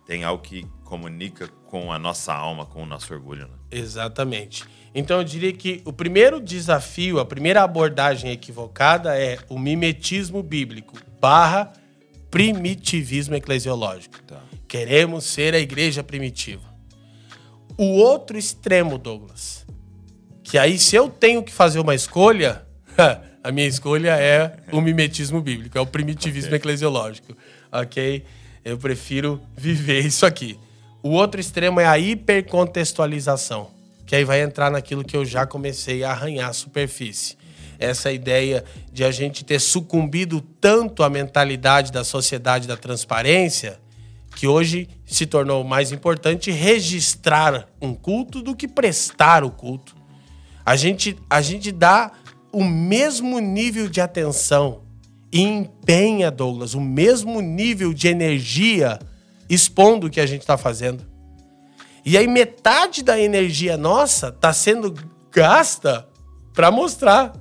Tem 0.04 0.24
algo 0.24 0.42
que 0.42 0.66
comunica 0.82 1.46
com 1.46 1.92
a 1.92 1.98
nossa 1.98 2.34
alma, 2.34 2.66
com 2.66 2.82
o 2.82 2.86
nosso 2.86 3.14
orgulho, 3.14 3.46
né? 3.46 3.54
Exatamente. 3.70 4.64
Então 4.92 5.18
eu 5.18 5.24
diria 5.24 5.52
que 5.52 5.82
o 5.84 5.92
primeiro 5.92 6.40
desafio, 6.40 7.20
a 7.20 7.24
primeira 7.24 7.62
abordagem 7.62 8.32
equivocada 8.32 9.16
é 9.16 9.38
o 9.48 9.56
mimetismo 9.56 10.42
bíblico 10.42 10.96
barra 11.20 11.72
primitivismo 12.28 13.36
eclesiológico. 13.36 14.20
Tá. 14.22 14.40
Queremos 14.70 15.24
ser 15.24 15.52
a 15.52 15.58
igreja 15.58 16.00
primitiva. 16.04 16.62
O 17.76 17.86
outro 17.86 18.38
extremo, 18.38 18.98
Douglas, 18.98 19.66
que 20.44 20.56
aí 20.56 20.78
se 20.78 20.94
eu 20.94 21.08
tenho 21.08 21.42
que 21.42 21.52
fazer 21.52 21.80
uma 21.80 21.92
escolha, 21.92 22.64
a 23.42 23.50
minha 23.50 23.66
escolha 23.66 24.10
é 24.10 24.58
o 24.70 24.80
mimetismo 24.80 25.40
bíblico, 25.40 25.76
é 25.76 25.80
o 25.80 25.86
primitivismo 25.86 26.50
Ok. 26.50 26.56
eclesiológico, 26.56 27.36
ok? 27.72 28.24
Eu 28.64 28.78
prefiro 28.78 29.42
viver 29.56 30.06
isso 30.06 30.24
aqui. 30.24 30.56
O 31.02 31.08
outro 31.10 31.40
extremo 31.40 31.80
é 31.80 31.86
a 31.86 31.98
hipercontextualização, 31.98 33.72
que 34.06 34.14
aí 34.14 34.22
vai 34.24 34.40
entrar 34.40 34.70
naquilo 34.70 35.02
que 35.02 35.16
eu 35.16 35.24
já 35.24 35.44
comecei 35.44 36.04
a 36.04 36.12
arranhar 36.12 36.48
a 36.48 36.52
superfície. 36.52 37.36
Essa 37.76 38.12
ideia 38.12 38.64
de 38.92 39.02
a 39.02 39.10
gente 39.10 39.44
ter 39.44 39.58
sucumbido 39.58 40.40
tanto 40.60 41.02
à 41.02 41.10
mentalidade 41.10 41.90
da 41.90 42.04
sociedade 42.04 42.68
da 42.68 42.76
transparência, 42.76 43.80
que 44.40 44.48
hoje 44.48 44.88
se 45.04 45.26
tornou 45.26 45.62
mais 45.62 45.92
importante 45.92 46.50
registrar 46.50 47.68
um 47.78 47.92
culto 47.92 48.40
do 48.40 48.56
que 48.56 48.66
prestar 48.66 49.44
o 49.44 49.50
culto. 49.50 49.94
A 50.64 50.76
gente, 50.76 51.14
a 51.28 51.42
gente 51.42 51.70
dá 51.70 52.10
o 52.50 52.64
mesmo 52.64 53.38
nível 53.38 53.86
de 53.86 54.00
atenção 54.00 54.80
e 55.30 55.42
empenha, 55.42 56.30
Douglas, 56.30 56.72
o 56.72 56.80
mesmo 56.80 57.42
nível 57.42 57.92
de 57.92 58.08
energia 58.08 58.98
expondo 59.46 60.06
o 60.06 60.10
que 60.10 60.22
a 60.22 60.24
gente 60.24 60.40
está 60.40 60.56
fazendo. 60.56 61.06
E 62.02 62.16
aí 62.16 62.26
metade 62.26 63.02
da 63.02 63.20
energia 63.20 63.76
nossa 63.76 64.28
está 64.28 64.54
sendo 64.54 64.94
gasta 65.30 66.08
para 66.54 66.70
mostrar. 66.70 67.34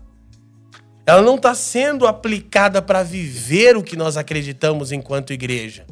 Ela 1.05 1.21
não 1.21 1.35
está 1.35 1.55
sendo 1.55 2.05
aplicada 2.05 2.81
para 2.81 3.03
viver 3.03 3.77
o 3.77 3.83
que 3.83 3.95
nós 3.95 4.17
acreditamos 4.17 4.91
enquanto 4.91 5.31
igreja. 5.31 5.87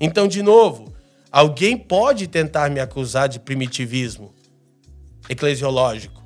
Então, 0.00 0.28
de 0.28 0.42
novo, 0.42 0.92
alguém 1.30 1.76
pode 1.76 2.26
tentar 2.26 2.70
me 2.70 2.80
acusar 2.80 3.28
de 3.28 3.40
primitivismo 3.40 4.34
eclesiológico. 5.28 6.22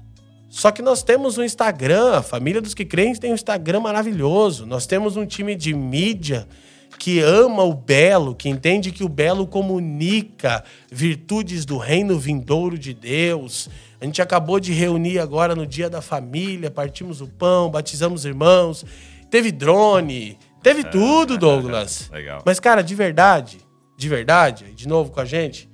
Só 0.48 0.70
que 0.70 0.82
nós 0.82 1.02
temos 1.02 1.38
um 1.38 1.42
Instagram, 1.42 2.18
a 2.18 2.22
família 2.22 2.60
dos 2.60 2.74
que 2.74 2.84
creem 2.84 3.14
tem 3.14 3.30
um 3.30 3.34
Instagram 3.34 3.80
maravilhoso. 3.80 4.66
Nós 4.66 4.86
temos 4.86 5.16
um 5.16 5.24
time 5.24 5.54
de 5.54 5.72
mídia 5.72 6.46
que 6.98 7.20
ama 7.20 7.64
o 7.64 7.72
belo, 7.72 8.34
que 8.34 8.50
entende 8.50 8.92
que 8.92 9.02
o 9.02 9.08
belo 9.08 9.46
comunica 9.46 10.62
virtudes 10.90 11.64
do 11.64 11.78
reino 11.78 12.18
vindouro 12.18 12.78
de 12.78 12.92
Deus. 12.92 13.68
A 13.98 14.04
gente 14.04 14.20
acabou 14.20 14.60
de 14.60 14.72
reunir 14.72 15.18
agora 15.18 15.54
no 15.54 15.66
dia 15.66 15.88
da 15.88 16.02
família, 16.02 16.70
partimos 16.70 17.20
o 17.20 17.26
pão, 17.26 17.70
batizamos 17.70 18.24
irmãos, 18.24 18.84
teve 19.30 19.50
drone, 19.50 20.38
teve 20.62 20.84
tudo, 20.84 21.36
Douglas. 21.36 22.08
Legal. 22.10 22.42
Mas, 22.44 22.60
cara, 22.60 22.82
de 22.82 22.94
verdade, 22.94 23.58
de 23.96 24.08
verdade, 24.08 24.72
de 24.72 24.88
novo 24.88 25.10
com 25.10 25.20
a 25.20 25.24
gente, 25.24 25.70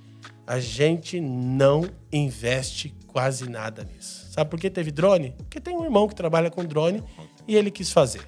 a 0.46 0.58
gente 0.58 1.20
não 1.20 1.88
investe 2.12 2.94
quase 3.06 3.48
nada 3.48 3.84
nisso. 3.84 4.26
Sabe 4.30 4.50
por 4.50 4.58
que 4.58 4.70
teve 4.70 4.90
drone? 4.90 5.34
Porque 5.36 5.60
tem 5.60 5.76
um 5.76 5.84
irmão 5.84 6.06
que 6.08 6.14
trabalha 6.14 6.50
com 6.50 6.64
drone 6.64 7.02
e 7.46 7.56
ele 7.56 7.70
quis 7.70 7.90
fazer. 7.90 8.22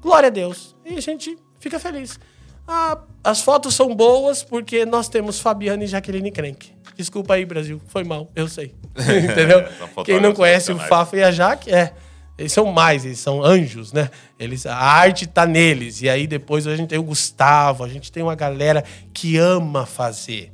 Glória 0.00 0.28
a 0.28 0.30
Deus. 0.30 0.74
E 0.84 0.96
a 0.96 1.00
gente 1.00 1.36
fica 1.60 1.78
feliz. 1.78 2.18
Ah, 2.66 2.98
as 3.22 3.40
fotos 3.40 3.74
são 3.74 3.94
boas 3.94 4.42
porque 4.42 4.86
nós 4.86 5.08
temos 5.08 5.40
Fabiana 5.40 5.84
e 5.84 5.86
Jaqueline 5.86 6.30
Crenk. 6.30 6.72
Desculpa 6.96 7.34
aí, 7.34 7.44
Brasil. 7.44 7.80
Foi 7.88 8.04
mal, 8.04 8.30
eu 8.34 8.48
sei. 8.48 8.74
Entendeu? 8.98 9.64
Quem 10.04 10.20
não 10.20 10.32
conhece 10.32 10.72
o. 10.72 10.78
Fafa 10.78 11.16
e 11.16 11.22
a 11.22 11.30
Jaque, 11.30 11.72
é. 11.72 11.92
Eles 12.38 12.52
são 12.52 12.72
mais, 12.72 13.04
eles 13.04 13.18
são 13.18 13.42
anjos, 13.42 13.92
né? 13.92 14.10
Eles, 14.38 14.66
a 14.66 14.76
arte 14.76 15.26
tá 15.26 15.46
neles. 15.46 16.02
E 16.02 16.08
aí 16.08 16.26
depois 16.26 16.66
a 16.66 16.74
gente 16.74 16.88
tem 16.88 16.98
o 16.98 17.02
Gustavo, 17.02 17.84
a 17.84 17.88
gente 17.88 18.10
tem 18.10 18.22
uma 18.22 18.34
galera 18.34 18.84
que 19.12 19.36
ama 19.36 19.86
fazer. 19.86 20.50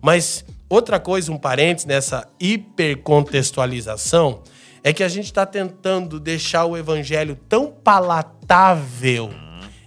Mas 0.00 0.44
outra 0.68 1.00
coisa, 1.00 1.32
um 1.32 1.38
parênteses 1.38 1.86
nessa 1.86 2.28
hipercontextualização, 2.38 4.42
é 4.84 4.92
que 4.92 5.02
a 5.02 5.08
gente 5.08 5.24
está 5.24 5.44
tentando 5.44 6.20
deixar 6.20 6.64
o 6.64 6.76
evangelho 6.76 7.36
tão 7.48 7.72
palatável 7.72 9.30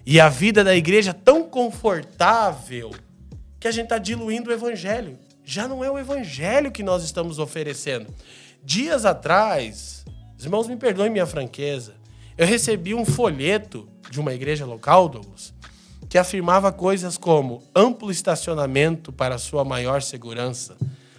e 0.06 0.20
a 0.20 0.28
vida 0.28 0.62
da 0.62 0.76
igreja 0.76 1.14
tão 1.14 1.44
confortável 1.44 2.92
que 3.60 3.68
a 3.68 3.72
gente 3.72 3.86
está 3.86 3.98
diluindo 3.98 4.50
o 4.50 4.54
evangelho. 4.54 5.18
Já 5.46 5.68
não 5.68 5.84
é 5.84 5.90
o 5.90 5.98
evangelho 5.98 6.72
que 6.72 6.84
nós 6.84 7.04
estamos 7.04 7.40
oferecendo. 7.40 8.08
Dias 8.64 9.06
atrás, 9.06 9.99
os 10.40 10.46
irmãos 10.46 10.70
me 10.70 10.78
perdoem 10.78 11.12
minha 11.12 11.26
franqueza, 11.26 11.96
eu 12.38 12.48
recebi 12.48 12.94
um 12.96 13.04
folheto 13.04 13.90
de 14.10 14.22
uma 14.22 14.34
igreja 14.34 14.66
local, 14.66 15.10
Douglas, 15.10 15.54
que 16.08 16.18
afirmava 16.18 16.72
coisas 16.72 17.18
como 17.18 17.62
amplo 17.76 18.10
estacionamento 18.10 19.12
para 19.12 19.38
sua 19.38 19.66
maior 19.66 20.02
segurança, 20.02 20.78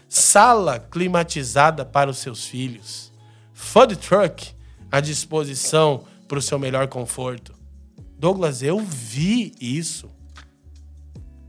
sala 0.08 0.78
climatizada 0.78 1.84
para 1.84 2.08
os 2.08 2.16
seus 2.16 2.46
filhos, 2.46 3.12
food 3.52 3.96
truck 3.96 4.54
à 4.90 5.00
disposição 5.00 6.04
para 6.26 6.38
o 6.38 6.42
seu 6.42 6.58
melhor 6.58 6.88
conforto. 6.88 7.54
Douglas, 8.18 8.62
eu 8.62 8.80
vi 8.80 9.52
isso. 9.60 10.08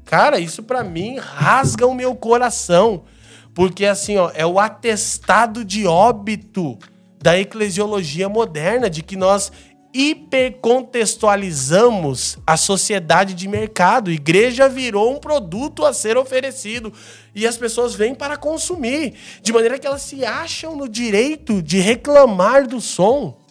Cara, 0.03 0.39
isso 0.39 0.61
pra 0.61 0.83
mim 0.83 1.17
rasga 1.19 1.87
o 1.87 1.95
meu 1.95 2.15
coração. 2.15 3.05
Porque 3.53 3.85
assim, 3.85 4.17
ó, 4.17 4.29
é 4.33 4.45
o 4.45 4.59
atestado 4.59 5.63
de 5.63 5.87
óbito 5.87 6.77
da 7.21 7.37
eclesiologia 7.37 8.27
moderna, 8.27 8.89
de 8.89 9.03
que 9.03 9.15
nós 9.15 9.51
hipercontextualizamos 9.93 12.37
a 12.47 12.55
sociedade 12.55 13.33
de 13.33 13.45
mercado. 13.47 14.09
Igreja 14.09 14.69
virou 14.69 15.13
um 15.13 15.19
produto 15.19 15.85
a 15.85 15.93
ser 15.93 16.17
oferecido 16.17 16.93
e 17.35 17.45
as 17.45 17.57
pessoas 17.57 17.93
vêm 17.93 18.15
para 18.15 18.37
consumir, 18.37 19.15
de 19.41 19.51
maneira 19.51 19.77
que 19.77 19.85
elas 19.85 20.01
se 20.01 20.23
acham 20.23 20.73
no 20.75 20.87
direito 20.87 21.61
de 21.61 21.79
reclamar 21.79 22.65
do 22.67 22.79
som 22.79 23.41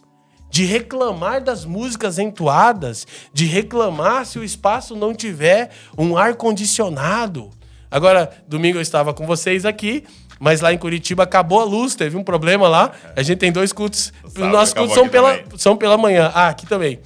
de 0.51 0.65
reclamar 0.65 1.43
das 1.43 1.65
músicas 1.65 2.19
entoadas, 2.19 3.07
de 3.33 3.47
reclamar 3.47 4.27
se 4.27 4.37
o 4.37 4.43
espaço 4.43 4.97
não 4.97 5.15
tiver 5.15 5.71
um 5.97 6.19
ar 6.19 6.35
condicionado. 6.35 7.51
Agora, 7.89 8.29
domingo 8.49 8.79
eu 8.79 8.83
estava 8.83 9.15
com 9.15 9.25
vocês 9.27 9.65
aqui, 9.65 10.05
mas 10.41 10.63
lá 10.63 10.73
em 10.73 10.79
Curitiba 10.79 11.25
acabou 11.25 11.61
a 11.61 11.65
luz, 11.65 11.95
teve 11.95 12.17
um 12.17 12.25
problema 12.25 12.67
lá. 12.67 12.93
A 13.15 13.23
gente 13.23 13.39
tem 13.39 13.53
dois 13.53 13.75
cultos. 13.75 14.11
Os 14.25 14.35
nossos 14.35 14.73
cultos 14.73 14.95
são 14.95 15.07
pela, 15.07 15.37
também. 15.37 15.59
são 15.59 15.77
pela 15.77 15.99
manhã. 15.99 16.33
Ah, 16.35 16.49
aqui 16.49 16.67
também. 16.67 16.99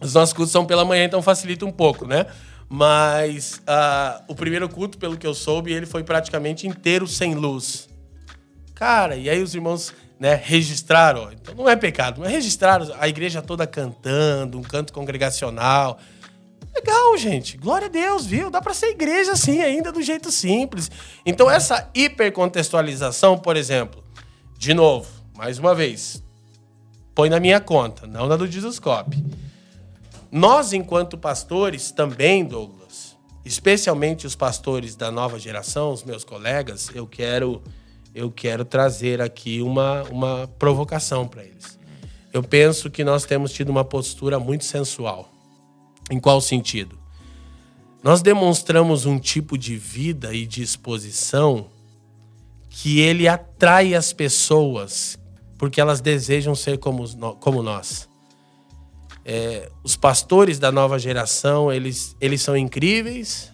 Os 0.00 0.14
nossos 0.14 0.32
cultos 0.32 0.50
são 0.50 0.66
pela 0.66 0.84
manhã, 0.84 1.04
então 1.04 1.22
facilita 1.22 1.64
um 1.64 1.70
pouco, 1.70 2.08
né? 2.08 2.26
Mas 2.68 3.62
ah, 3.68 4.22
o 4.26 4.34
primeiro 4.34 4.68
culto, 4.68 4.98
pelo 4.98 5.16
que 5.16 5.26
eu 5.26 5.32
soube, 5.32 5.72
ele 5.72 5.86
foi 5.86 6.02
praticamente 6.02 6.66
inteiro 6.66 7.06
sem 7.06 7.36
luz. 7.36 7.88
Cara, 8.74 9.14
e 9.14 9.30
aí 9.30 9.40
os 9.40 9.54
irmãos 9.54 9.94
né, 10.18 10.40
registraram, 10.42 11.28
ó, 11.28 11.30
então 11.30 11.54
não 11.54 11.68
é 11.68 11.76
pecado, 11.76 12.20
mas 12.20 12.32
registraram 12.32 12.92
a 12.98 13.08
igreja 13.08 13.40
toda 13.40 13.64
cantando, 13.64 14.58
um 14.58 14.62
canto 14.62 14.92
congregacional. 14.92 16.00
Legal, 16.80 17.16
gente. 17.18 17.58
Glória 17.58 17.88
a 17.88 17.90
Deus, 17.90 18.24
viu? 18.24 18.48
Dá 18.48 18.62
para 18.62 18.72
ser 18.72 18.86
igreja 18.86 19.32
assim, 19.32 19.60
ainda 19.60 19.92
do 19.92 20.00
jeito 20.00 20.32
simples. 20.32 20.90
Então, 21.26 21.50
essa 21.50 21.90
hipercontextualização, 21.94 23.36
por 23.36 23.54
exemplo, 23.54 24.02
de 24.56 24.72
novo, 24.72 25.06
mais 25.36 25.58
uma 25.58 25.74
vez, 25.74 26.22
põe 27.14 27.28
na 27.28 27.38
minha 27.38 27.60
conta, 27.60 28.06
não 28.06 28.26
na 28.26 28.34
do 28.34 28.46
Jesuscope. 28.46 29.22
Nós, 30.32 30.72
enquanto 30.72 31.18
pastores, 31.18 31.90
também, 31.90 32.46
Douglas, 32.46 33.14
especialmente 33.44 34.26
os 34.26 34.34
pastores 34.34 34.96
da 34.96 35.10
nova 35.10 35.38
geração, 35.38 35.92
os 35.92 36.02
meus 36.02 36.24
colegas, 36.24 36.90
eu 36.94 37.06
quero, 37.06 37.62
eu 38.14 38.30
quero 38.30 38.64
trazer 38.64 39.20
aqui 39.20 39.60
uma, 39.60 40.02
uma 40.04 40.48
provocação 40.58 41.28
para 41.28 41.44
eles. 41.44 41.78
Eu 42.32 42.42
penso 42.42 42.88
que 42.88 43.04
nós 43.04 43.26
temos 43.26 43.52
tido 43.52 43.68
uma 43.68 43.84
postura 43.84 44.40
muito 44.40 44.64
sensual. 44.64 45.39
Em 46.10 46.18
qual 46.18 46.40
sentido? 46.40 46.98
Nós 48.02 48.20
demonstramos 48.20 49.06
um 49.06 49.18
tipo 49.18 49.56
de 49.56 49.76
vida 49.76 50.34
e 50.34 50.44
disposição 50.44 51.68
que 52.68 53.00
ele 53.00 53.28
atrai 53.28 53.94
as 53.94 54.12
pessoas 54.12 55.18
porque 55.60 55.78
elas 55.78 56.00
desejam 56.00 56.54
ser 56.54 56.78
como, 56.78 57.06
como 57.36 57.62
nós. 57.62 58.08
É, 59.22 59.70
os 59.84 59.94
pastores 59.94 60.58
da 60.58 60.72
nova 60.72 60.98
geração, 60.98 61.70
eles, 61.70 62.16
eles 62.18 62.40
são 62.40 62.56
incríveis, 62.56 63.52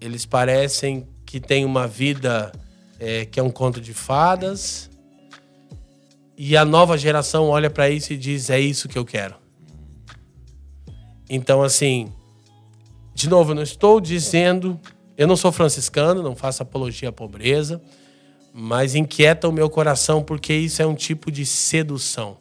eles 0.00 0.24
parecem 0.24 1.08
que 1.26 1.40
têm 1.40 1.64
uma 1.64 1.88
vida 1.88 2.52
é, 3.00 3.24
que 3.24 3.40
é 3.40 3.42
um 3.42 3.50
conto 3.50 3.80
de 3.80 3.92
fadas, 3.92 4.88
e 6.38 6.56
a 6.56 6.64
nova 6.64 6.96
geração 6.96 7.48
olha 7.48 7.68
para 7.68 7.90
isso 7.90 8.12
e 8.12 8.16
diz: 8.16 8.48
é 8.48 8.60
isso 8.60 8.88
que 8.88 8.96
eu 8.96 9.04
quero. 9.04 9.34
Então, 11.32 11.62
assim, 11.62 12.12
de 13.14 13.28
novo, 13.28 13.52
eu 13.52 13.54
não 13.54 13.62
estou 13.62 14.00
dizendo, 14.00 14.78
eu 15.16 15.28
não 15.28 15.36
sou 15.36 15.52
franciscano, 15.52 16.24
não 16.24 16.34
faço 16.34 16.60
apologia 16.60 17.10
à 17.10 17.12
pobreza, 17.12 17.80
mas 18.52 18.96
inquieta 18.96 19.48
o 19.48 19.52
meu 19.52 19.70
coração 19.70 20.24
porque 20.24 20.52
isso 20.52 20.82
é 20.82 20.86
um 20.86 20.94
tipo 20.96 21.30
de 21.30 21.46
sedução. 21.46 22.36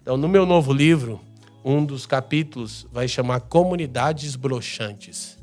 Então, 0.00 0.16
no 0.16 0.26
meu 0.28 0.46
novo 0.46 0.72
livro, 0.72 1.20
um 1.62 1.84
dos 1.84 2.06
capítulos 2.06 2.86
vai 2.90 3.06
chamar 3.06 3.40
Comunidades 3.40 4.34
Broxantes. 4.34 5.38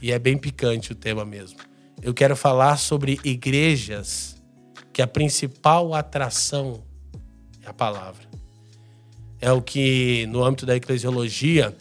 E 0.00 0.12
é 0.12 0.18
bem 0.18 0.38
picante 0.38 0.92
o 0.92 0.94
tema 0.94 1.24
mesmo. 1.24 1.58
Eu 2.00 2.14
quero 2.14 2.36
falar 2.36 2.76
sobre 2.76 3.18
igrejas 3.24 4.40
que 4.92 5.02
a 5.02 5.06
principal 5.06 5.92
atração 5.94 6.84
é 7.60 7.68
a 7.68 7.72
palavra. 7.74 8.22
É 9.40 9.50
o 9.50 9.60
que, 9.60 10.26
no 10.26 10.44
âmbito 10.44 10.64
da 10.64 10.76
eclesiologia, 10.76 11.76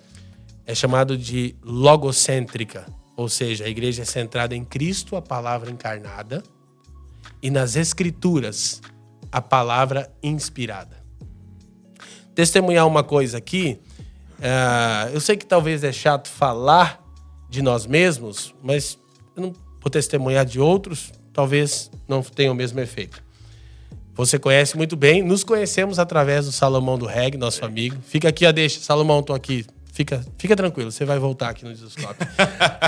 é 0.66 0.74
chamado 0.74 1.18
de 1.18 1.56
logocêntrica, 1.64 2.86
ou 3.16 3.30
seja, 3.30 3.66
a 3.66 3.70
igreja 3.70 4.02
é 4.02 4.06
centrada 4.06 4.56
em 4.56 4.64
Cristo, 4.64 5.16
a 5.16 5.22
palavra 5.22 5.70
encarnada, 5.70 6.44
e 7.42 7.52
nas 7.52 7.76
Escrituras, 7.76 8.82
a 9.32 9.42
palavra 9.42 10.12
inspirada. 10.22 11.04
Testemunhar 12.34 12.88
uma 12.88 13.04
coisa 13.04 13.38
aqui, 13.38 13.80
uh, 14.40 15.10
eu 15.14 15.20
sei 15.20 15.38
que 15.38 15.46
talvez 15.46 15.84
é 15.84 15.92
chato 15.92 16.30
falar 16.30 17.04
de 17.50 17.62
nós 17.62 17.86
mesmos, 17.86 18.56
mas 18.64 18.98
eu 19.36 19.44
não 19.44 19.54
vou 19.82 19.92
testemunhar 19.92 20.46
de 20.46 20.60
outros, 20.60 21.12
talvez 21.32 21.92
não 22.08 22.22
tenha 22.24 22.52
o 22.52 22.56
mesmo 22.56 22.80
efeito. 22.80 23.22
Você 24.16 24.38
conhece 24.38 24.78
muito 24.78 24.96
bem, 24.96 25.24
nos 25.24 25.44
conhecemos 25.44 25.98
através 25.98 26.46
do 26.46 26.52
Salomão 26.52 26.98
do 26.98 27.08
Reg, 27.08 27.36
nosso 27.36 27.66
amigo. 27.66 27.98
Fica 28.06 28.30
aqui 28.30 28.46
a 28.46 28.52
deixa, 28.52 28.80
Salomão, 28.80 29.24
tô 29.24 29.34
aqui. 29.34 29.66
Fica, 29.94 30.26
fica 30.40 30.56
tranquilo, 30.56 30.92
você 30.92 31.06
vai 31.06 31.20
voltar 31.20 31.50
aqui 31.50 31.64
no 31.64 31.72
Discoscope. 31.72 32.26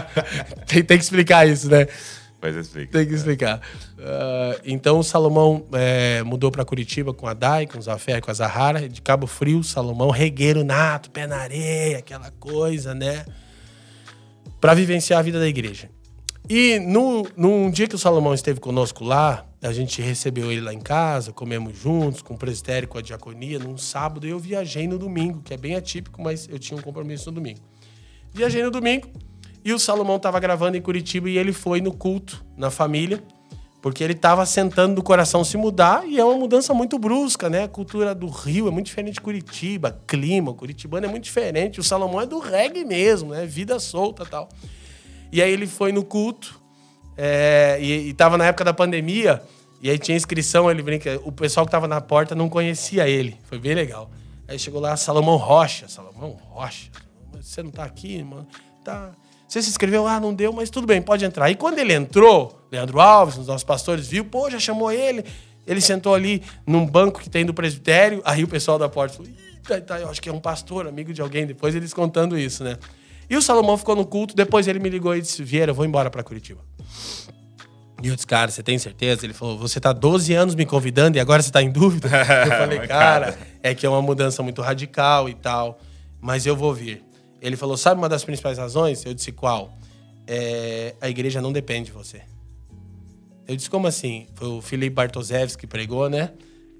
tem, 0.66 0.84
tem, 0.84 0.98
que 0.98 1.04
explicar 1.04 1.48
isso, 1.48 1.70
né? 1.70 1.86
Mas 2.42 2.56
explica. 2.56 2.98
Tem 2.98 3.08
que 3.08 3.14
explicar. 3.14 3.62
Uh, 3.94 4.60
então, 4.66 4.98
o 4.98 5.04
Salomão 5.04 5.68
é, 5.74 6.24
mudou 6.24 6.50
para 6.50 6.66
Curitiba 6.66 7.14
com 7.14 7.28
a 7.28 7.36
Dai, 7.36 7.68
com 7.68 7.78
o 7.78 7.82
Zafé, 7.82 8.20
com 8.20 8.32
a 8.32 8.34
Zahara. 8.34 8.90
De 8.90 9.04
Cabo 9.04 9.28
Frio, 9.28 9.64
Salomão, 9.64 10.10
regueiro 10.10 10.64
nato, 10.64 11.12
pé 11.12 11.28
na 11.28 11.38
areia, 11.38 12.00
aquela 12.00 12.32
coisa, 12.40 12.96
né? 12.96 13.24
Para 14.60 14.74
vivenciar 14.74 15.20
a 15.20 15.24
vida 15.24 15.40
da 15.40 15.48
igreja. 15.48 15.88
E 16.50 16.80
no, 16.80 17.28
num 17.38 17.70
dia 17.70 17.88
que 17.88 17.96
o 17.96 18.00
Salomão 18.00 18.34
esteve 18.34 18.60
conosco 18.60 19.04
lá, 19.04 19.46
a 19.66 19.74
gente 19.74 20.02
recebeu 20.02 20.52
ele 20.52 20.62
lá 20.62 20.74
em 20.74 20.80
casa, 20.80 21.32
comemos 21.32 21.78
juntos, 21.78 22.22
com 22.22 22.36
o 22.36 22.38
presbitério, 22.38 22.88
com 22.88 22.98
a 22.98 23.02
diaconia, 23.02 23.58
num 23.58 23.78
sábado, 23.78 24.28
e 24.28 24.30
eu 24.30 24.40
viajei 24.40 24.88
no 24.88 24.98
domingo, 24.98 25.42
que 25.42 25.54
é 25.54 25.58
bem 25.58 25.76
atípico, 25.76 26.22
mas 26.22 26.48
eu 26.48 26.60
tinha 26.60 26.78
um 26.78 26.82
compromisso 26.82 27.32
no 27.32 27.36
domingo. 27.36 27.60
Viajei 28.32 28.62
no 28.62 28.70
domingo, 28.70 29.10
e 29.64 29.74
o 29.74 29.80
Salomão 29.80 30.18
estava 30.18 30.40
gravando 30.40 30.78
em 30.78 30.82
Curitiba, 30.82 31.30
e 31.30 31.38
ele 31.38 31.52
foi 31.52 31.82
no 31.82 31.92
culto, 31.92 32.46
na 32.56 32.70
família, 32.70 33.24
porque 33.82 34.04
ele 34.04 34.14
estava 34.14 34.46
sentando 34.46 34.96
do 34.96 35.04
coração 35.04 35.44
se 35.44 35.58
mudar, 35.58 36.08
e 36.08 36.20
é 36.20 36.24
uma 36.24 36.38
mudança 36.38 36.74
muito 36.74 37.00
brusca, 37.00 37.50
né? 37.50 37.64
A 37.64 37.68
cultura 37.68 38.14
do 38.14 38.28
Rio 38.28 38.68
é 38.68 38.72
muito 38.72 38.88
diferente 38.88 39.16
de 39.16 39.22
Curitiba, 39.22 40.00
clima, 40.06 40.54
curitibano 40.54 41.08
é 41.08 41.10
muito 41.10 41.24
diferente, 41.24 41.80
o 41.80 41.84
Salomão 41.84 42.22
é 42.22 42.26
do 42.26 42.40
reggae 42.40 42.86
mesmo, 42.86 43.32
né? 43.32 43.46
Vida 43.46 43.80
solta 43.80 44.26
tal. 44.26 44.48
E 45.32 45.42
aí 45.42 45.52
ele 45.52 45.66
foi 45.66 45.92
no 45.92 46.04
culto, 46.04 46.62
é, 47.18 47.78
e, 47.82 48.10
estava 48.10 48.38
na 48.38 48.46
época 48.46 48.64
da 48.64 48.74
pandemia, 48.74 49.42
e 49.86 49.90
aí 49.92 50.00
tinha 50.00 50.18
inscrição, 50.18 50.72
ele 50.72 50.82
brinca, 50.82 51.22
o 51.24 51.32
pessoal 51.32 51.64
que 51.64 51.68
estava 51.68 51.88
na 51.88 52.02
porta 52.02 52.34
não 52.34 52.50
conhecia 52.50 53.08
ele. 53.08 53.40
Foi 53.44 53.60
bem 53.60 53.76
legal. 53.76 54.10
Aí 54.48 54.58
chegou 54.58 54.82
lá 54.82 54.98
Salomão 54.98 55.36
Rocha. 55.38 55.88
Salomão 55.88 56.32
Rocha. 56.50 56.90
Você 57.40 57.62
não 57.62 57.70
está 57.70 57.84
aqui, 57.84 58.24
mano? 58.24 58.48
Tá. 58.84 59.12
Você 59.48 59.62
se 59.62 59.70
inscreveu? 59.70 60.08
Ah, 60.08 60.20
não 60.20 60.34
deu, 60.34 60.52
mas 60.52 60.72
tudo 60.72 60.88
bem, 60.88 61.04
pode 61.04 61.24
entrar. 61.24 61.52
E 61.52 61.56
quando 61.56 61.78
ele 61.78 61.94
entrou, 61.94 62.68
Leandro 62.72 63.00
Alves, 63.00 63.38
os 63.38 63.46
nossos 63.46 63.64
pastores, 63.64 64.08
viu, 64.08 64.26
pô, 64.26 64.50
já 64.50 64.58
chamou 64.58 64.92
ele. 64.92 65.24
Ele 65.68 65.80
sentou 65.80 66.16
ali 66.16 66.42
num 66.66 66.84
banco 66.84 67.20
que 67.20 67.30
tem 67.30 67.46
do 67.46 67.54
presbitério. 67.54 68.24
Aí 68.26 68.44
o 68.44 68.48
pessoal 68.48 68.80
da 68.80 68.90
porta 68.90 69.18
falou: 69.18 69.32
tá, 69.86 70.00
eu 70.00 70.10
acho 70.10 70.20
que 70.20 70.30
é 70.30 70.34
um 70.34 70.40
pastor, 70.40 70.88
amigo 70.88 71.14
de 71.14 71.22
alguém. 71.22 71.46
Depois 71.46 71.76
eles 71.76 71.94
contando 71.94 72.36
isso, 72.40 72.64
né? 72.64 72.80
E 73.30 73.38
o 73.38 73.42
Salomão 73.42 73.78
ficou 73.78 73.96
no 73.96 74.04
culto. 74.04 74.36
Depois 74.36 74.68
ele 74.68 74.80
me 74.80 74.90
ligou 74.90 75.16
e 75.16 75.22
disse: 75.22 75.44
Vieira, 75.44 75.70
eu 75.70 75.76
vou 75.76 75.86
embora 75.86 76.10
para 76.10 76.24
Curitiba. 76.24 76.62
E 78.06 78.08
eu 78.08 78.14
disse, 78.14 78.28
cara, 78.28 78.52
você 78.52 78.62
tem 78.62 78.78
certeza? 78.78 79.26
Ele 79.26 79.34
falou, 79.34 79.58
você 79.58 79.80
tá 79.80 79.92
12 79.92 80.32
anos 80.36 80.54
me 80.54 80.64
convidando 80.64 81.18
e 81.18 81.20
agora 81.20 81.42
você 81.42 81.52
tá 81.52 81.64
em 81.64 81.72
dúvida? 81.72 82.08
eu 82.46 82.52
falei, 82.52 82.78
cara, 82.82 83.36
é 83.64 83.74
que 83.74 83.84
é 83.84 83.90
uma 83.90 84.00
mudança 84.00 84.44
muito 84.44 84.62
radical 84.62 85.28
e 85.28 85.34
tal, 85.34 85.80
mas 86.22 86.46
eu 86.46 86.56
vou 86.56 86.72
vir. 86.72 87.04
Ele 87.42 87.58
falou, 87.58 87.76
sabe 87.76 88.00
uma 88.00 88.08
das 88.08 88.24
principais 88.24 88.60
razões? 88.60 89.04
Eu 89.04 89.12
disse, 89.16 89.32
qual? 89.32 89.76
É, 90.28 90.94
a 91.02 91.10
igreja 91.10 91.42
não 91.42 91.52
depende 91.52 91.86
de 91.86 91.94
você. 91.94 92.22
Eu 93.48 93.56
disse, 93.56 93.72
como 93.72 93.88
assim? 93.88 94.28
Foi 94.36 94.50
o 94.50 94.62
Felipe 94.62 94.94
Bartoszewski 94.94 95.62
que 95.62 95.68
pregou, 95.68 96.08
né? 96.08 96.32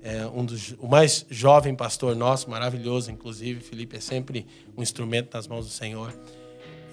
É 0.04 0.28
um 0.28 0.46
dos, 0.46 0.76
o 0.80 0.88
mais 0.88 1.26
jovem 1.28 1.74
pastor 1.74 2.16
nosso, 2.16 2.52
maravilhoso, 2.52 3.10
inclusive. 3.10 3.62
Felipe 3.62 3.98
é 3.98 4.00
sempre 4.00 4.46
um 4.78 4.84
instrumento 4.84 5.34
nas 5.34 5.48
mãos 5.48 5.66
do 5.66 5.72
Senhor. 5.72 6.14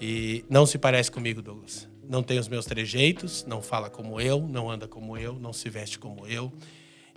E 0.01 0.43
não 0.49 0.65
se 0.65 0.79
parece 0.79 1.11
comigo, 1.11 1.39
Douglas 1.39 1.92
não 2.07 2.21
tem 2.21 2.39
os 2.39 2.47
meus 2.47 2.65
trejeitos, 2.65 3.45
não 3.47 3.61
fala 3.61 3.89
como 3.89 4.19
eu, 4.19 4.41
não 4.47 4.69
anda 4.69 4.87
como 4.87 5.17
eu, 5.17 5.33
não 5.33 5.53
se 5.53 5.69
veste 5.69 5.97
como 5.97 6.27
eu. 6.27 6.51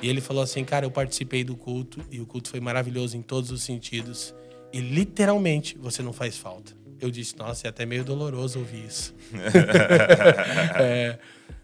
E 0.03 0.09
ele 0.09 0.21
falou 0.21 0.43
assim: 0.43 0.65
Cara, 0.65 0.87
eu 0.87 0.91
participei 0.91 1.43
do 1.43 1.57
culto 1.57 2.01
e 2.11 2.21
o 2.21 2.27
culto 2.27 2.49
foi 2.49 2.61
maravilhoso 2.61 3.17
em 3.17 3.23
todos 3.23 3.51
os 3.51 3.63
sentidos. 3.63 4.35
E 4.73 4.81
literalmente 4.81 5.77
você 5.79 6.03
não 6.03 6.13
faz 6.13 6.37
falta. 6.37 6.73
Eu 7.01 7.11
disse: 7.11 7.37
Nossa, 7.37 7.67
é 7.67 7.71
até 7.71 7.87
meio 7.87 8.05
doloroso 8.05 8.59
ouvir 8.59 8.85
isso. 8.87 9.15
é, 10.79 11.19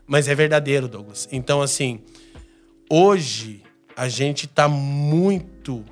mas 0.06 0.28
é 0.28 0.34
verdadeiro, 0.34 0.88
Douglas. 0.88 1.28
Então, 1.30 1.62
assim, 1.62 2.00
hoje 2.90 3.62
a 3.96 4.08
gente 4.08 4.46
está 4.46 4.68
muito. 4.68 5.84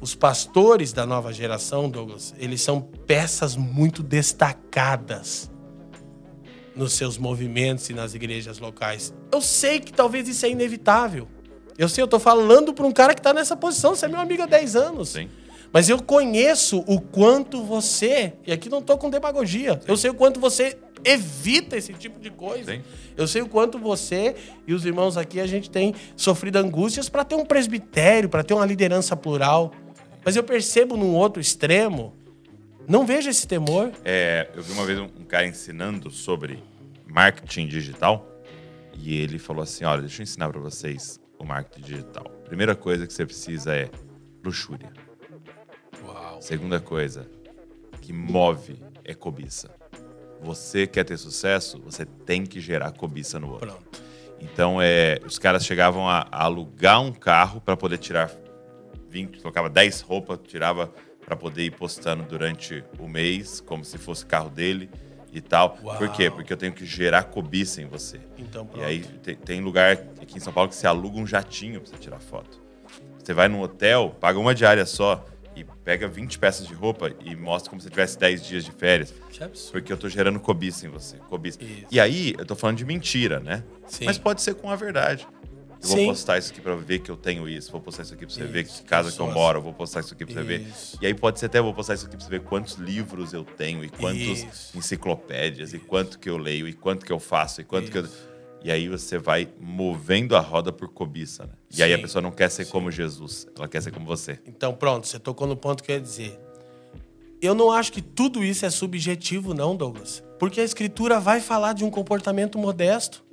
Os 0.00 0.14
pastores 0.14 0.94
da 0.94 1.04
nova 1.04 1.30
geração, 1.30 1.90
Douglas, 1.90 2.34
eles 2.38 2.62
são 2.62 2.80
peças 2.80 3.54
muito 3.54 4.02
destacadas 4.02 5.49
nos 6.80 6.94
seus 6.94 7.18
movimentos 7.18 7.90
e 7.90 7.92
nas 7.92 8.14
igrejas 8.14 8.58
locais. 8.58 9.12
Eu 9.30 9.42
sei 9.42 9.78
que 9.78 9.92
talvez 9.92 10.26
isso 10.26 10.46
é 10.46 10.50
inevitável. 10.50 11.28
Eu 11.76 11.88
sei, 11.88 12.02
eu 12.02 12.08
tô 12.08 12.18
falando 12.18 12.72
para 12.72 12.86
um 12.86 12.92
cara 12.92 13.14
que 13.14 13.20
está 13.20 13.34
nessa 13.34 13.54
posição, 13.54 13.94
você 13.94 14.06
é 14.06 14.08
meu 14.08 14.18
amigo 14.18 14.42
há 14.42 14.46
10 14.46 14.76
anos. 14.76 15.10
Sim. 15.10 15.28
Mas 15.72 15.88
eu 15.88 16.02
conheço 16.02 16.82
o 16.86 17.00
quanto 17.00 17.62
você, 17.62 18.32
e 18.46 18.52
aqui 18.52 18.68
não 18.68 18.82
tô 18.82 18.98
com 18.98 19.08
demagogia, 19.08 19.74
Sim. 19.74 19.80
eu 19.86 19.96
sei 19.96 20.10
o 20.10 20.14
quanto 20.14 20.40
você 20.40 20.76
evita 21.04 21.76
esse 21.76 21.92
tipo 21.92 22.18
de 22.18 22.30
coisa. 22.30 22.72
Sim. 22.72 22.82
Eu 23.16 23.28
sei 23.28 23.42
o 23.42 23.48
quanto 23.48 23.78
você 23.78 24.34
e 24.66 24.72
os 24.72 24.84
irmãos 24.84 25.16
aqui 25.16 25.38
a 25.38 25.46
gente 25.46 25.70
tem 25.70 25.94
sofrido 26.16 26.56
angústias 26.56 27.08
para 27.10 27.24
ter 27.24 27.34
um 27.34 27.44
presbitério, 27.44 28.28
para 28.28 28.42
ter 28.42 28.54
uma 28.54 28.64
liderança 28.64 29.14
plural. 29.14 29.72
Mas 30.24 30.34
eu 30.34 30.42
percebo 30.42 30.96
num 30.96 31.14
outro 31.14 31.40
extremo 31.40 32.14
não 32.90 33.06
vejo 33.06 33.30
esse 33.30 33.46
temor. 33.46 33.92
É, 34.04 34.48
eu 34.52 34.64
vi 34.64 34.72
uma 34.72 34.84
vez 34.84 34.98
um, 34.98 35.06
cara 35.28 35.46
ensinando 35.46 36.10
sobre 36.10 36.58
marketing 37.10 37.66
digital 37.66 38.26
e 38.94 39.16
ele 39.18 39.38
falou 39.38 39.62
assim: 39.62 39.84
olha, 39.84 40.02
deixa 40.02 40.20
eu 40.20 40.24
ensinar 40.24 40.50
para 40.50 40.60
vocês 40.60 41.20
o 41.38 41.44
marketing 41.44 41.82
digital. 41.82 42.24
Primeira 42.44 42.74
coisa 42.74 43.06
que 43.06 43.12
você 43.12 43.24
precisa 43.24 43.74
é 43.74 43.90
luxúria. 44.44 44.92
Uau. 46.04 46.40
Segunda 46.40 46.80
coisa 46.80 47.28
que 48.00 48.12
move 48.12 48.82
é 49.04 49.14
cobiça. 49.14 49.70
Você 50.42 50.86
quer 50.86 51.04
ter 51.04 51.18
sucesso, 51.18 51.80
você 51.80 52.06
tem 52.06 52.46
que 52.46 52.60
gerar 52.60 52.92
cobiça 52.92 53.38
no 53.38 53.52
outro. 53.52 53.68
Pronto. 53.68 54.02
Então, 54.40 54.80
é, 54.80 55.18
os 55.26 55.38
caras 55.38 55.66
chegavam 55.66 56.08
a, 56.08 56.26
a 56.32 56.44
alugar 56.44 57.02
um 57.02 57.12
carro 57.12 57.60
para 57.60 57.76
poder 57.76 57.98
tirar 57.98 58.30
20, 59.10 59.40
colocava 59.40 59.68
10 59.68 60.00
roupas, 60.00 60.38
tirava 60.46 60.90
para 61.24 61.36
poder 61.36 61.64
ir 61.64 61.72
postando 61.72 62.24
durante 62.24 62.82
o 62.98 63.06
mês, 63.06 63.60
como 63.60 63.84
se 63.84 63.98
fosse 63.98 64.24
carro 64.24 64.48
dele 64.48 64.88
e 65.32 65.40
tal. 65.40 65.78
Uau. 65.82 65.96
Por 65.98 66.08
quê? 66.10 66.30
Porque 66.30 66.52
eu 66.52 66.56
tenho 66.56 66.72
que 66.72 66.84
gerar 66.84 67.24
cobiça 67.24 67.80
em 67.80 67.86
você. 67.86 68.20
Então, 68.38 68.64
E 68.64 68.68
pronto. 68.68 68.84
aí 68.84 69.00
tem, 69.22 69.36
tem 69.36 69.60
lugar 69.60 69.92
aqui 70.20 70.36
em 70.36 70.40
São 70.40 70.52
Paulo 70.52 70.68
que 70.68 70.76
você 70.76 70.86
aluga 70.86 71.18
um 71.18 71.26
jatinho 71.26 71.80
pra 71.80 71.90
você 71.90 71.96
tirar 71.96 72.18
foto. 72.20 72.60
Você 73.22 73.32
vai 73.32 73.48
num 73.48 73.60
hotel, 73.60 74.16
paga 74.20 74.38
uma 74.38 74.54
diária 74.54 74.84
só 74.86 75.24
e 75.54 75.62
pega 75.84 76.08
20 76.08 76.38
peças 76.38 76.66
de 76.66 76.74
roupa 76.74 77.12
e 77.24 77.36
mostra 77.36 77.70
como 77.70 77.80
se 77.82 77.90
tivesse 77.90 78.18
10 78.18 78.44
dias 78.44 78.64
de 78.64 78.72
férias. 78.72 79.12
Porque 79.70 79.92
eu 79.92 79.96
tô 79.96 80.08
gerando 80.08 80.40
cobiça 80.40 80.86
em 80.86 80.88
você. 80.90 81.16
Cobiça. 81.28 81.62
Isso. 81.62 81.86
E 81.90 82.00
aí, 82.00 82.34
eu 82.38 82.46
tô 82.46 82.54
falando 82.56 82.76
de 82.78 82.84
mentira, 82.84 83.38
né? 83.40 83.62
Sim. 83.86 84.04
Mas 84.06 84.16
pode 84.18 84.42
ser 84.42 84.54
com 84.54 84.70
a 84.70 84.76
verdade. 84.76 85.26
Eu 85.82 85.88
Sim. 85.88 85.96
vou 85.96 86.06
postar 86.08 86.38
isso 86.38 86.52
aqui 86.52 86.60
pra 86.60 86.74
ver 86.76 86.98
que 86.98 87.10
eu 87.10 87.16
tenho 87.16 87.48
isso. 87.48 87.72
Vou 87.72 87.80
postar 87.80 88.02
isso 88.02 88.12
aqui 88.12 88.26
pra 88.26 88.34
você 88.34 88.44
ver 88.44 88.64
Isso, 88.66 88.82
que 88.82 88.88
casa 88.88 89.10
que 89.10 89.18
eu 89.18 89.26
pessoas. 89.26 89.34
moro. 89.34 89.62
Vou 89.62 89.72
postar 89.72 90.00
isso 90.00 90.12
aqui 90.12 90.26
pra 90.26 90.34
você 90.34 90.42
ver. 90.42 90.66
E 91.00 91.06
aí 91.06 91.14
pode 91.14 91.38
ser 91.40 91.46
até 91.46 91.58
eu 91.58 91.64
vou 91.64 91.72
postar 91.72 91.94
isso 91.94 92.06
aqui 92.06 92.16
pra 92.16 92.24
você 92.24 92.30
ver 92.30 92.42
quantos 92.42 92.74
livros 92.74 93.32
eu 93.32 93.44
tenho 93.44 93.82
e 93.82 93.88
quantos 93.88 94.20
Isso. 94.42 94.76
enciclopédias 94.76 95.72
e 95.72 95.78
quanto 95.78 96.18
que 96.18 96.28
eu 96.28 96.36
leio 96.36 96.68
e 96.68 96.74
quanto 96.74 97.06
que 97.06 97.12
eu 97.12 97.18
faço 97.18 97.60
e 97.60 97.64
quanto 97.64 97.90
que 97.90 97.96
eu... 97.98 98.06
E 98.62 98.70
aí 98.70 98.88
você 98.90 99.16
vai 99.16 99.48
movendo 99.58 100.36
a 100.36 100.40
roda 100.40 100.70
por 100.70 100.88
cobiça, 100.90 101.44
né? 101.46 101.52
E 101.74 101.82
aí 101.82 101.94
a 101.94 101.96
Sim. 101.96 102.02
pessoa 102.02 102.20
não 102.20 102.30
quer 102.30 102.50
ser 102.50 102.66
como 102.66 102.90
Jesus, 102.90 103.46
ela 103.56 103.66
quer 103.66 103.80
ser 103.80 103.90
como 103.90 104.04
você. 104.04 104.38
Então, 104.46 104.74
pronto, 104.74 105.06
você 105.06 105.18
tocou 105.18 105.46
no 105.46 105.56
ponto 105.56 105.82
que 105.82 105.90
eu 105.90 105.96
ia 105.96 106.00
dizer. 106.02 106.38
Eu 107.40 107.54
não 107.54 107.72
acho 107.72 107.90
que 107.90 108.02
tudo 108.02 108.44
isso 108.44 108.66
é 108.66 108.70
subjetivo, 108.70 109.54
não, 109.54 109.74
Douglas. 109.74 110.22
Porque 110.38 110.60
a 110.60 110.64
escritura 110.64 111.18
vai 111.18 111.40
falar 111.40 111.72
de 111.72 111.84
um 111.84 111.90
comportamento 111.90 112.58
modesto. 112.58 113.24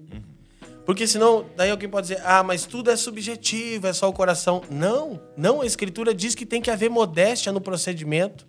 Porque 0.87 1.05
senão, 1.05 1.45
daí 1.57 1.69
alguém 1.69 1.89
pode 1.89 2.07
dizer, 2.07 2.21
ah, 2.23 2.41
mas 2.41 2.65
tudo 2.65 2.89
é 2.89 2.95
subjetivo, 2.95 3.87
é 3.87 3.91
só 3.91 4.07
o 4.07 4.13
coração. 4.13 4.61
Não, 4.71 5.19
não, 5.35 5.59
a 5.59 5.65
escritura 5.65 6.13
diz 6.13 6.33
que 6.33 6.45
tem 6.45 6.61
que 6.61 6.71
haver 6.71 6.89
modéstia 6.89 7.51
no 7.51 7.59
procedimento. 7.59 8.47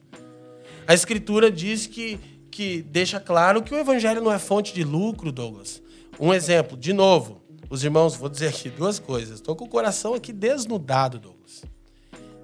A 0.86 0.94
escritura 0.94 1.50
diz 1.50 1.88
que, 1.88 2.16
que 2.48 2.80
deixa 2.80 3.18
claro 3.18 3.60
que 3.60 3.74
o 3.74 3.76
evangelho 3.76 4.22
não 4.22 4.32
é 4.32 4.38
fonte 4.38 4.72
de 4.72 4.84
lucro, 4.84 5.32
Douglas. 5.32 5.82
Um 6.20 6.32
exemplo, 6.32 6.76
de 6.76 6.92
novo, 6.92 7.42
os 7.68 7.82
irmãos, 7.82 8.14
vou 8.14 8.28
dizer 8.28 8.50
aqui 8.50 8.70
duas 8.70 9.00
coisas. 9.00 9.40
Estou 9.40 9.56
com 9.56 9.64
o 9.64 9.68
coração 9.68 10.14
aqui 10.14 10.32
desnudado, 10.32 11.18
Douglas. 11.18 11.64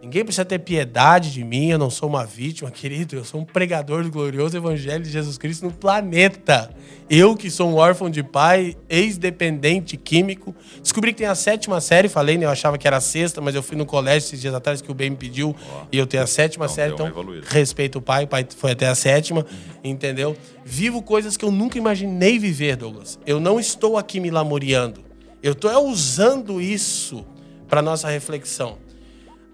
Ninguém 0.05 0.23
precisa 0.23 0.45
ter 0.45 0.59
piedade 0.59 1.33
de 1.33 1.43
mim, 1.43 1.71
eu 1.71 1.79
não 1.79 1.89
sou 1.89 2.11
uma 2.11 2.27
vítima, 2.27 2.71
querido. 2.71 3.17
Eu 3.17 3.25
sou 3.25 3.41
um 3.41 3.45
pregador 3.45 4.03
do 4.03 4.11
glorioso 4.11 4.55
evangelho 4.55 5.03
de 5.03 5.09
Jesus 5.09 5.39
Cristo 5.39 5.65
no 5.65 5.73
planeta. 5.73 6.69
Eu, 7.09 7.35
que 7.35 7.51
sou 7.51 7.71
um 7.71 7.77
órfão 7.77 8.11
de 8.11 8.23
pai, 8.23 8.77
ex-dependente 8.87 9.97
químico, 9.97 10.55
descobri 10.83 11.15
que 11.15 11.21
tem 11.21 11.27
a 11.27 11.35
sétima 11.35 11.81
série, 11.81 12.11
falei, 12.11 12.37
né? 12.37 12.45
Eu 12.45 12.51
achava 12.51 12.77
que 12.77 12.87
era 12.87 12.99
a 12.99 13.01
sexta, 13.01 13.41
mas 13.41 13.55
eu 13.55 13.63
fui 13.63 13.79
no 13.79 13.87
colégio 13.87 14.27
esses 14.27 14.43
dias 14.43 14.53
atrás 14.53 14.83
que 14.83 14.91
o 14.91 14.95
bem 14.95 15.09
me 15.09 15.17
pediu 15.17 15.57
e 15.91 15.97
eu 15.97 16.07
tenho 16.07 16.23
a 16.23 16.27
sétima 16.27 16.67
Então, 16.67 16.75
série, 16.75 16.93
então 16.93 17.13
respeito 17.49 17.97
o 17.97 18.03
pai, 18.03 18.25
o 18.25 18.29
pai 18.29 18.47
foi 18.55 18.73
até 18.73 18.87
a 18.87 18.95
sétima, 18.95 19.47
entendeu? 19.83 20.37
Vivo 20.67 21.01
coisas 21.01 21.35
que 21.35 21.47
eu 21.47 21.51
nunca 21.51 21.79
imaginei 21.79 22.39
viver, 22.39 22.77
Douglas. 22.77 23.19
Eu 23.25 23.41
não 23.41 23.59
estou 23.59 23.97
aqui 23.97 24.21
me 24.21 24.31
lamuriando. 24.31 25.03
Eu 25.43 25.53
estou 25.53 25.71
é 25.71 25.79
usando 25.79 26.61
isso 26.61 27.25
para 27.67 27.81
nossa 27.81 28.09
reflexão. 28.11 28.84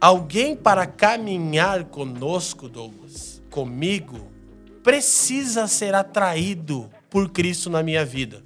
Alguém 0.00 0.56
para 0.56 0.86
caminhar 0.86 1.84
conosco, 1.84 2.70
Douglas, 2.70 3.42
comigo, 3.50 4.30
precisa 4.82 5.66
ser 5.66 5.94
atraído 5.94 6.88
por 7.10 7.28
Cristo 7.28 7.68
na 7.68 7.82
minha 7.82 8.02
vida. 8.02 8.42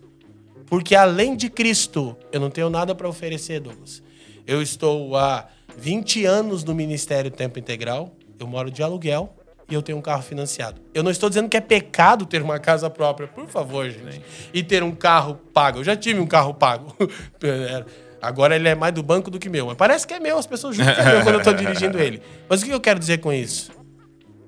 Porque 0.66 0.96
além 0.96 1.36
de 1.36 1.48
Cristo, 1.48 2.16
eu 2.32 2.40
não 2.40 2.50
tenho 2.50 2.68
nada 2.68 2.92
para 2.92 3.09
oferecer, 3.09 3.61
Douglas. 3.61 4.02
Eu 4.44 4.61
estou 4.61 5.16
há 5.16 5.46
20 5.78 6.24
anos 6.24 6.64
no 6.64 6.74
Ministério 6.74 7.30
Tempo 7.30 7.59
Integral, 7.59 8.12
eu 8.36 8.48
moro 8.48 8.68
de 8.68 8.82
aluguel 8.82 9.32
e 9.68 9.74
eu 9.74 9.82
tenho 9.82 9.98
um 9.98 10.02
carro 10.02 10.22
financiado. 10.22 10.80
Eu 10.92 11.02
não 11.02 11.11
estou 11.11 11.28
dizendo 11.28 11.48
que 11.48 11.57
é 11.57 11.61
pecado 11.61 12.26
ter 12.26 12.42
uma 12.42 12.59
casa 12.59 12.90
própria, 12.90 13.28
por 13.28 13.46
favor, 13.46 13.88
gente. 13.88 14.20
E 14.52 14.62
ter 14.62 14.82
um 14.82 14.92
carro 14.92 15.36
pago. 15.52 15.78
Eu 15.78 15.84
já 15.84 15.96
tive 15.96 16.20
um 16.20 16.26
carro 16.26 16.52
pago. 16.52 16.94
Agora 18.25 18.57
ele 18.57 18.68
é 18.68 18.75
mais 18.75 18.95
do 18.95 19.03
banco 19.03 19.31
do 19.31 19.39
que 19.39 19.51
meu. 19.51 19.66
Mas 19.66 19.77
parece 19.77 20.07
que 20.07 20.14
é 20.14 20.18
meu, 20.18 20.39
as 20.39 20.47
pessoas 20.47 20.75
julgam 20.75 20.95
que 20.95 21.01
é 21.01 21.05
meu 21.05 21.22
quando 21.22 21.35
eu 21.35 21.39
estou 21.39 21.53
dirigindo 21.55 21.99
ele. 21.99 22.22
Mas 22.49 22.62
o 22.62 22.64
que 22.64 22.70
eu 22.70 22.81
quero 22.81 22.99
dizer 22.99 23.18
com 23.18 23.31
isso? 23.31 23.70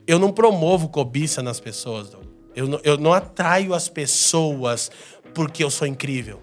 Eu 0.07 0.19
não 0.19 0.33
promovo 0.33 0.89
cobiça 0.89 1.43
nas 1.43 1.61
pessoas. 1.61 2.17
Eu 2.55 2.67
não, 2.67 2.81
eu 2.83 2.97
não 2.97 3.13
atraio 3.13 3.75
as 3.75 3.87
pessoas 3.87 4.91
porque 5.35 5.63
eu 5.63 5.69
sou 5.69 5.87
incrível. 5.87 6.41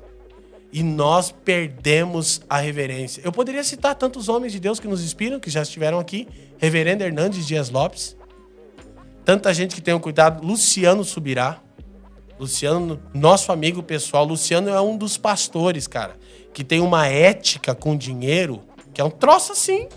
E 0.72 0.84
nós 0.84 1.32
perdemos 1.32 2.42
a 2.48 2.60
reverência. 2.60 3.22
Eu 3.24 3.32
poderia 3.32 3.64
citar 3.64 3.96
tantos 3.96 4.30
homens 4.30 4.52
de 4.52 4.60
Deus 4.60 4.80
que 4.80 4.88
nos 4.88 5.04
inspiram, 5.04 5.40
que 5.40 5.50
já 5.50 5.64
estiveram 5.64 5.98
aqui. 6.00 6.28
Reverendo 6.60 7.04
Hernandes 7.04 7.48
Dias 7.48 7.72
Lopes. 7.72 8.16
Tanta 9.26 9.52
gente 9.54 9.74
que 9.74 9.82
tem 9.82 9.94
um 9.94 10.00
cuidado. 10.00 10.46
Luciano 10.46 11.04
Subirá. 11.04 11.63
Luciano, 12.44 13.02
nosso 13.14 13.52
amigo 13.52 13.82
pessoal. 13.82 14.26
Luciano 14.26 14.70
é 14.70 14.82
um 14.82 14.98
dos 14.98 15.18
pastores, 15.18 15.88
cara, 15.88 16.16
que 16.54 16.64
tem 16.64 16.80
uma 16.82 17.08
ética 17.08 17.74
com 17.74 17.96
dinheiro, 17.96 18.62
que 18.94 19.00
é 19.00 19.04
um 19.04 19.10
troço 19.10 19.54
assim, 19.54 19.88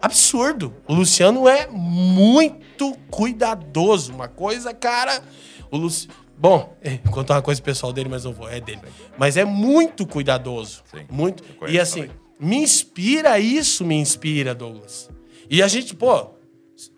absurdo. 0.00 0.74
O 0.86 0.94
Luciano 0.94 1.48
é 1.48 1.66
muito 1.66 2.94
cuidadoso. 3.10 4.12
Uma 4.12 4.28
coisa, 4.28 4.72
cara. 4.72 5.22
O 5.70 5.76
Luci... 5.76 6.08
Bom, 6.36 6.76
vou 7.04 7.12
contar 7.12 7.34
uma 7.34 7.42
coisa 7.42 7.60
pessoal 7.62 7.92
dele, 7.92 8.08
mas 8.08 8.24
não 8.24 8.32
vou, 8.32 8.48
é 8.48 8.60
dele. 8.60 8.80
Mas 9.16 9.36
é 9.36 9.44
muito 9.44 10.06
cuidadoso. 10.06 10.82
Sim, 10.90 11.06
Muito. 11.10 11.42
eu 11.60 11.68
E 11.68 11.78
assim, 11.78 12.02
também. 12.02 12.16
me 12.40 12.56
inspira, 12.56 13.38
isso 13.38 13.84
me 13.84 13.94
inspira, 13.94 14.54
Douglas. 14.54 15.08
E 15.48 15.62
a 15.62 15.68
gente, 15.68 15.94
pô, 15.94 16.30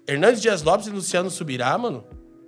Hernandes 0.08 0.40
Dias 0.40 0.62
Lopes 0.62 0.86
e 0.86 0.90
Luciano 0.90 1.30
Subirá, 1.30 1.76
mano, 1.76 2.04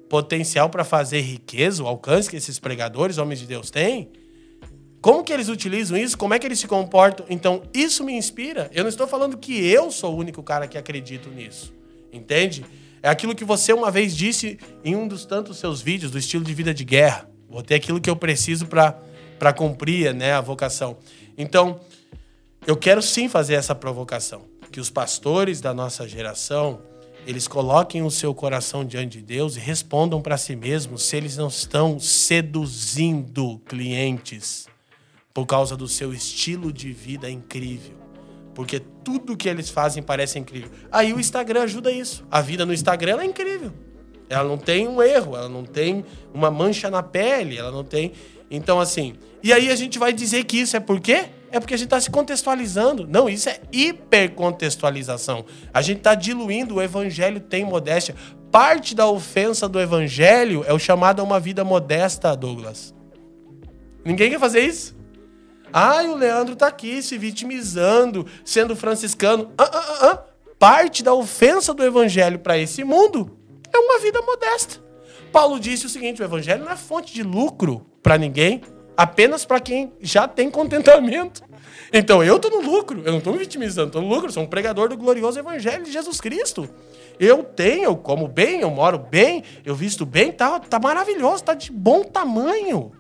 potencial 0.09 0.70
pra 0.70 0.84
fazer 0.84 1.20
riqueza, 1.20 1.82
o 1.82 1.86
alcance 1.86 2.28
que 2.28 2.36
esses 2.36 2.59
pregadores, 2.59 3.18
homens 3.18 3.40
de 3.40 3.46
Deus, 3.46 3.70
têm. 3.70 4.11
Como 5.00 5.22
que 5.22 5.32
eles 5.32 5.48
utilizam 5.48 5.96
isso? 5.96 6.18
Como 6.18 6.34
é 6.34 6.38
que 6.38 6.46
eles 6.46 6.59
se 6.59 6.66
comportam? 6.66 7.24
Então, 7.28 7.62
isso 7.72 8.02
me 8.02 8.12
inspira. 8.12 8.68
Eu 8.72 8.82
não 8.82 8.88
estou 8.88 9.06
falando 9.06 9.36
que 9.36 9.66
eu 9.66 9.90
sou 9.90 10.14
o 10.14 10.18
único 10.18 10.42
cara 10.42 10.66
que 10.66 10.76
acredito 10.76 11.30
nisso. 11.30 11.72
Entende? 12.12 12.64
É 13.02 13.09
aquilo 13.09 13.34
que 13.34 13.44
você 13.44 13.72
uma 13.72 13.90
vez 13.90 14.16
disse 14.16 14.59
em 14.84 14.96
um 14.96 15.06
dos 15.06 15.24
tantos 15.24 15.59
seus 15.59 15.80
vídeos 15.80 16.11
do 16.11 16.18
estilo 16.18 16.44
de 16.44 16.52
vida 16.52 16.74
de 16.74 16.84
guerra. 16.84 17.28
Vou 17.48 17.62
ter 17.62 17.76
aquilo 17.76 18.00
que 18.00 18.11
eu 18.11 18.16
preciso 18.16 18.66
para 18.66 19.52
cumprir 19.52 20.12
né, 20.12 20.32
a 20.32 20.40
vocação. 20.40 20.96
Então, 21.36 21.80
eu 22.66 22.76
quero 22.76 23.00
sim 23.00 23.28
fazer 23.28 23.54
essa 23.54 23.74
provocação. 23.74 24.42
Que 24.72 24.80
os 24.80 24.90
pastores 24.90 25.61
da 25.61 25.72
nossa 25.72 26.06
geração, 26.09 26.80
eles 27.29 27.47
coloquem 27.47 28.01
o 28.03 28.11
seu 28.11 28.35
coração 28.35 28.83
diante 28.83 29.18
de 29.18 29.22
Deus 29.22 29.55
e 29.55 29.61
respondam 29.61 30.18
para 30.18 30.39
si 30.39 30.57
mesmos 30.57 31.03
se 31.03 31.14
eles 31.14 31.37
não 31.37 31.49
estão 31.49 32.01
seduzindo 32.01 33.61
clientes 33.66 34.66
por 35.35 35.45
causa 35.45 35.76
do 35.76 35.87
seu 35.87 36.14
estilo 36.14 36.72
de 36.72 36.91
vida 36.91 37.31
incrível. 37.31 37.99
Porque 38.55 38.81
tudo 38.81 39.37
que 39.37 39.47
eles 39.47 39.68
fazem 39.68 40.03
parece 40.03 40.39
incrível. 40.39 40.70
Aí 40.91 41.12
o 41.12 41.20
Instagram 41.20 41.64
ajuda 41.64 41.93
isso. 41.93 42.26
A 42.31 42.41
vida 42.41 42.64
no 42.64 42.72
Instagram 42.72 43.20
é 43.20 43.26
incrível. 43.26 43.74
Ela 44.26 44.49
não 44.49 44.57
tem 44.57 44.89
um 44.89 45.03
erro, 45.03 45.37
ela 45.37 45.51
não 45.51 45.64
tem 45.64 46.07
uma 46.33 46.51
mancha 46.51 46.91
na 46.91 47.03
pele, 47.03 47.59
ela 47.59 47.70
não 47.70 47.85
tem. 47.85 48.12
Então, 48.51 48.81
assim. 48.81 49.16
E 49.43 49.53
aí 49.53 49.70
a 49.70 49.76
gente 49.76 49.99
vai 49.99 50.14
dizer 50.14 50.45
que 50.45 50.57
isso 50.57 50.79
é 50.79 50.81
por 50.81 50.99
quê? 50.99 51.26
É 51.51 51.59
porque 51.59 51.74
a 51.74 51.76
gente 51.76 51.86
está 51.86 52.01
se 52.01 52.11
contextualizando. 52.11 53.07
Não, 53.07 53.28
isso 53.28 53.49
é 53.49 53.61
hipercontextualização. 53.72 55.44
A 55.72 55.80
gente 55.80 55.99
está 55.99 56.14
diluindo, 56.14 56.76
o 56.76 56.82
evangelho 56.82 57.40
tem 57.40 57.64
modéstia. 57.64 58.14
Parte 58.51 58.94
da 58.94 59.07
ofensa 59.07 59.68
do 59.68 59.80
evangelho 59.80 60.64
é 60.66 60.72
o 60.72 60.78
chamado 60.78 61.20
a 61.20 61.24
uma 61.24 61.40
vida 61.40 61.64
modesta, 61.64 62.34
Douglas. 62.36 62.94
Ninguém 64.05 64.30
quer 64.30 64.38
fazer 64.38 64.61
isso? 64.61 64.96
Ai, 65.72 66.09
o 66.09 66.16
Leandro 66.16 66.57
tá 66.57 66.66
aqui 66.66 67.03
se 67.03 67.18
vitimizando, 67.18 68.26
sendo 68.44 68.74
franciscano. 68.74 69.53
Ah, 69.59 69.70
ah, 69.70 69.78
ah, 69.78 70.07
ah. 70.07 70.24
Parte 70.59 71.03
da 71.03 71.14
ofensa 71.14 71.72
do 71.72 71.84
evangelho 71.84 72.38
para 72.38 72.59
esse 72.59 72.82
mundo 72.82 73.38
é 73.72 73.78
uma 73.78 74.01
vida 74.01 74.20
modesta. 74.22 74.82
Paulo 75.30 75.61
disse 75.61 75.86
o 75.86 75.88
seguinte: 75.88 76.20
o 76.20 76.24
evangelho 76.24 76.64
não 76.64 76.72
é 76.72 76.76
fonte 76.76 77.12
de 77.12 77.22
lucro 77.22 77.86
para 78.03 78.18
ninguém, 78.18 78.62
apenas 78.99 79.44
para 79.44 79.61
quem 79.61 79.92
já 80.01 80.26
tem 80.26 80.51
contentamento. 80.51 81.44
Então 81.92 82.22
eu 82.22 82.36
tô 82.40 82.51
no 82.51 82.61
lucro, 82.61 83.01
eu 83.05 83.12
não 83.12 83.20
tô 83.20 83.30
me 83.30 83.38
vitimizando, 83.38 83.92
tô 83.92 84.01
no 84.01 84.09
lucro, 84.09 84.32
sou 84.32 84.42
um 84.42 84.46
pregador 84.46 84.88
do 84.88 84.96
glorioso 84.96 85.38
evangelho 85.38 85.84
de 85.84 85.92
Jesus 85.92 86.20
Cristo. 86.20 86.68
Eu 87.18 87.44
tenho, 87.44 87.84
eu 87.84 87.96
como 87.96 88.26
bem, 88.26 88.61
eu 88.61 88.70
moro 88.70 88.99
bem, 88.99 89.44
eu 89.64 89.76
visto 89.76 90.05
bem, 90.05 90.32
tá, 90.32 90.59
tá 90.59 90.80
maravilhoso, 90.80 91.44
tá 91.44 91.55
de 91.55 91.70
bom 91.70 92.03
tamanho. 92.03 92.90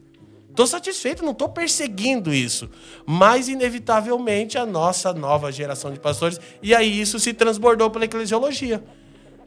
Tô 0.54 0.66
satisfeito, 0.68 1.24
não 1.24 1.34
tô 1.34 1.48
perseguindo 1.48 2.32
isso. 2.32 2.70
Mas, 3.04 3.48
inevitavelmente, 3.48 4.56
a 4.56 4.66
nossa 4.66 5.12
nova 5.12 5.52
geração 5.52 5.92
de 5.92 6.00
pastores. 6.00 6.40
E 6.60 6.74
aí 6.74 7.00
isso 7.00 7.20
se 7.20 7.32
transbordou 7.32 7.90
pela 7.90 8.06
eclesiologia. 8.06 8.82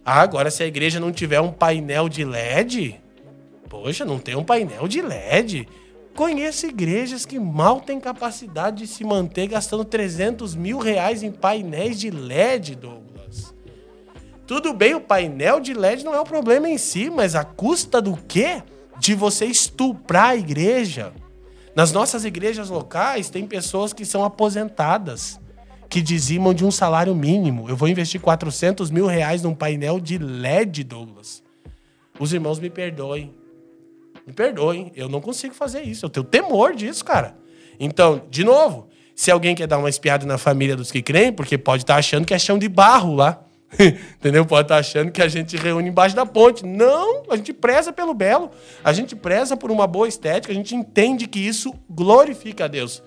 Ah, 0.06 0.22
agora, 0.22 0.50
se 0.50 0.64
a 0.64 0.68
igreja 0.68 1.02
não 1.02 1.12
tiver 1.12 1.42
um 1.42 1.52
painel 1.52 2.08
de 2.08 2.24
LED, 2.24 3.02
poxa, 3.68 4.06
não 4.06 4.20
tem 4.20 4.36
um 4.36 4.44
painel 4.44 4.88
de 4.88 5.02
LED. 5.02 5.68
Conheço 6.16 6.66
igrejas 6.68 7.26
que 7.26 7.40
mal 7.40 7.80
têm 7.80 8.00
capacidade 8.00 8.80
de 8.80 8.88
se 8.88 9.04
manter 9.04 9.48
gastando 9.48 9.86
300 9.86 10.56
mil 10.56 10.78
reais 10.78 11.24
em 11.24 11.32
painéis 11.32 12.00
de 12.00 12.12
LED, 12.12 12.76
Douglas. 12.76 13.54
Tudo 14.46 14.74
bem, 14.74 14.94
o 14.94 15.02
painel 15.02 15.62
de 15.62 15.74
LED 15.74 16.04
não 16.04 16.14
é 16.14 16.20
o 16.20 16.26
problema 16.26 16.70
em 16.70 16.78
si, 16.78 17.10
mas 17.10 17.36
a 17.36 17.46
custa 17.46 18.02
do 18.02 18.18
quê? 18.18 18.62
De 19.00 19.16
você 19.16 19.46
estuprar 19.46 20.32
a 20.32 20.36
igreja. 20.36 21.14
Nas 21.74 21.94
nossas 21.94 22.26
igrejas 22.26 22.70
locais, 22.70 23.30
tem 23.30 23.48
pessoas 23.48 23.94
que 23.94 24.04
são 24.04 24.26
aposentadas, 24.26 25.40
que 25.90 26.02
dizimam 26.02 26.54
de 26.54 26.66
um 26.66 26.72
salário 26.72 27.16
mínimo. 27.16 27.70
Eu 27.70 27.78
vou 27.78 27.88
investir 27.88 28.20
400 28.20 28.92
mil 28.92 29.06
reais 29.06 29.42
num 29.42 29.56
painel 29.56 30.00
de 30.00 30.18
LED, 30.18 30.84
Douglas. 30.84 31.42
Os 32.20 32.34
irmãos 32.34 32.60
me 32.60 32.70
perdoem. 32.70 33.41
Me 34.26 34.34
perdoem, 34.34 34.92
eu 34.96 35.10
não 35.10 35.22
consigo 35.22 35.54
fazer 35.54 35.82
isso. 35.82 36.06
Eu 36.06 36.10
tenho 36.10 36.24
temor 36.24 36.76
disso, 36.76 37.04
cara. 37.04 37.36
Então, 37.80 38.22
de 38.30 38.44
novo, 38.44 38.90
se 39.16 39.32
alguém 39.32 39.56
quer 39.56 39.68
dar 39.68 39.78
uma 39.78 39.90
espiada 39.90 40.26
na 40.26 40.38
família 40.38 40.76
dos 40.76 40.92
que 40.92 41.02
creem, 41.02 41.32
porque 41.32 41.58
pode 41.58 41.84
estar 41.84 41.96
achando 41.96 42.26
que 42.26 42.34
é 42.34 42.40
chão 42.40 42.58
de 42.58 42.70
barro 42.70 43.16
lá. 43.16 43.44
Entendeu? 43.80 44.46
Pode 44.46 44.66
estar 44.66 44.78
achando 44.78 45.12
que 45.12 45.22
a 45.22 45.28
gente 45.28 45.56
reúne 45.58 45.90
embaixo 45.90 46.16
da 46.16 46.26
ponte. 46.26 46.66
Não, 46.66 47.24
a 47.30 47.36
gente 47.36 47.54
preza 47.54 47.94
pelo 47.94 48.14
belo. 48.14 48.52
A 48.84 48.92
gente 48.94 49.16
preza 49.16 49.56
por 49.56 49.72
uma 49.72 49.88
boa 49.88 50.08
estética. 50.08 50.52
A 50.52 50.56
gente 50.56 50.76
entende 50.76 51.28
que 51.28 51.40
isso 51.40 51.74
glorifica 51.90 52.66
a 52.66 52.68
Deus 52.68 53.02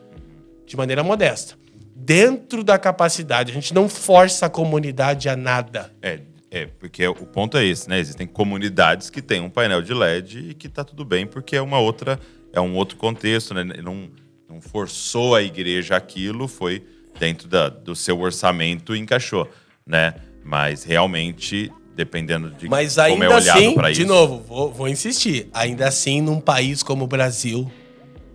de 0.67 0.77
maneira 0.77 1.03
modesta. 1.03 1.55
Dentro 1.95 2.65
da 2.65 2.79
capacidade. 2.79 3.51
A 3.51 3.55
gente 3.55 3.75
não 3.75 3.89
força 3.89 4.47
a 4.47 4.51
comunidade 4.51 5.29
a 5.29 5.37
nada. 5.37 5.93
É, 6.03 6.21
é, 6.55 6.67
porque 6.79 7.05
o 7.05 7.15
ponto 7.15 7.59
é 7.59 7.65
esse, 7.65 7.89
né? 7.89 7.99
Existem 7.99 8.29
comunidades 8.29 9.11
que 9.11 9.21
têm 9.21 9.41
um 9.41 9.51
painel 9.51 9.83
de 9.83 9.93
LED 9.93 10.51
e 10.51 10.55
que 10.55 10.69
tá 10.69 10.85
tudo 10.85 11.05
bem, 11.05 11.27
porque 11.27 11.57
é 11.57 11.61
uma 11.61 11.81
outra, 11.81 12.21
é 12.53 12.61
um 12.61 12.77
outro 12.77 12.97
contexto, 12.97 13.53
né? 13.53 13.65
Não, 13.83 14.09
não 14.49 14.61
forçou 14.61 15.35
a 15.35 15.43
igreja 15.43 15.97
aquilo, 15.97 16.47
foi 16.47 16.87
dentro 17.19 17.49
da, 17.49 17.69
do 17.69 17.97
seu 17.97 18.21
orçamento 18.21 18.95
e 18.95 19.01
encaixou, 19.01 19.51
né? 19.85 20.15
Mas 20.45 20.85
realmente, 20.85 21.73
dependendo 21.97 22.51
de 22.51 22.69
Mas 22.69 22.95
como 22.95 23.07
ainda 23.07 23.25
é 23.25 23.29
olhado 23.29 23.59
assim, 23.59 23.75
para 23.75 23.91
de 23.91 24.03
isso. 24.03 24.09
novo, 24.09 24.41
vou, 24.41 24.73
vou 24.73 24.89
insistir. 24.89 25.49
Ainda 25.53 25.89
assim, 25.89 26.21
num 26.21 26.41
país 26.41 26.85
como 26.85 27.03
o 27.03 27.09
Brasil, 27.09 27.69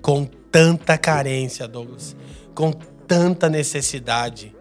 com 0.02 0.26
tanta 0.26 0.98
carência, 0.98 1.70
Douglas, 1.70 2.18
com 2.54 2.74
tanta 3.08 3.50
necessidade, 3.50 4.54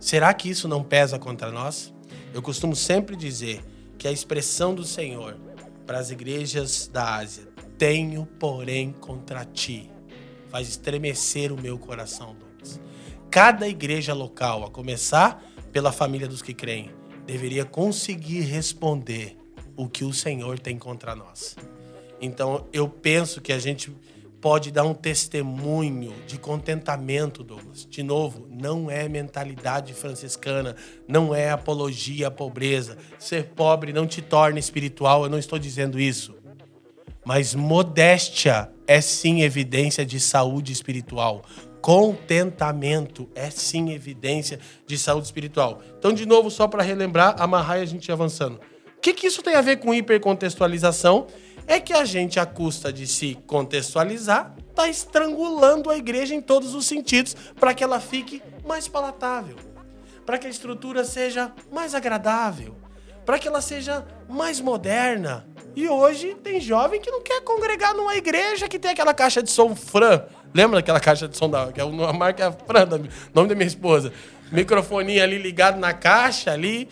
será 0.00 0.32
que 0.32 0.48
isso 0.48 0.66
não 0.66 0.82
pesa 0.82 1.18
contra 1.18 1.50
nós? 1.50 1.94
Eu 2.36 2.42
costumo 2.42 2.76
sempre 2.76 3.16
dizer 3.16 3.64
que 3.96 4.06
a 4.06 4.12
expressão 4.12 4.74
do 4.74 4.84
Senhor 4.84 5.38
para 5.86 5.98
as 5.98 6.10
igrejas 6.10 6.86
da 6.86 7.14
Ásia, 7.14 7.48
tenho, 7.78 8.26
porém, 8.38 8.92
contra 8.92 9.42
ti, 9.42 9.90
faz 10.50 10.68
estremecer 10.68 11.50
o 11.50 11.58
meu 11.58 11.78
coração, 11.78 12.36
Douglas. 12.38 12.78
Cada 13.30 13.66
igreja 13.66 14.12
local, 14.12 14.64
a 14.64 14.70
começar 14.70 15.42
pela 15.72 15.90
família 15.90 16.28
dos 16.28 16.42
que 16.42 16.52
creem, 16.52 16.90
deveria 17.24 17.64
conseguir 17.64 18.42
responder 18.42 19.34
o 19.74 19.88
que 19.88 20.04
o 20.04 20.12
Senhor 20.12 20.58
tem 20.58 20.76
contra 20.76 21.16
nós. 21.16 21.56
Então, 22.20 22.66
eu 22.70 22.86
penso 22.86 23.40
que 23.40 23.50
a 23.50 23.58
gente 23.58 23.96
pode 24.46 24.70
dar 24.70 24.84
um 24.84 24.94
testemunho 24.94 26.14
de 26.24 26.38
contentamento, 26.38 27.42
Douglas. 27.42 27.84
De 27.84 28.00
novo, 28.00 28.46
não 28.48 28.88
é 28.88 29.08
mentalidade 29.08 29.92
franciscana, 29.92 30.76
não 31.08 31.34
é 31.34 31.50
apologia 31.50 32.28
à 32.28 32.30
pobreza. 32.30 32.96
Ser 33.18 33.46
pobre 33.56 33.92
não 33.92 34.06
te 34.06 34.22
torna 34.22 34.60
espiritual, 34.60 35.24
eu 35.24 35.28
não 35.28 35.36
estou 35.36 35.58
dizendo 35.58 35.98
isso. 35.98 36.36
Mas 37.24 37.56
modéstia 37.56 38.70
é 38.86 39.00
sim 39.00 39.42
evidência 39.42 40.06
de 40.06 40.20
saúde 40.20 40.72
espiritual. 40.72 41.42
Contentamento 41.80 43.28
é 43.34 43.50
sim 43.50 43.90
evidência 43.90 44.60
de 44.86 44.96
saúde 44.96 45.26
espiritual. 45.26 45.82
Então, 45.98 46.12
de 46.12 46.24
novo, 46.24 46.52
só 46.52 46.68
para 46.68 46.84
relembrar, 46.84 47.34
amarrar 47.36 47.78
e 47.78 47.82
a 47.82 47.84
gente 47.84 48.12
avançando. 48.12 48.60
O 48.96 49.00
que, 49.00 49.12
que 49.12 49.26
isso 49.26 49.42
tem 49.42 49.56
a 49.56 49.60
ver 49.60 49.78
com 49.78 49.92
hipercontextualização? 49.92 51.26
É 51.66 51.80
que 51.80 51.92
a 51.92 52.04
gente, 52.04 52.38
à 52.38 52.46
custa 52.46 52.92
de 52.92 53.06
se 53.06 53.36
contextualizar, 53.46 54.54
está 54.70 54.88
estrangulando 54.88 55.90
a 55.90 55.96
igreja 55.96 56.34
em 56.34 56.40
todos 56.40 56.74
os 56.74 56.86
sentidos 56.86 57.34
para 57.58 57.74
que 57.74 57.82
ela 57.82 57.98
fique 57.98 58.42
mais 58.64 58.86
palatável, 58.86 59.56
para 60.24 60.38
que 60.38 60.46
a 60.46 60.50
estrutura 60.50 61.04
seja 61.04 61.52
mais 61.72 61.94
agradável, 61.94 62.76
para 63.24 63.38
que 63.38 63.48
ela 63.48 63.60
seja 63.60 64.06
mais 64.28 64.60
moderna. 64.60 65.46
E 65.74 65.88
hoje 65.88 66.34
tem 66.36 66.60
jovem 66.60 67.00
que 67.00 67.10
não 67.10 67.22
quer 67.22 67.40
congregar 67.42 67.94
numa 67.94 68.14
igreja 68.14 68.68
que 68.68 68.78
tem 68.78 68.92
aquela 68.92 69.12
caixa 69.12 69.42
de 69.42 69.50
som 69.50 69.74
Fran. 69.74 70.22
Lembra 70.54 70.78
daquela 70.78 71.00
caixa 71.00 71.26
de 71.26 71.36
som 71.36 71.50
da 71.50 71.72
que 71.72 71.80
é 71.80 71.84
a 71.84 72.12
marca 72.12 72.52
Fran, 72.52 72.86
da, 72.86 72.98
nome 73.34 73.48
da 73.48 73.54
minha 73.54 73.66
esposa? 73.66 74.12
Microfoninho 74.52 75.22
ali 75.22 75.38
ligado 75.38 75.78
na 75.78 75.92
caixa 75.92 76.52
ali. 76.52 76.88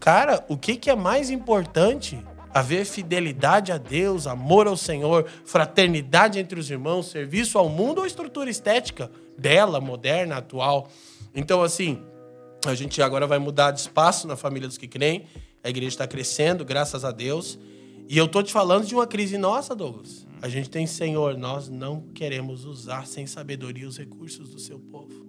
Cara, 0.00 0.44
o 0.48 0.56
que, 0.56 0.76
que 0.76 0.90
é 0.90 0.96
mais 0.96 1.30
importante? 1.30 2.22
Haver 2.54 2.84
fidelidade 2.84 3.72
a 3.72 3.78
Deus, 3.78 4.28
amor 4.28 4.68
ao 4.68 4.76
Senhor, 4.76 5.26
fraternidade 5.44 6.38
entre 6.38 6.60
os 6.60 6.70
irmãos, 6.70 7.10
serviço 7.10 7.58
ao 7.58 7.68
mundo 7.68 7.98
ou 7.98 8.06
estrutura 8.06 8.48
estética 8.48 9.10
bela, 9.36 9.80
moderna, 9.80 10.36
atual. 10.36 10.88
Então, 11.34 11.62
assim, 11.62 12.00
a 12.64 12.74
gente 12.74 13.02
agora 13.02 13.26
vai 13.26 13.40
mudar 13.40 13.72
de 13.72 13.80
espaço 13.80 14.28
na 14.28 14.36
família 14.36 14.68
dos 14.68 14.78
que 14.78 14.86
creem. 14.86 15.24
A 15.64 15.68
igreja 15.68 15.88
está 15.88 16.06
crescendo, 16.06 16.64
graças 16.64 17.04
a 17.04 17.10
Deus. 17.10 17.58
E 18.08 18.16
eu 18.16 18.28
tô 18.28 18.42
te 18.42 18.52
falando 18.52 18.86
de 18.86 18.94
uma 18.94 19.06
crise 19.06 19.36
nossa, 19.36 19.74
Douglas. 19.74 20.24
A 20.40 20.48
gente 20.48 20.70
tem, 20.70 20.86
Senhor, 20.86 21.36
nós 21.36 21.68
não 21.68 22.02
queremos 22.14 22.64
usar 22.64 23.06
sem 23.06 23.26
sabedoria 23.26 23.88
os 23.88 23.98
recursos 23.98 24.50
do 24.50 24.60
seu 24.60 24.78
povo. 24.78 25.26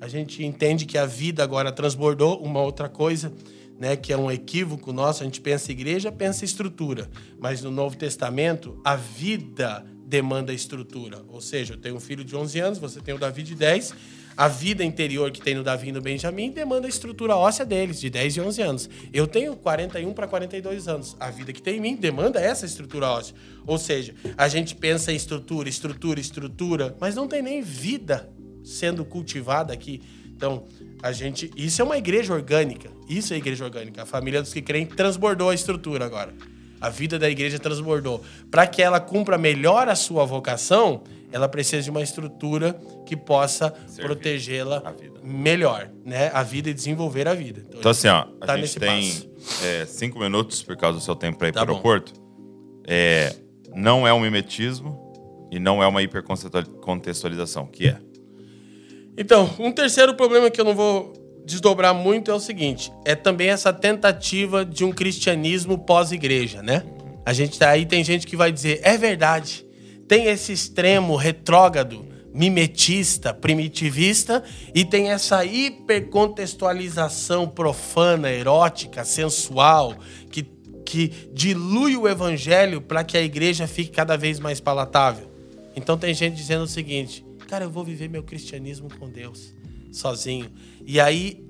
A 0.00 0.08
gente 0.08 0.44
entende 0.44 0.84
que 0.84 0.98
a 0.98 1.06
vida 1.06 1.42
agora 1.42 1.72
transbordou 1.72 2.42
uma 2.42 2.60
outra 2.60 2.88
coisa, 2.88 3.32
né, 3.78 3.96
que 3.96 4.12
é 4.12 4.16
um 4.16 4.30
equívoco 4.30 4.92
nosso. 4.92 5.22
A 5.22 5.26
gente 5.26 5.40
pensa 5.40 5.72
igreja, 5.72 6.10
pensa 6.10 6.44
estrutura. 6.44 7.08
Mas 7.38 7.62
no 7.62 7.70
Novo 7.70 7.96
Testamento, 7.96 8.80
a 8.84 8.96
vida 8.96 9.84
demanda 10.06 10.52
estrutura. 10.52 11.24
Ou 11.28 11.40
seja, 11.40 11.74
eu 11.74 11.78
tenho 11.78 11.96
um 11.96 12.00
filho 12.00 12.24
de 12.24 12.36
11 12.36 12.60
anos, 12.60 12.78
você 12.78 13.00
tem 13.00 13.14
o 13.14 13.18
Davi 13.18 13.42
de 13.42 13.54
10 13.54 13.94
a 14.36 14.48
vida 14.48 14.84
interior 14.84 15.30
que 15.30 15.40
tem 15.40 15.54
no 15.54 15.62
Davi 15.62 15.88
e 15.88 15.92
no 15.92 16.02
Benjamin 16.02 16.50
demanda 16.50 16.86
a 16.86 16.90
estrutura 16.90 17.34
óssea 17.36 17.64
deles, 17.64 17.98
de 17.98 18.10
10 18.10 18.36
e 18.36 18.40
11 18.42 18.62
anos. 18.62 18.90
Eu 19.10 19.26
tenho 19.26 19.56
41 19.56 20.12
para 20.12 20.26
42 20.26 20.86
anos. 20.88 21.16
A 21.18 21.30
vida 21.30 21.54
que 21.54 21.62
tem 21.62 21.78
em 21.78 21.80
mim 21.80 21.96
demanda 21.96 22.38
essa 22.38 22.66
estrutura 22.66 23.08
óssea. 23.08 23.34
Ou 23.66 23.78
seja, 23.78 24.14
a 24.36 24.46
gente 24.46 24.74
pensa 24.74 25.10
em 25.10 25.16
estrutura, 25.16 25.70
estrutura, 25.70 26.20
estrutura, 26.20 26.94
mas 27.00 27.14
não 27.14 27.26
tem 27.26 27.40
nem 27.40 27.62
vida 27.62 28.30
sendo 28.62 29.06
cultivada 29.06 29.72
aqui. 29.72 30.02
Então, 30.36 30.64
a 31.02 31.12
gente. 31.12 31.50
Isso 31.56 31.80
é 31.80 31.84
uma 31.84 31.96
igreja 31.96 32.34
orgânica. 32.34 32.90
Isso 33.08 33.32
é 33.32 33.38
igreja 33.38 33.64
orgânica. 33.64 34.02
A 34.02 34.06
família 34.06 34.42
dos 34.42 34.52
que 34.52 34.60
creem 34.60 34.86
transbordou 34.86 35.48
a 35.48 35.54
estrutura 35.54 36.04
agora. 36.04 36.34
A 36.78 36.90
vida 36.90 37.18
da 37.18 37.28
igreja 37.28 37.58
transbordou. 37.58 38.22
Para 38.50 38.66
que 38.66 38.82
ela 38.82 39.00
cumpra 39.00 39.38
melhor 39.38 39.88
a 39.88 39.94
sua 39.94 40.26
vocação, 40.26 41.02
ela 41.32 41.48
precisa 41.48 41.82
de 41.82 41.90
uma 41.90 42.02
estrutura 42.02 42.78
que 43.06 43.16
possa 43.16 43.70
protegê-la 43.96 44.82
melhor, 45.22 45.90
né? 46.04 46.30
A 46.34 46.42
vida 46.42 46.68
e 46.68 46.74
desenvolver 46.74 47.26
a 47.26 47.34
vida. 47.34 47.62
Então, 47.66 47.80
então 47.80 47.90
assim, 47.90 48.08
ó, 48.08 48.26
a 48.40 48.46
tá 48.46 48.58
gente 48.58 48.78
tem 48.78 49.30
é, 49.64 49.86
cinco 49.86 50.18
minutos 50.18 50.62
por 50.62 50.76
causa 50.76 50.98
do 50.98 51.04
seu 51.04 51.16
tempo 51.16 51.38
para 51.38 51.48
ir 51.48 51.52
Tá 51.52 51.62
para 51.62 51.72
o 51.72 51.76
aeroporto. 51.76 52.12
É, 52.86 53.34
não 53.74 54.06
é 54.06 54.12
um 54.12 54.20
mimetismo 54.20 55.48
e 55.50 55.58
não 55.58 55.82
é 55.82 55.86
uma 55.86 56.02
hipercontextualização, 56.02 57.66
que 57.66 57.88
é? 57.88 57.98
Então, 59.16 59.48
um 59.58 59.72
terceiro 59.72 60.14
problema 60.14 60.50
que 60.50 60.60
eu 60.60 60.64
não 60.64 60.74
vou 60.74 61.14
desdobrar 61.44 61.94
muito 61.94 62.30
é 62.30 62.34
o 62.34 62.40
seguinte: 62.40 62.92
é 63.04 63.14
também 63.14 63.48
essa 63.48 63.72
tentativa 63.72 64.62
de 64.64 64.84
um 64.84 64.92
cristianismo 64.92 65.78
pós-igreja, 65.78 66.62
né? 66.62 66.82
A 67.24 67.32
gente 67.32 67.58
tá 67.58 67.70
aí, 67.70 67.86
tem 67.86 68.04
gente 68.04 68.26
que 68.26 68.36
vai 68.36 68.52
dizer, 68.52 68.80
é 68.82 68.98
verdade. 68.98 69.64
Tem 70.06 70.26
esse 70.26 70.52
extremo 70.52 71.16
retrógrado, 71.16 72.06
mimetista, 72.32 73.34
primitivista, 73.34 74.44
e 74.72 74.84
tem 74.84 75.10
essa 75.10 75.44
hipercontextualização 75.44 77.48
profana, 77.48 78.30
erótica, 78.30 79.04
sensual, 79.04 79.96
que, 80.30 80.44
que 80.84 81.12
dilui 81.32 81.96
o 81.96 82.06
evangelho 82.06 82.80
para 82.80 83.02
que 83.02 83.16
a 83.16 83.22
igreja 83.22 83.66
fique 83.66 83.90
cada 83.90 84.16
vez 84.16 84.38
mais 84.38 84.60
palatável. 84.60 85.28
Então 85.74 85.98
tem 85.98 86.14
gente 86.14 86.36
dizendo 86.36 86.62
o 86.62 86.68
seguinte: 86.68 87.25
cara, 87.46 87.64
eu 87.64 87.70
vou 87.70 87.84
viver 87.84 88.08
meu 88.08 88.22
cristianismo 88.22 88.88
com 88.98 89.08
Deus, 89.08 89.54
sozinho. 89.92 90.50
E 90.84 91.00
aí, 91.00 91.48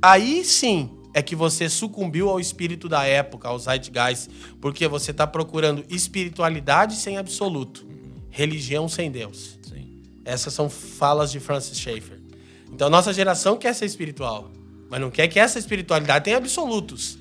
aí 0.00 0.44
sim 0.44 0.90
é 1.14 1.22
que 1.22 1.34
você 1.34 1.68
sucumbiu 1.68 2.28
ao 2.28 2.38
espírito 2.38 2.88
da 2.88 3.04
época, 3.04 3.48
aos 3.48 3.64
zeitgeist, 3.64 4.28
porque 4.60 4.86
você 4.86 5.10
está 5.10 5.26
procurando 5.26 5.84
espiritualidade 5.88 6.94
sem 6.96 7.16
absoluto, 7.16 7.86
religião 8.30 8.88
sem 8.88 9.10
Deus. 9.10 9.58
Sim. 9.62 10.02
Essas 10.24 10.52
são 10.52 10.68
falas 10.68 11.32
de 11.32 11.40
Francis 11.40 11.78
Schaeffer. 11.78 12.20
Então, 12.70 12.90
nossa 12.90 13.12
geração 13.12 13.56
quer 13.56 13.74
ser 13.74 13.86
espiritual, 13.86 14.50
mas 14.90 15.00
não 15.00 15.10
quer 15.10 15.26
que 15.28 15.40
essa 15.40 15.58
espiritualidade 15.58 16.26
tenha 16.26 16.36
absolutos. 16.36 17.18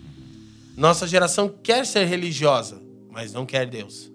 Nossa 0.75 1.07
geração 1.07 1.49
quer 1.63 1.85
ser 1.85 2.05
religiosa, 2.05 2.81
mas 3.09 3.33
não 3.33 3.45
quer 3.45 3.65
Deus. 3.65 4.11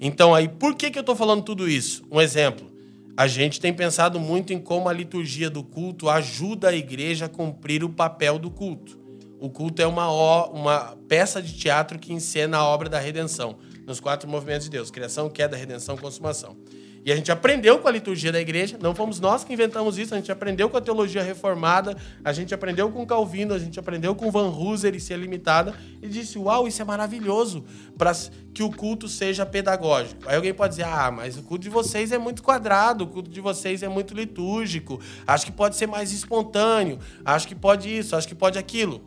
Então, 0.00 0.34
aí, 0.34 0.48
por 0.48 0.74
que, 0.74 0.90
que 0.90 0.98
eu 0.98 1.02
estou 1.02 1.14
falando 1.14 1.42
tudo 1.42 1.68
isso? 1.68 2.04
Um 2.10 2.20
exemplo. 2.20 2.71
A 3.16 3.26
gente 3.26 3.60
tem 3.60 3.72
pensado 3.72 4.18
muito 4.18 4.52
em 4.52 4.58
como 4.58 4.88
a 4.88 4.92
liturgia 4.92 5.50
do 5.50 5.62
culto 5.62 6.08
ajuda 6.08 6.70
a 6.70 6.74
igreja 6.74 7.26
a 7.26 7.28
cumprir 7.28 7.84
o 7.84 7.90
papel 7.90 8.38
do 8.38 8.50
culto. 8.50 8.98
O 9.38 9.50
culto 9.50 9.82
é 9.82 9.86
uma, 9.86 10.08
uma 10.46 10.96
peça 11.08 11.42
de 11.42 11.52
teatro 11.52 11.98
que 11.98 12.12
encena 12.12 12.58
a 12.58 12.64
obra 12.64 12.88
da 12.88 12.98
redenção, 12.98 13.58
nos 13.86 14.00
quatro 14.00 14.28
movimentos 14.28 14.64
de 14.64 14.70
Deus: 14.70 14.90
criação, 14.90 15.28
queda, 15.28 15.56
redenção, 15.56 15.96
consumação. 15.96 16.56
E 17.04 17.10
a 17.10 17.16
gente 17.16 17.32
aprendeu 17.32 17.80
com 17.80 17.88
a 17.88 17.90
liturgia 17.90 18.30
da 18.30 18.40
igreja, 18.40 18.78
não 18.80 18.94
fomos 18.94 19.18
nós 19.18 19.42
que 19.42 19.52
inventamos 19.52 19.98
isso, 19.98 20.14
a 20.14 20.18
gente 20.18 20.30
aprendeu 20.30 20.70
com 20.70 20.76
a 20.76 20.80
teologia 20.80 21.20
reformada, 21.22 21.96
a 22.24 22.32
gente 22.32 22.54
aprendeu 22.54 22.90
com 22.92 23.04
Calvino, 23.04 23.52
a 23.52 23.58
gente 23.58 23.78
aprendeu 23.78 24.14
com 24.14 24.30
Van 24.30 24.48
Hooser 24.48 24.94
e 24.94 25.00
ser 25.00 25.18
limitada, 25.18 25.74
e 26.00 26.06
disse: 26.06 26.38
Uau, 26.38 26.68
isso 26.68 26.80
é 26.80 26.84
maravilhoso, 26.84 27.64
para 27.98 28.12
que 28.54 28.62
o 28.62 28.70
culto 28.70 29.08
seja 29.08 29.44
pedagógico. 29.44 30.28
Aí 30.28 30.36
alguém 30.36 30.54
pode 30.54 30.76
dizer: 30.76 30.84
Ah, 30.84 31.10
mas 31.10 31.36
o 31.36 31.42
culto 31.42 31.64
de 31.64 31.70
vocês 31.70 32.12
é 32.12 32.18
muito 32.18 32.40
quadrado, 32.40 33.02
o 33.02 33.06
culto 33.08 33.28
de 33.28 33.40
vocês 33.40 33.82
é 33.82 33.88
muito 33.88 34.14
litúrgico, 34.14 35.00
acho 35.26 35.44
que 35.44 35.52
pode 35.52 35.74
ser 35.74 35.88
mais 35.88 36.12
espontâneo, 36.12 37.00
acho 37.24 37.48
que 37.48 37.54
pode 37.54 37.88
isso, 37.88 38.14
acho 38.14 38.28
que 38.28 38.34
pode 38.34 38.60
aquilo. 38.60 39.02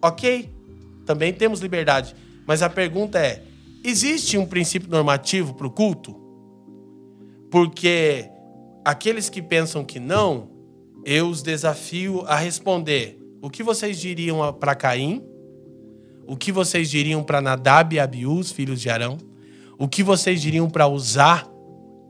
Ok, 0.00 0.54
também 1.04 1.32
temos 1.32 1.58
liberdade, 1.58 2.14
mas 2.46 2.62
a 2.62 2.70
pergunta 2.70 3.18
é: 3.18 3.42
existe 3.82 4.38
um 4.38 4.46
princípio 4.46 4.88
normativo 4.88 5.52
para 5.54 5.66
o 5.66 5.70
culto? 5.70 6.29
Porque 7.50 8.30
aqueles 8.84 9.28
que 9.28 9.42
pensam 9.42 9.84
que 9.84 9.98
não, 9.98 10.48
eu 11.04 11.28
os 11.28 11.42
desafio 11.42 12.22
a 12.26 12.36
responder: 12.36 13.18
o 13.42 13.50
que 13.50 13.62
vocês 13.62 13.98
diriam 13.98 14.52
para 14.52 14.74
Caim? 14.74 15.22
O 16.26 16.36
que 16.36 16.52
vocês 16.52 16.88
diriam 16.88 17.24
para 17.24 17.40
Nadab 17.40 17.94
e 17.94 17.98
Abiú, 17.98 18.38
os 18.38 18.52
filhos 18.52 18.80
de 18.80 18.88
Arão? 18.88 19.18
O 19.76 19.88
que 19.88 20.02
vocês 20.02 20.40
diriam 20.40 20.70
para 20.70 20.86
Uzá, 20.86 21.44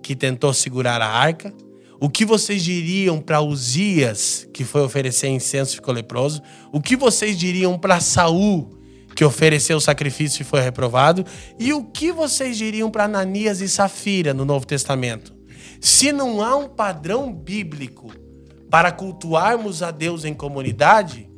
que 0.02 0.14
tentou 0.14 0.52
segurar 0.52 1.00
a 1.00 1.08
arca? 1.08 1.54
O 1.98 2.08
que 2.08 2.24
vocês 2.24 2.64
diriam 2.64 3.20
para 3.20 3.40
Uzias, 3.40 4.48
que 4.52 4.64
foi 4.64 4.82
oferecer 4.82 5.28
incenso 5.28 5.72
e 5.72 5.76
ficou 5.76 5.94
leproso? 5.94 6.42
O 6.72 6.80
que 6.80 6.96
vocês 6.96 7.38
diriam 7.38 7.78
para 7.78 8.00
Saul, 8.00 8.70
que 9.14 9.24
ofereceu 9.24 9.76
o 9.76 9.80
sacrifício 9.80 10.42
e 10.42 10.44
foi 10.44 10.60
reprovado? 10.60 11.24
E 11.58 11.72
o 11.72 11.84
que 11.84 12.12
vocês 12.12 12.56
diriam 12.56 12.90
para 12.90 13.04
Ananias 13.04 13.60
e 13.60 13.68
Safira 13.68 14.32
no 14.32 14.44
Novo 14.44 14.66
Testamento? 14.66 15.34
Se 15.80 16.12
não 16.12 16.42
há 16.42 16.56
um 16.56 16.68
padrão 16.68 17.32
bíblico 17.32 18.12
para 18.70 18.92
cultuarmos 18.92 19.82
a 19.82 19.90
Deus 19.90 20.24
em 20.24 20.34
comunidade, 20.34 21.28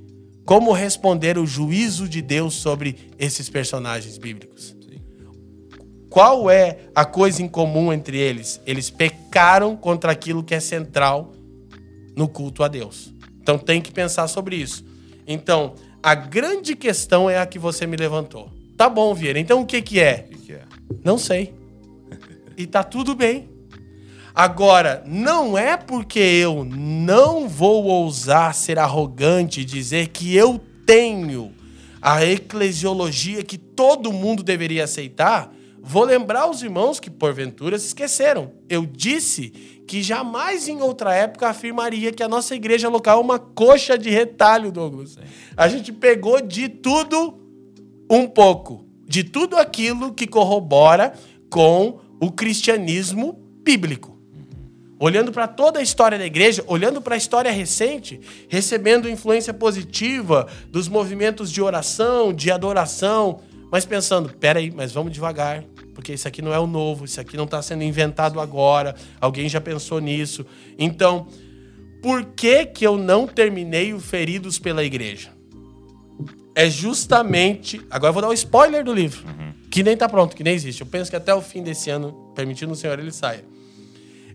como 0.45 0.73
responder 0.73 1.39
o 1.39 1.47
juízo 1.47 2.09
de 2.09 2.21
Deus 2.21 2.55
sobre 2.55 3.11
esses 3.19 3.49
personagens 3.49 4.19
bíblicos? 4.19 4.77
Qual 6.13 6.51
é 6.51 6.91
a 6.95 7.07
coisa 7.07 7.43
em 7.43 7.49
comum 7.49 7.91
entre 7.91 8.19
eles? 8.19 8.61
Eles 8.67 8.91
pecaram 8.91 9.75
contra 9.75 10.13
aquilo 10.13 10.45
que 10.45 10.55
é 10.55 10.61
central 10.61 11.33
no 12.15 12.29
culto 12.29 12.63
a 12.63 12.69
Deus. 12.69 13.15
Então 13.41 13.57
tem 13.57 13.81
que 13.81 13.91
pensar 13.91 14.29
sobre 14.29 14.57
isso. 14.57 14.85
Então, 15.27 15.75
a 16.03 16.15
grande 16.15 16.75
questão 16.75 17.31
é 17.31 17.39
a 17.39 17.47
que 17.47 17.59
você 17.59 17.87
me 17.87 17.97
levantou. 17.97 18.51
Tá 18.77 18.89
bom, 18.89 19.15
Vieira. 19.15 19.39
Então 19.39 19.61
o 19.61 19.67
que, 19.67 19.81
que 19.81 20.01
é? 20.01 20.27
O 20.27 20.31
que, 20.35 20.47
que 20.47 20.53
é? 20.53 20.63
Não 21.05 21.17
sei. 21.17 21.55
E 22.55 22.67
tá 22.67 22.85
tudo 22.85 23.15
bem. 23.15 23.49
Agora, 24.35 25.03
não 25.07 25.57
é 25.57 25.75
porque 25.77 26.19
eu 26.19 26.65
não 26.65 27.49
vou 27.49 27.85
ousar 27.85 28.55
ser 28.55 28.79
arrogante 28.79 29.63
e 29.63 29.65
dizer 29.65 30.09
que 30.09 30.37
eu 30.37 30.61
tenho 30.85 31.53
a 32.01 32.25
eclesiologia 32.25 33.43
que 33.43 33.57
todo 33.57 34.13
mundo 34.13 34.43
deveria 34.43 34.85
aceitar. 34.85 35.51
Vou 35.85 36.05
lembrar 36.05 36.49
os 36.49 36.63
irmãos 36.63 37.01
que 37.01 37.11
porventura 37.11 37.77
se 37.77 37.89
esqueceram. 37.89 38.53
Eu 38.69 38.87
disse 38.87 39.51
que 39.87 40.01
jamais 40.01 40.69
em 40.69 40.81
outra 40.81 41.13
época 41.13 41.49
afirmaria 41.49 42.13
que 42.13 42.23
a 42.23 42.29
nossa 42.29 42.55
igreja 42.55 42.89
local 42.89 43.19
é 43.19 43.21
uma 43.21 43.39
coxa 43.39 43.99
de 43.99 44.09
retalho, 44.09 44.71
Douglas. 44.71 45.19
A 45.57 45.67
gente 45.67 45.93
pegou 45.93 46.41
de 46.41 46.69
tudo 46.69 47.37
um 48.09 48.29
pouco, 48.29 48.87
de 49.09 49.25
tudo 49.25 49.57
aquilo 49.57 50.15
que 50.15 50.27
corrobora 50.27 51.15
com 51.51 51.99
o 52.21 52.31
cristianismo 52.31 53.33
bíblico 53.65 54.13
olhando 55.03 55.33
para 55.33 55.49
toda 55.49 55.81
a 55.81 55.83
história 55.83 56.17
da 56.17 56.25
igreja, 56.25 56.63
olhando 56.69 57.03
para 57.03 57.17
a 57.17 57.19
história 57.19 57.51
recente, 57.51 58.21
recebendo 58.49 59.11
influência 59.11 59.53
positiva 59.53 60.47
dos 60.69 60.87
movimentos 60.87 61.51
de 61.51 61.61
oração, 61.61 62.33
de 62.33 62.53
adoração, 62.53 63.41
mas 63.73 63.87
pensando, 63.87 64.29
peraí, 64.29 64.71
mas 64.71 64.93
vamos 64.93 65.13
devagar, 65.13 65.65
porque 65.95 66.13
isso 66.13 66.29
aqui 66.29 66.43
não 66.43 66.53
é 66.53 66.59
o 66.59 66.67
novo, 66.67 67.07
isso 67.07 67.19
aqui 67.19 67.39
não 67.39 67.45
está 67.45 67.63
sendo 67.63 67.83
inventado 67.83 68.39
agora, 68.39 68.95
alguém 69.19 69.49
já 69.49 69.63
pensou 69.63 69.99
nisso. 69.99 70.45
Então, 70.79 71.27
por 72.03 72.27
que 72.27 72.67
que 72.67 72.87
eu 72.87 72.99
não 72.99 73.27
terminei 73.27 73.95
o 73.95 73.99
Feridos 73.99 74.59
pela 74.59 74.85
Igreja? 74.85 75.31
É 76.55 76.69
justamente, 76.69 77.81
agora 77.91 78.11
eu 78.11 78.13
vou 78.13 78.23
dar 78.23 78.29
um 78.29 78.35
spoiler 78.35 78.85
do 78.85 78.93
livro, 78.93 79.27
uhum. 79.27 79.55
que 79.71 79.83
nem 79.83 79.95
está 79.95 80.07
pronto, 80.07 80.37
que 80.37 80.45
nem 80.45 80.53
existe. 80.53 80.83
Eu 80.83 80.87
penso 80.87 81.11
que 81.11 81.17
até 81.17 81.35
o 81.35 81.41
fim 81.41 81.63
desse 81.63 81.89
ano, 81.89 82.31
permitindo 82.35 82.73
o 82.73 82.77
Senhor, 82.77 82.99
ele 82.99 83.11
saia 83.11 83.43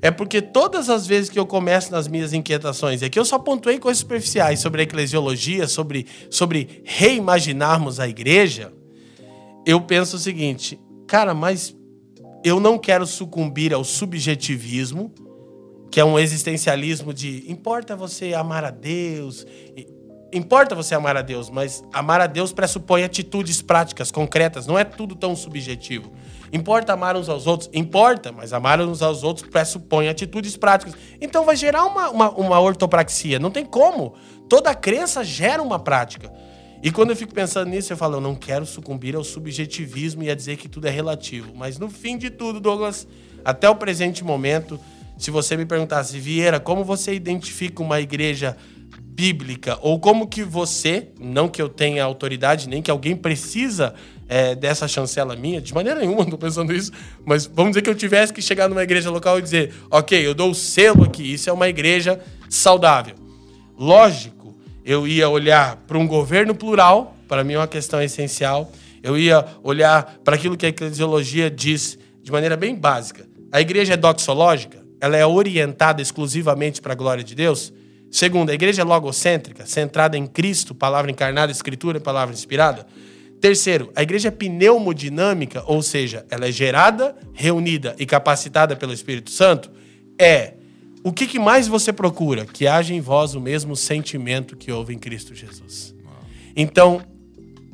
é 0.01 0.11
porque 0.11 0.41
todas 0.41 0.89
as 0.89 1.07
vezes 1.07 1.29
que 1.29 1.39
eu 1.39 1.45
começo 1.45 1.91
nas 1.91 2.07
minhas 2.07 2.33
inquietações, 2.33 3.01
é 3.01 3.09
que 3.09 3.17
eu 3.17 3.25
só 3.25 3.39
pontuei 3.39 3.79
coisas 3.79 3.99
superficiais 3.99 4.59
sobre 4.59 4.81
a 4.81 4.83
eclesiologia, 4.83 5.67
sobre, 5.67 6.05
sobre 6.29 6.83
reimaginarmos 6.85 7.99
a 7.99 8.07
igreja, 8.07 8.71
eu 9.67 9.81
penso 9.81 10.15
o 10.15 10.19
seguinte, 10.19 10.79
cara, 11.05 11.33
mas 11.33 11.75
eu 12.41 12.57
não 12.57 12.77
quero 12.77 13.05
sucumbir 13.05 13.73
ao 13.73 13.83
subjetivismo, 13.83 15.13
que 15.91 15.99
é 15.99 16.05
um 16.05 16.17
existencialismo 16.17 17.13
de 17.13 17.43
importa 17.51 17.93
você 17.93 18.33
amar 18.33 18.63
a 18.63 18.69
Deus, 18.69 19.45
importa 20.31 20.73
você 20.73 20.95
amar 20.95 21.17
a 21.17 21.21
Deus, 21.21 21.49
mas 21.49 21.83
amar 21.91 22.21
a 22.21 22.27
Deus 22.27 22.53
pressupõe 22.53 23.03
atitudes 23.03 23.61
práticas, 23.61 24.09
concretas, 24.09 24.65
não 24.65 24.79
é 24.79 24.85
tudo 24.85 25.17
tão 25.17 25.35
subjetivo. 25.35 26.13
Importa 26.53 26.93
amar 26.93 27.17
uns 27.17 27.27
aos 27.27 27.45
outros? 27.45 27.69
Importa, 27.73 28.31
mas 28.31 28.53
amar 28.53 28.79
uns 28.79 29.01
aos 29.01 29.21
outros 29.21 29.49
pressupõe 29.49 30.07
atitudes 30.07 30.55
práticas. 30.55 30.93
Então 31.19 31.43
vai 31.43 31.57
gerar 31.57 31.83
uma, 31.83 32.09
uma, 32.09 32.29
uma 32.29 32.59
ortopraxia. 32.61 33.37
Não 33.37 33.51
tem 33.51 33.65
como. 33.65 34.13
Toda 34.47 34.73
crença 34.73 35.25
gera 35.25 35.61
uma 35.61 35.77
prática. 35.77 36.31
E 36.87 36.89
quando 36.89 37.09
eu 37.09 37.17
fico 37.17 37.33
pensando 37.33 37.69
nisso, 37.69 37.91
eu 37.91 37.97
falo, 37.97 38.15
eu 38.15 38.21
não 38.21 38.33
quero 38.33 38.65
sucumbir 38.65 39.13
ao 39.13 39.21
subjetivismo 39.21 40.23
e 40.23 40.29
a 40.29 40.33
dizer 40.33 40.55
que 40.55 40.69
tudo 40.69 40.87
é 40.87 40.89
relativo. 40.89 41.51
Mas 41.53 41.77
no 41.77 41.89
fim 41.89 42.17
de 42.17 42.29
tudo, 42.29 42.61
Douglas, 42.61 43.05
até 43.43 43.69
o 43.69 43.75
presente 43.75 44.23
momento, 44.23 44.79
se 45.17 45.29
você 45.29 45.57
me 45.57 45.65
perguntasse, 45.65 46.17
Vieira, 46.17 46.61
como 46.61 46.85
você 46.85 47.13
identifica 47.13 47.83
uma 47.83 47.99
igreja 47.99 48.55
bíblica? 49.01 49.77
Ou 49.81 49.99
como 49.99 50.29
que 50.29 50.45
você, 50.45 51.09
não 51.19 51.49
que 51.49 51.61
eu 51.61 51.67
tenha 51.67 52.05
autoridade, 52.05 52.69
nem 52.69 52.81
que 52.81 52.89
alguém 52.89 53.17
precisa 53.17 53.93
é, 54.29 54.55
dessa 54.55 54.87
chancela 54.87 55.35
minha, 55.35 55.59
de 55.59 55.73
maneira 55.73 55.99
nenhuma, 55.99 56.23
não 56.31 56.37
pensando 56.37 56.73
isso, 56.73 56.93
mas 57.25 57.45
vamos 57.45 57.71
dizer 57.71 57.81
que 57.81 57.89
eu 57.89 57.95
tivesse 57.95 58.31
que 58.31 58.41
chegar 58.41 58.69
numa 58.69 58.83
igreja 58.83 59.11
local 59.11 59.39
e 59.39 59.41
dizer, 59.41 59.73
ok, 59.91 60.25
eu 60.25 60.33
dou 60.33 60.51
o 60.51 60.55
selo 60.55 61.03
aqui, 61.03 61.33
isso 61.33 61.49
é 61.49 61.51
uma 61.51 61.67
igreja 61.67 62.17
saudável. 62.49 63.15
Lógico, 63.77 64.36
eu 64.87 65.05
ia 65.05 65.27
olhar 65.27 65.75
para 65.85 65.97
um 65.97 66.07
governo 66.07 66.55
plural, 66.55 67.13
para 67.27 67.43
mim 67.43 67.55
é 67.55 67.57
uma 67.57 67.67
questão 67.67 68.01
essencial, 68.01 68.71
eu 69.03 69.17
ia 69.17 69.45
olhar 69.61 70.17
para 70.23 70.35
aquilo 70.35 70.55
que 70.55 70.65
a 70.65 70.69
eclesiologia 70.69 71.51
diz 71.51 71.99
de 72.23 72.31
maneira 72.31 72.55
bem 72.55 72.73
básica. 72.73 73.27
A 73.51 73.59
igreja 73.59 73.95
é 73.95 73.97
doxológica, 73.97 74.81
ela 75.01 75.17
é 75.17 75.25
orientada 75.25 76.01
exclusivamente 76.01 76.81
para 76.81 76.93
a 76.93 76.95
glória 76.95 77.21
de 77.21 77.35
Deus. 77.35 77.73
Segundo, 78.09 78.49
a 78.49 78.53
igreja 78.53 78.81
é 78.81 78.85
logocêntrica, 78.85 79.65
centrada 79.65 80.17
em 80.17 80.25
Cristo, 80.25 80.73
palavra 80.73 81.11
encarnada, 81.11 81.51
escritura 81.51 81.99
palavra 81.99 82.33
inspirada. 82.33 82.87
Terceiro, 83.41 83.91
a 83.93 84.01
igreja 84.01 84.29
é 84.29 84.31
pneumodinâmica, 84.31 85.63
ou 85.67 85.81
seja, 85.81 86.25
ela 86.29 86.47
é 86.47 86.51
gerada, 86.51 87.13
reunida 87.33 87.93
e 87.99 88.05
capacitada 88.05 88.73
pelo 88.73 88.93
Espírito 88.93 89.31
Santo. 89.31 89.69
É 90.17 90.53
o 91.07 91.13
que, 91.13 91.25
que 91.25 91.39
mais 91.39 91.69
você 91.69 91.93
procura? 91.93 92.45
Que 92.45 92.67
haja 92.67 92.93
em 92.93 92.99
vós 92.99 93.33
o 93.33 93.39
mesmo 93.39 93.77
sentimento 93.77 94.57
que 94.57 94.69
houve 94.69 94.93
em 94.93 94.99
Cristo 94.99 95.33
Jesus. 95.33 95.95
Então, 96.53 97.01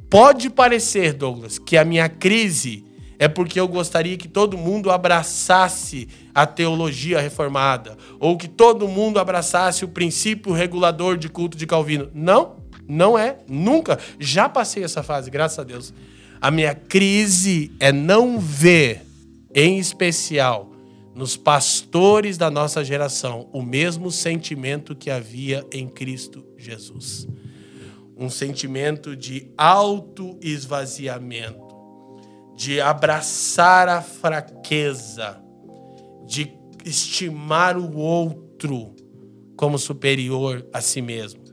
pode 0.07 0.51
parecer, 0.51 1.13
Douglas, 1.13 1.57
que 1.57 1.75
a 1.75 1.83
minha 1.83 2.07
crise 2.07 2.85
é 3.17 3.27
porque 3.27 3.59
eu 3.59 3.67
gostaria 3.67 4.17
que 4.17 4.27
todo 4.27 4.55
mundo 4.55 4.91
abraçasse 4.91 6.07
a 6.31 6.45
teologia 6.45 7.19
reformada, 7.19 7.97
ou 8.19 8.37
que 8.37 8.47
todo 8.47 8.87
mundo 8.87 9.17
abraçasse 9.17 9.83
o 9.83 9.87
princípio 9.87 10.53
regulador 10.53 11.17
de 11.17 11.27
culto 11.27 11.57
de 11.57 11.65
Calvino. 11.65 12.11
Não. 12.13 12.57
Não 12.87 13.17
é, 13.17 13.37
nunca. 13.49 13.97
Já 14.19 14.47
passei 14.47 14.83
essa 14.83 15.01
fase, 15.01 15.31
graças 15.31 15.57
a 15.57 15.63
Deus. 15.63 15.91
A 16.39 16.51
minha 16.51 16.75
crise 16.75 17.71
é 17.79 17.91
não 17.91 18.37
ver, 18.37 19.01
em 19.55 19.79
especial, 19.79 20.72
nos 21.15 21.37
pastores 21.37 22.37
da 22.37 22.49
nossa 22.49 22.83
geração, 22.83 23.47
o 23.53 23.61
mesmo 23.61 24.11
sentimento 24.11 24.95
que 24.95 25.11
havia 25.11 25.63
em 25.71 25.87
Cristo 25.87 26.43
Jesus. 26.57 27.27
Um 28.17 28.29
sentimento 28.29 29.15
de 29.15 29.51
auto-esvaziamento, 29.57 31.61
de 32.55 32.81
abraçar 32.81 33.87
a 33.89 34.01
fraqueza, 34.01 35.39
de 36.25 36.51
estimar 36.85 37.77
o 37.77 37.95
outro 37.95 38.95
como 39.55 39.77
superior 39.77 40.67
a 40.73 40.81
si 40.81 41.01
mesmo. 41.01 41.43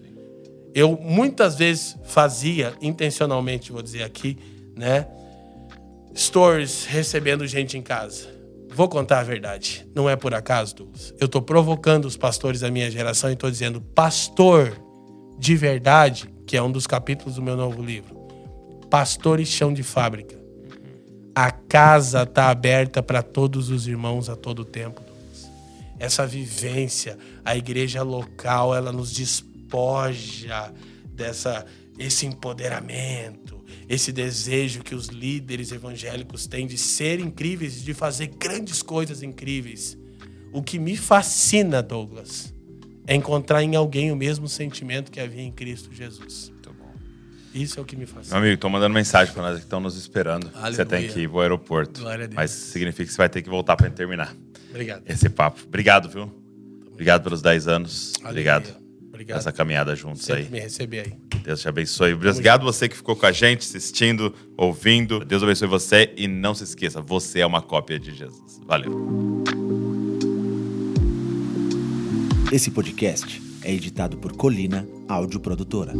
Eu 0.72 0.96
muitas 0.96 1.56
vezes 1.56 1.98
fazia, 2.04 2.72
intencionalmente, 2.80 3.72
vou 3.72 3.82
dizer 3.82 4.04
aqui, 4.04 4.38
né? 4.76 5.08
Stories 6.14 6.84
recebendo 6.84 7.44
gente 7.46 7.76
em 7.76 7.82
casa. 7.82 8.39
Vou 8.80 8.88
contar 8.88 9.18
a 9.18 9.22
verdade. 9.22 9.86
Não 9.94 10.08
é 10.08 10.16
por 10.16 10.32
acaso, 10.32 10.74
Douglas. 10.74 11.12
Eu 11.20 11.26
estou 11.26 11.42
provocando 11.42 12.06
os 12.06 12.16
pastores 12.16 12.60
da 12.60 12.70
minha 12.70 12.90
geração 12.90 13.28
e 13.28 13.34
estou 13.34 13.50
dizendo, 13.50 13.78
pastor 13.78 14.74
de 15.38 15.54
verdade, 15.54 16.34
que 16.46 16.56
é 16.56 16.62
um 16.62 16.72
dos 16.72 16.86
capítulos 16.86 17.34
do 17.34 17.42
meu 17.42 17.58
novo 17.58 17.82
livro. 17.82 18.16
Pastores 18.88 19.48
chão 19.48 19.70
de 19.70 19.82
fábrica. 19.82 20.34
A 21.34 21.50
casa 21.50 22.22
está 22.22 22.48
aberta 22.48 23.02
para 23.02 23.22
todos 23.22 23.68
os 23.68 23.86
irmãos 23.86 24.30
a 24.30 24.34
todo 24.34 24.64
tempo. 24.64 25.02
Douglas. 25.02 25.50
Essa 25.98 26.26
vivência, 26.26 27.18
a 27.44 27.54
igreja 27.54 28.02
local, 28.02 28.74
ela 28.74 28.90
nos 28.90 29.12
despoja 29.12 30.72
dessa 31.04 31.66
esse 31.98 32.24
empoderamento, 32.24 33.49
esse 33.90 34.12
desejo 34.12 34.84
que 34.84 34.94
os 34.94 35.08
líderes 35.08 35.72
evangélicos 35.72 36.46
têm 36.46 36.64
de 36.64 36.78
ser 36.78 37.18
incríveis, 37.18 37.82
de 37.82 37.92
fazer 37.92 38.28
grandes 38.28 38.82
coisas 38.82 39.20
incríveis. 39.20 39.98
O 40.52 40.62
que 40.62 40.78
me 40.78 40.96
fascina, 40.96 41.82
Douglas, 41.82 42.54
é 43.04 43.16
encontrar 43.16 43.64
em 43.64 43.74
alguém 43.74 44.12
o 44.12 44.16
mesmo 44.16 44.48
sentimento 44.48 45.10
que 45.10 45.18
havia 45.18 45.42
em 45.42 45.50
Cristo 45.50 45.92
Jesus. 45.92 46.50
Muito 46.50 46.72
bom. 46.72 46.94
Isso 47.52 47.80
é 47.80 47.82
o 47.82 47.84
que 47.84 47.96
me 47.96 48.06
fascina. 48.06 48.36
Meu 48.36 48.46
amigo, 48.46 48.60
tô 48.60 48.68
mandando 48.68 48.94
mensagem 48.94 49.34
para 49.34 49.42
nós 49.42 49.56
que 49.56 49.64
estão 49.64 49.80
nos 49.80 49.96
esperando. 49.96 50.48
Aleluia. 50.54 50.72
Você 50.72 50.84
tem 50.84 51.08
que 51.08 51.18
ir 51.22 51.28
pro 51.28 51.40
aeroporto. 51.40 52.00
Glória 52.00 52.26
a 52.26 52.28
Deus. 52.28 52.36
Mas 52.36 52.52
significa 52.52 53.06
que 53.06 53.12
você 53.12 53.18
vai 53.18 53.28
ter 53.28 53.42
que 53.42 53.50
voltar 53.50 53.74
para 53.76 53.90
terminar 53.90 54.32
Obrigado. 54.70 55.02
esse 55.04 55.28
papo. 55.28 55.62
Obrigado, 55.66 56.08
viu? 56.08 56.32
Obrigado 56.92 57.24
pelos 57.24 57.42
10 57.42 57.66
anos. 57.66 58.12
Obrigado. 58.24 58.79
Obrigado. 59.20 59.38
Essa 59.38 59.52
caminhada 59.52 59.94
juntos 59.94 60.22
Sempre 60.22 60.44
aí. 60.44 60.50
me 60.50 60.60
receber 60.60 61.00
aí. 61.00 61.40
Deus 61.42 61.60
te 61.60 61.68
abençoe. 61.68 62.14
Obrigado 62.14 62.62
você 62.62 62.88
que 62.88 62.96
ficou 62.96 63.14
com 63.14 63.26
a 63.26 63.32
gente, 63.32 63.60
assistindo, 63.60 64.34
ouvindo. 64.56 65.22
Deus 65.22 65.42
abençoe 65.42 65.68
você 65.68 66.10
e 66.16 66.26
não 66.26 66.54
se 66.54 66.64
esqueça, 66.64 67.02
você 67.02 67.40
é 67.40 67.46
uma 67.46 67.60
cópia 67.60 67.98
de 67.98 68.14
Jesus. 68.14 68.58
Valeu. 68.66 69.44
Esse 72.50 72.70
podcast 72.70 73.42
é 73.62 73.70
editado 73.70 74.16
por 74.16 74.32
Colina 74.32 74.88
Áudio 75.06 75.38
Produtora. 75.38 75.92